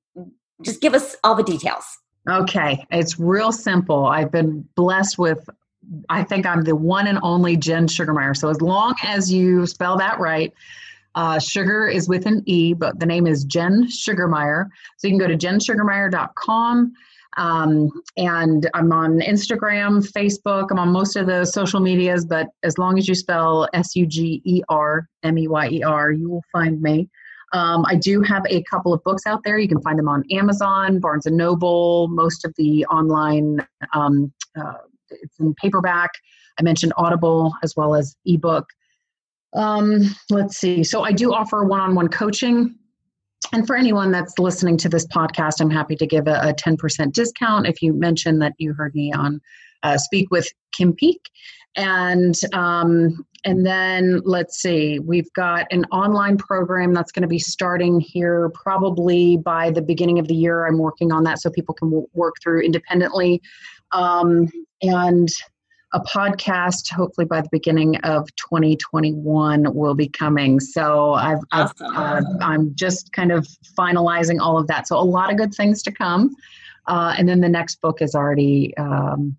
just 0.62 0.80
give 0.80 0.94
us 0.94 1.16
all 1.22 1.34
the 1.34 1.42
details. 1.42 1.84
Okay, 2.30 2.82
it's 2.90 3.20
real 3.20 3.52
simple. 3.52 4.06
I've 4.06 4.32
been 4.32 4.66
blessed 4.74 5.18
with 5.18 5.50
I 6.08 6.22
think 6.22 6.46
I'm 6.46 6.62
the 6.62 6.74
one 6.74 7.06
and 7.06 7.18
only 7.22 7.58
Jen 7.58 7.88
Sugermeyer. 7.88 8.34
So 8.34 8.48
as 8.48 8.62
long 8.62 8.94
as 9.02 9.30
you 9.30 9.66
spell 9.66 9.98
that 9.98 10.18
right, 10.18 10.54
uh, 11.14 11.38
sugar 11.38 11.86
is 11.86 12.08
with 12.08 12.24
an 12.24 12.42
E, 12.46 12.72
but 12.72 13.00
the 13.00 13.06
name 13.06 13.26
is 13.26 13.44
Jen 13.44 13.86
Sugermeyer. 13.88 14.70
So 14.96 15.08
you 15.08 15.12
can 15.12 15.18
go 15.18 15.28
to 15.28 15.36
jensugermeyer.com. 15.36 16.94
Um, 17.36 17.90
and 18.16 18.68
I'm 18.74 18.92
on 18.92 19.20
Instagram, 19.20 20.10
Facebook. 20.12 20.68
I'm 20.70 20.78
on 20.78 20.88
most 20.90 21.16
of 21.16 21.26
the 21.26 21.44
social 21.44 21.80
medias, 21.80 22.24
but 22.24 22.48
as 22.62 22.78
long 22.78 22.98
as 22.98 23.08
you 23.08 23.14
spell 23.14 23.68
S 23.74 23.94
U 23.94 24.06
G 24.06 24.40
E 24.44 24.62
R 24.68 25.06
M 25.22 25.38
E 25.38 25.48
Y 25.48 25.68
E 25.68 25.82
R, 25.82 26.10
you 26.12 26.30
will 26.30 26.44
find 26.52 26.80
me. 26.80 27.08
Um, 27.52 27.84
I 27.86 27.94
do 27.94 28.22
have 28.22 28.42
a 28.48 28.62
couple 28.64 28.92
of 28.92 29.02
books 29.04 29.22
out 29.26 29.42
there. 29.44 29.58
You 29.58 29.68
can 29.68 29.80
find 29.80 29.98
them 29.98 30.08
on 30.08 30.24
Amazon, 30.30 30.98
Barnes 30.98 31.26
and 31.26 31.36
Noble, 31.36 32.08
most 32.08 32.44
of 32.44 32.52
the 32.56 32.84
online. 32.86 33.66
Um, 33.94 34.32
uh, 34.58 34.74
it's 35.10 35.38
in 35.38 35.54
paperback. 35.54 36.10
I 36.58 36.62
mentioned 36.62 36.92
Audible 36.96 37.54
as 37.62 37.74
well 37.76 37.94
as 37.94 38.16
ebook. 38.24 38.66
Um, 39.54 40.14
let's 40.30 40.58
see. 40.58 40.82
So 40.82 41.02
I 41.02 41.12
do 41.12 41.32
offer 41.32 41.64
one-on-one 41.64 42.08
coaching 42.08 42.74
and 43.56 43.66
for 43.66 43.74
anyone 43.74 44.10
that's 44.10 44.38
listening 44.38 44.76
to 44.76 44.88
this 44.90 45.06
podcast, 45.06 45.62
I'm 45.62 45.70
happy 45.70 45.96
to 45.96 46.06
give 46.06 46.28
a, 46.28 46.50
a 46.50 46.52
10% 46.52 47.10
discount 47.14 47.66
if 47.66 47.80
you 47.80 47.94
mention 47.94 48.38
that 48.40 48.52
you 48.58 48.74
heard 48.74 48.94
me 48.94 49.14
on 49.14 49.40
uh, 49.82 49.96
Speak 49.96 50.30
with 50.30 50.46
Kim 50.72 50.92
Peek. 50.92 51.30
and 51.74 52.34
um, 52.52 53.24
and 53.46 53.64
then 53.64 54.20
let's 54.26 54.60
see, 54.60 54.98
we've 54.98 55.32
got 55.32 55.66
an 55.70 55.86
online 55.86 56.36
program 56.36 56.92
that's 56.92 57.10
going 57.12 57.22
to 57.22 57.28
be 57.28 57.38
starting 57.38 57.98
here 57.98 58.50
probably 58.50 59.38
by 59.38 59.70
the 59.70 59.80
beginning 59.80 60.18
of 60.18 60.28
the 60.28 60.34
year. 60.34 60.66
I'm 60.66 60.76
working 60.76 61.10
on 61.10 61.24
that 61.24 61.38
so 61.40 61.48
people 61.48 61.74
can 61.74 61.88
w- 61.88 62.08
work 62.12 62.34
through 62.42 62.60
independently. 62.60 63.40
Um, 63.92 64.50
and 64.82 65.30
a 65.96 66.00
podcast, 66.00 66.92
hopefully 66.92 67.26
by 67.26 67.40
the 67.40 67.48
beginning 67.50 67.96
of 67.98 68.28
2021, 68.36 69.74
will 69.74 69.94
be 69.94 70.08
coming. 70.08 70.60
So 70.60 71.14
I've, 71.14 71.38
awesome. 71.52 71.96
I've 71.96 72.22
uh, 72.22 72.26
I'm 72.42 72.74
just 72.74 73.12
kind 73.12 73.32
of 73.32 73.48
finalizing 73.78 74.38
all 74.38 74.58
of 74.58 74.66
that. 74.66 74.86
So 74.86 74.98
a 74.98 75.00
lot 75.00 75.30
of 75.30 75.38
good 75.38 75.54
things 75.54 75.82
to 75.84 75.90
come. 75.90 76.36
Uh, 76.86 77.14
and 77.16 77.26
then 77.26 77.40
the 77.40 77.48
next 77.48 77.80
book 77.80 78.02
is 78.02 78.14
already 78.14 78.76
um, 78.76 79.36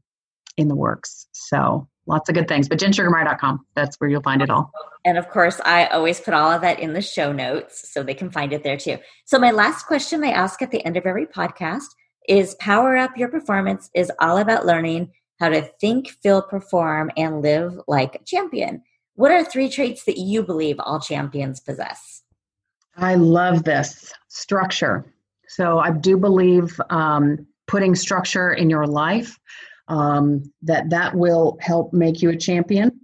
in 0.58 0.68
the 0.68 0.76
works. 0.76 1.28
So 1.32 1.88
lots 2.08 2.28
of 2.28 2.34
good 2.34 2.48
things. 2.48 2.68
But 2.68 2.80
jensugermeyer.com, 2.80 3.64
that's 3.76 3.96
where 3.98 4.10
you'll 4.10 4.24
find 4.24 4.42
it 4.42 4.50
all. 4.50 4.72
And 5.06 5.20
of 5.20 5.30
course, 5.30 5.62
I 5.64 5.86
always 5.86 6.20
put 6.20 6.34
all 6.34 6.52
of 6.52 6.62
that 6.62 6.80
in 6.80 6.94
the 6.94 7.04
show 7.04 7.32
notes 7.32 7.92
so 7.94 8.02
they 8.02 8.16
can 8.16 8.32
find 8.32 8.52
it 8.52 8.64
there 8.64 8.78
too. 8.78 8.98
So, 9.26 9.38
my 9.38 9.52
last 9.52 9.86
question 9.86 10.24
I 10.24 10.32
ask 10.32 10.62
at 10.64 10.72
the 10.72 10.84
end 10.84 10.98
of 10.98 11.06
every 11.06 11.28
podcast 11.28 11.86
is 12.28 12.56
Power 12.56 12.98
Up 12.98 13.16
Your 13.16 13.30
Performance 13.30 13.90
is 13.94 14.12
all 14.20 14.38
about 14.38 14.66
learning 14.66 15.12
how 15.40 15.50
to 15.50 15.62
think, 15.80 16.10
feel, 16.22 16.42
perform, 16.42 17.12
and 17.16 17.42
live 17.42 17.80
like 17.88 18.16
a 18.16 18.24
champion. 18.24 18.82
What 19.16 19.32
are 19.32 19.44
three 19.44 19.70
traits 19.70 20.06
that 20.06 20.18
you 20.18 20.44
believe 20.44 20.78
all 20.80 21.00
champions 21.00 21.60
possess? 21.60 22.24
I 22.96 23.16
love 23.16 23.64
this 23.64 24.14
structure. 24.28 25.14
So, 25.48 25.80
I 25.80 25.92
do 25.92 26.18
believe 26.18 26.80
um, 26.90 27.48
putting 27.68 27.96
structure 27.96 28.52
in 28.52 28.70
your 28.70 28.86
life 28.86 29.38
um, 29.88 30.44
that 30.64 30.90
that 30.90 31.16
will 31.16 31.58
help 31.62 31.94
make 31.94 32.22
you 32.22 32.30
a 32.30 32.38
champion 32.38 33.00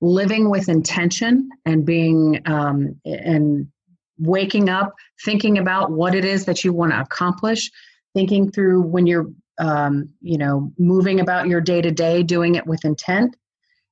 living 0.00 0.48
with 0.48 0.68
intention 0.68 1.48
and 1.64 1.84
being 1.84 2.40
um, 2.46 3.00
and 3.04 3.68
waking 4.18 4.68
up 4.68 4.94
thinking 5.24 5.58
about 5.58 5.90
what 5.90 6.14
it 6.14 6.24
is 6.24 6.44
that 6.44 6.64
you 6.64 6.72
want 6.72 6.92
to 6.92 7.00
accomplish 7.00 7.70
thinking 8.14 8.50
through 8.50 8.82
when 8.82 9.06
you're 9.06 9.30
um, 9.58 10.08
you 10.20 10.38
know 10.38 10.72
moving 10.78 11.20
about 11.20 11.48
your 11.48 11.60
day 11.60 11.80
to 11.80 11.90
day 11.90 12.22
doing 12.22 12.54
it 12.54 12.66
with 12.66 12.84
intent 12.84 13.36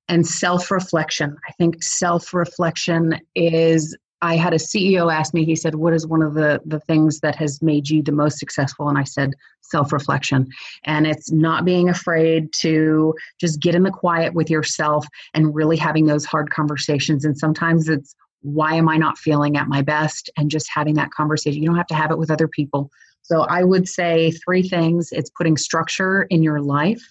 and 0.09 0.27
self 0.27 0.71
reflection 0.71 1.37
i 1.49 1.53
think 1.53 1.83
self 1.83 2.33
reflection 2.33 3.19
is 3.35 3.97
I 4.23 4.37
had 4.37 4.55
a 4.55 4.59
CEO 4.59 5.13
ask 5.13 5.35
me, 5.35 5.45
he 5.45 5.55
said, 5.55 5.75
What 5.75 5.93
is 5.93 6.07
one 6.07 6.23
of 6.23 6.35
the, 6.35 6.61
the 6.65 6.81
things 6.81 7.21
that 7.21 7.37
has 7.37 7.61
made 7.61 7.89
you 7.89 8.03
the 8.03 8.13
most 8.13 8.39
successful? 8.39 8.89
And 8.89 8.97
I 8.97 9.05
said, 9.05 9.35
Self 9.61 9.93
reflection. 9.93 10.49
And 10.85 11.07
it's 11.07 11.31
not 11.31 11.65
being 11.65 11.89
afraid 11.89 12.53
to 12.61 13.15
just 13.39 13.61
get 13.61 13.75
in 13.75 13.83
the 13.83 13.91
quiet 13.91 14.35
with 14.35 14.49
yourself 14.49 15.07
and 15.35 15.55
really 15.55 15.77
having 15.77 16.07
those 16.07 16.25
hard 16.25 16.51
conversations. 16.51 17.25
And 17.25 17.37
sometimes 17.37 17.89
it's, 17.89 18.15
Why 18.41 18.75
am 18.75 18.89
I 18.89 18.97
not 18.97 19.19
feeling 19.19 19.57
at 19.57 19.69
my 19.69 19.83
best? 19.83 20.31
And 20.37 20.51
just 20.51 20.69
having 20.73 20.95
that 20.95 21.11
conversation. 21.11 21.63
You 21.63 21.69
don't 21.69 21.77
have 21.77 21.87
to 21.89 21.95
have 21.95 22.11
it 22.11 22.19
with 22.19 22.31
other 22.31 22.49
people. 22.49 22.91
So 23.27 23.43
I 23.43 23.65
would 23.65 23.89
say 23.89 24.31
three 24.31 24.63
things 24.63 25.11
it's 25.13 25.31
putting 25.31 25.57
structure 25.57 26.23
in 26.25 26.43
your 26.43 26.61
life, 26.61 27.03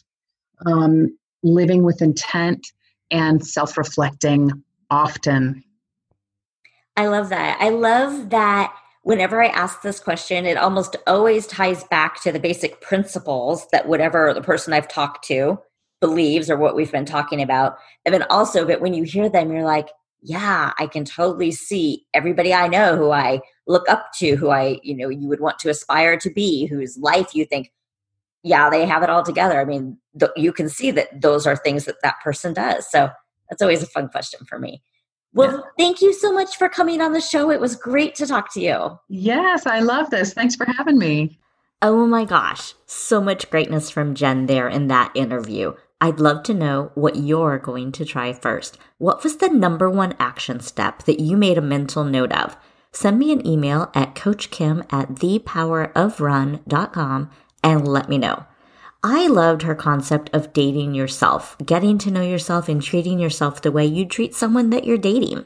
um, 0.66 1.18
living 1.44 1.84
with 1.84 2.02
intent, 2.02 2.66
and 3.12 3.46
self 3.46 3.78
reflecting 3.78 4.52
often 4.90 5.64
I 6.98 7.08
love 7.08 7.30
that. 7.30 7.58
I 7.60 7.70
love 7.70 8.30
that 8.30 8.74
whenever 9.04 9.44
I 9.44 9.48
ask 9.48 9.82
this 9.82 10.00
question, 10.00 10.46
it 10.46 10.58
almost 10.58 10.96
always 11.06 11.46
ties 11.46 11.84
back 11.84 12.22
to 12.22 12.32
the 12.32 12.40
basic 12.40 12.82
principles 12.82 13.68
that 13.72 13.88
whatever 13.88 14.34
the 14.34 14.42
person 14.42 14.74
I've 14.74 14.88
talked 14.88 15.26
to 15.28 15.60
believes 16.00 16.50
or 16.50 16.58
what 16.58 16.76
we've 16.76 16.92
been 16.92 17.06
talking 17.06 17.42
about. 17.42 17.78
And 18.06 18.14
then 18.14 18.24
also, 18.30 18.66
but 18.66 18.82
when 18.82 18.94
you 18.94 19.04
hear 19.04 19.30
them, 19.30 19.52
you're 19.52 19.64
like, 19.64 19.90
yeah, 20.22 20.72
I 20.80 20.88
can 20.88 21.04
totally 21.06 21.52
see 21.52 22.06
everybody 22.14 22.54
I 22.54 22.68
know 22.68 22.96
who 22.96 23.12
I 23.12 23.42
look 23.68 23.90
up 23.90 24.12
to, 24.20 24.36
who 24.36 24.50
I, 24.50 24.80
you 24.84 24.96
know, 24.96 25.10
you 25.10 25.28
would 25.28 25.40
want 25.40 25.60
to 25.60 25.70
aspire 25.70 26.18
to 26.18 26.30
be, 26.30 26.66
whose 26.66 26.98
life 26.98 27.34
you 27.34 27.46
think, 27.46 27.72
yeah, 28.44 28.70
they 28.70 28.86
have 28.86 29.04
it 29.04 29.10
all 29.10 29.24
together. 29.24 29.60
I 29.60 29.66
mean, 29.66 29.98
th- 30.20 30.32
you 30.36 30.54
can 30.54 30.70
see 30.70 30.92
that 30.92 31.22
those 31.22 31.48
are 31.48 31.56
things 31.56 31.86
that 31.86 32.02
that 32.04 32.16
person 32.24 32.54
does. 32.54 32.90
So 32.90 33.10
that's 33.50 33.62
always 33.62 33.84
a 33.84 33.88
fun 33.88 34.10
question 34.10 34.46
for 34.46 34.60
me. 34.60 34.82
Well, 35.34 35.52
yeah. 35.52 35.62
thank 35.78 36.02
you 36.02 36.14
so 36.14 36.32
much 36.32 36.58
for 36.58 36.70
coming 36.70 37.02
on 37.02 37.12
the 37.12 37.22
show. 37.22 37.52
It 37.52 37.60
was 37.60 37.76
great 37.76 38.16
to 38.16 38.28
talk 38.28 38.54
to 38.54 38.62
you. 38.62 38.98
Yes, 39.10 39.66
I 39.66 39.80
love 39.80 40.10
this. 40.10 40.34
Thanks 40.34 40.56
for 40.56 40.66
having 40.66 40.98
me. 40.98 41.38
Oh 41.82 42.08
my 42.08 42.24
gosh, 42.24 42.74
so 42.86 43.20
much 43.20 43.50
greatness 43.50 43.90
from 43.90 44.16
Jen 44.16 44.46
there 44.46 44.70
in 44.70 44.88
that 44.88 45.12
interview. 45.14 45.74
I'd 46.00 46.20
love 46.20 46.44
to 46.44 46.54
know 46.54 46.92
what 46.96 47.18
you're 47.18 47.60
going 47.60 47.92
to 47.94 48.06
try 48.06 48.32
first. 48.32 48.78
What 48.98 49.24
was 49.24 49.38
the 49.38 49.50
number 49.50 49.90
one 49.90 50.16
action 50.20 50.62
step 50.62 51.04
that 51.04 51.20
you 51.20 51.36
made 51.36 51.58
a 51.58 51.62
mental 51.62 52.04
note 52.04 52.32
of? 52.32 52.56
Send 52.96 53.20
me 53.20 53.32
an 53.34 53.46
email 53.46 53.92
at 53.94 54.16
coachkim 54.16 54.82
at 54.90 55.16
thepowerofrun.com 55.16 57.30
and 57.62 57.86
let 57.86 58.08
me 58.08 58.18
know. 58.18 58.46
I 59.04 59.28
loved 59.28 59.64
her 59.64 59.76
concept 59.76 60.30
of 60.32 60.54
dating 60.54 60.96
yourself, 60.96 61.58
getting 61.64 61.98
to 61.98 62.10
know 62.10 62.22
yourself 62.22 62.70
and 62.70 62.82
treating 62.82 63.20
yourself 63.20 63.62
the 63.62 63.74
way 63.74 63.86
you 63.86 64.06
treat 64.06 64.34
someone 64.34 64.70
that 64.70 64.86
you're 64.86 64.98
dating. 64.98 65.44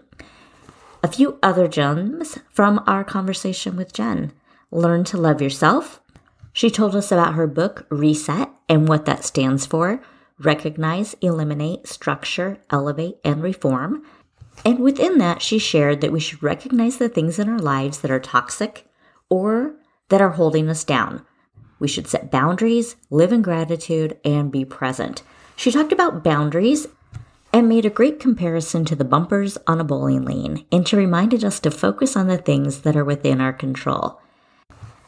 A 1.01 1.07
few 1.07 1.39
other 1.41 1.67
gems 1.67 2.37
from 2.51 2.83
our 2.85 3.03
conversation 3.03 3.75
with 3.75 3.93
Jen. 3.93 4.31
Learn 4.69 5.03
to 5.05 5.17
love 5.17 5.41
yourself. 5.41 6.01
She 6.53 6.69
told 6.69 6.95
us 6.95 7.11
about 7.11 7.33
her 7.33 7.47
book, 7.47 7.87
Reset, 7.89 8.51
and 8.69 8.87
what 8.87 9.05
that 9.05 9.25
stands 9.25 9.65
for 9.65 10.03
recognize, 10.39 11.15
eliminate, 11.21 11.87
structure, 11.87 12.57
elevate, 12.69 13.17
and 13.23 13.43
reform. 13.43 14.03
And 14.65 14.79
within 14.79 15.17
that, 15.19 15.41
she 15.41 15.59
shared 15.59 16.01
that 16.01 16.11
we 16.11 16.19
should 16.19 16.43
recognize 16.43 16.97
the 16.97 17.09
things 17.09 17.39
in 17.39 17.49
our 17.49 17.59
lives 17.59 17.99
that 17.99 18.11
are 18.11 18.19
toxic 18.19 18.85
or 19.29 19.75
that 20.09 20.21
are 20.21 20.31
holding 20.31 20.69
us 20.69 20.83
down. 20.83 21.25
We 21.79 21.87
should 21.87 22.07
set 22.07 22.31
boundaries, 22.31 22.97
live 23.09 23.31
in 23.31 23.41
gratitude, 23.41 24.17
and 24.25 24.51
be 24.51 24.65
present. 24.65 25.23
She 25.55 25.71
talked 25.71 25.93
about 25.93 26.23
boundaries 26.23 26.87
and 27.53 27.67
made 27.69 27.85
a 27.85 27.89
great 27.89 28.19
comparison 28.19 28.85
to 28.85 28.95
the 28.95 29.03
bumpers 29.03 29.57
on 29.65 29.79
a 29.79 29.83
bowling 29.83 30.23
lane, 30.23 30.65
and 30.71 30.87
she 30.87 30.95
reminded 30.95 31.43
us 31.43 31.59
to 31.61 31.71
focus 31.71 32.15
on 32.15 32.27
the 32.27 32.37
things 32.37 32.81
that 32.81 32.95
are 32.95 33.05
within 33.05 33.41
our 33.41 33.53
control. 33.53 34.19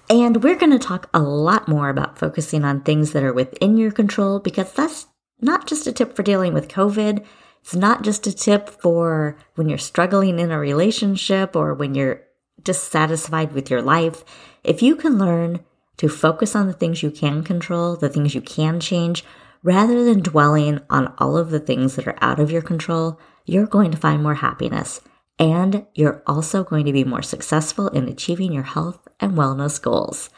And 0.09 0.43
we're 0.43 0.57
going 0.57 0.71
to 0.71 0.79
talk 0.79 1.09
a 1.13 1.21
lot 1.21 1.67
more 1.67 1.89
about 1.89 2.17
focusing 2.17 2.65
on 2.65 2.81
things 2.81 3.11
that 3.11 3.23
are 3.23 3.33
within 3.33 3.77
your 3.77 3.91
control 3.91 4.39
because 4.39 4.73
that's 4.73 5.07
not 5.39 5.67
just 5.67 5.87
a 5.87 5.91
tip 5.91 6.15
for 6.15 6.23
dealing 6.23 6.53
with 6.53 6.67
COVID. 6.67 7.25
It's 7.61 7.75
not 7.75 8.03
just 8.03 8.27
a 8.27 8.33
tip 8.33 8.69
for 8.69 9.37
when 9.55 9.69
you're 9.69 9.77
struggling 9.77 10.39
in 10.39 10.51
a 10.51 10.59
relationship 10.59 11.55
or 11.55 11.73
when 11.73 11.95
you're 11.95 12.23
dissatisfied 12.63 13.53
with 13.53 13.69
your 13.69 13.81
life. 13.81 14.23
If 14.63 14.81
you 14.81 14.95
can 14.95 15.17
learn 15.17 15.61
to 15.97 16.09
focus 16.09 16.55
on 16.55 16.67
the 16.67 16.73
things 16.73 17.03
you 17.03 17.11
can 17.11 17.43
control, 17.43 17.95
the 17.95 18.09
things 18.09 18.33
you 18.33 18.41
can 18.41 18.79
change, 18.79 19.23
rather 19.63 20.03
than 20.03 20.21
dwelling 20.21 20.79
on 20.89 21.13
all 21.19 21.37
of 21.37 21.51
the 21.51 21.59
things 21.59 21.95
that 21.95 22.07
are 22.07 22.17
out 22.21 22.39
of 22.39 22.51
your 22.51 22.61
control, 22.61 23.19
you're 23.45 23.67
going 23.67 23.91
to 23.91 23.97
find 23.97 24.23
more 24.23 24.35
happiness. 24.35 25.01
And 25.37 25.85
you're 25.93 26.23
also 26.27 26.63
going 26.63 26.85
to 26.85 26.93
be 26.93 27.03
more 27.03 27.21
successful 27.21 27.87
in 27.89 28.07
achieving 28.07 28.51
your 28.51 28.63
health 28.63 29.07
and 29.19 29.33
wellness 29.33 29.81
goals. 29.81 30.29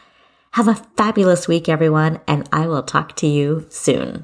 Have 0.52 0.68
a 0.68 0.76
fabulous 0.76 1.48
week, 1.48 1.68
everyone, 1.68 2.20
and 2.28 2.48
I 2.52 2.68
will 2.68 2.84
talk 2.84 3.16
to 3.18 3.28
you 3.28 3.66
soon. 3.70 4.24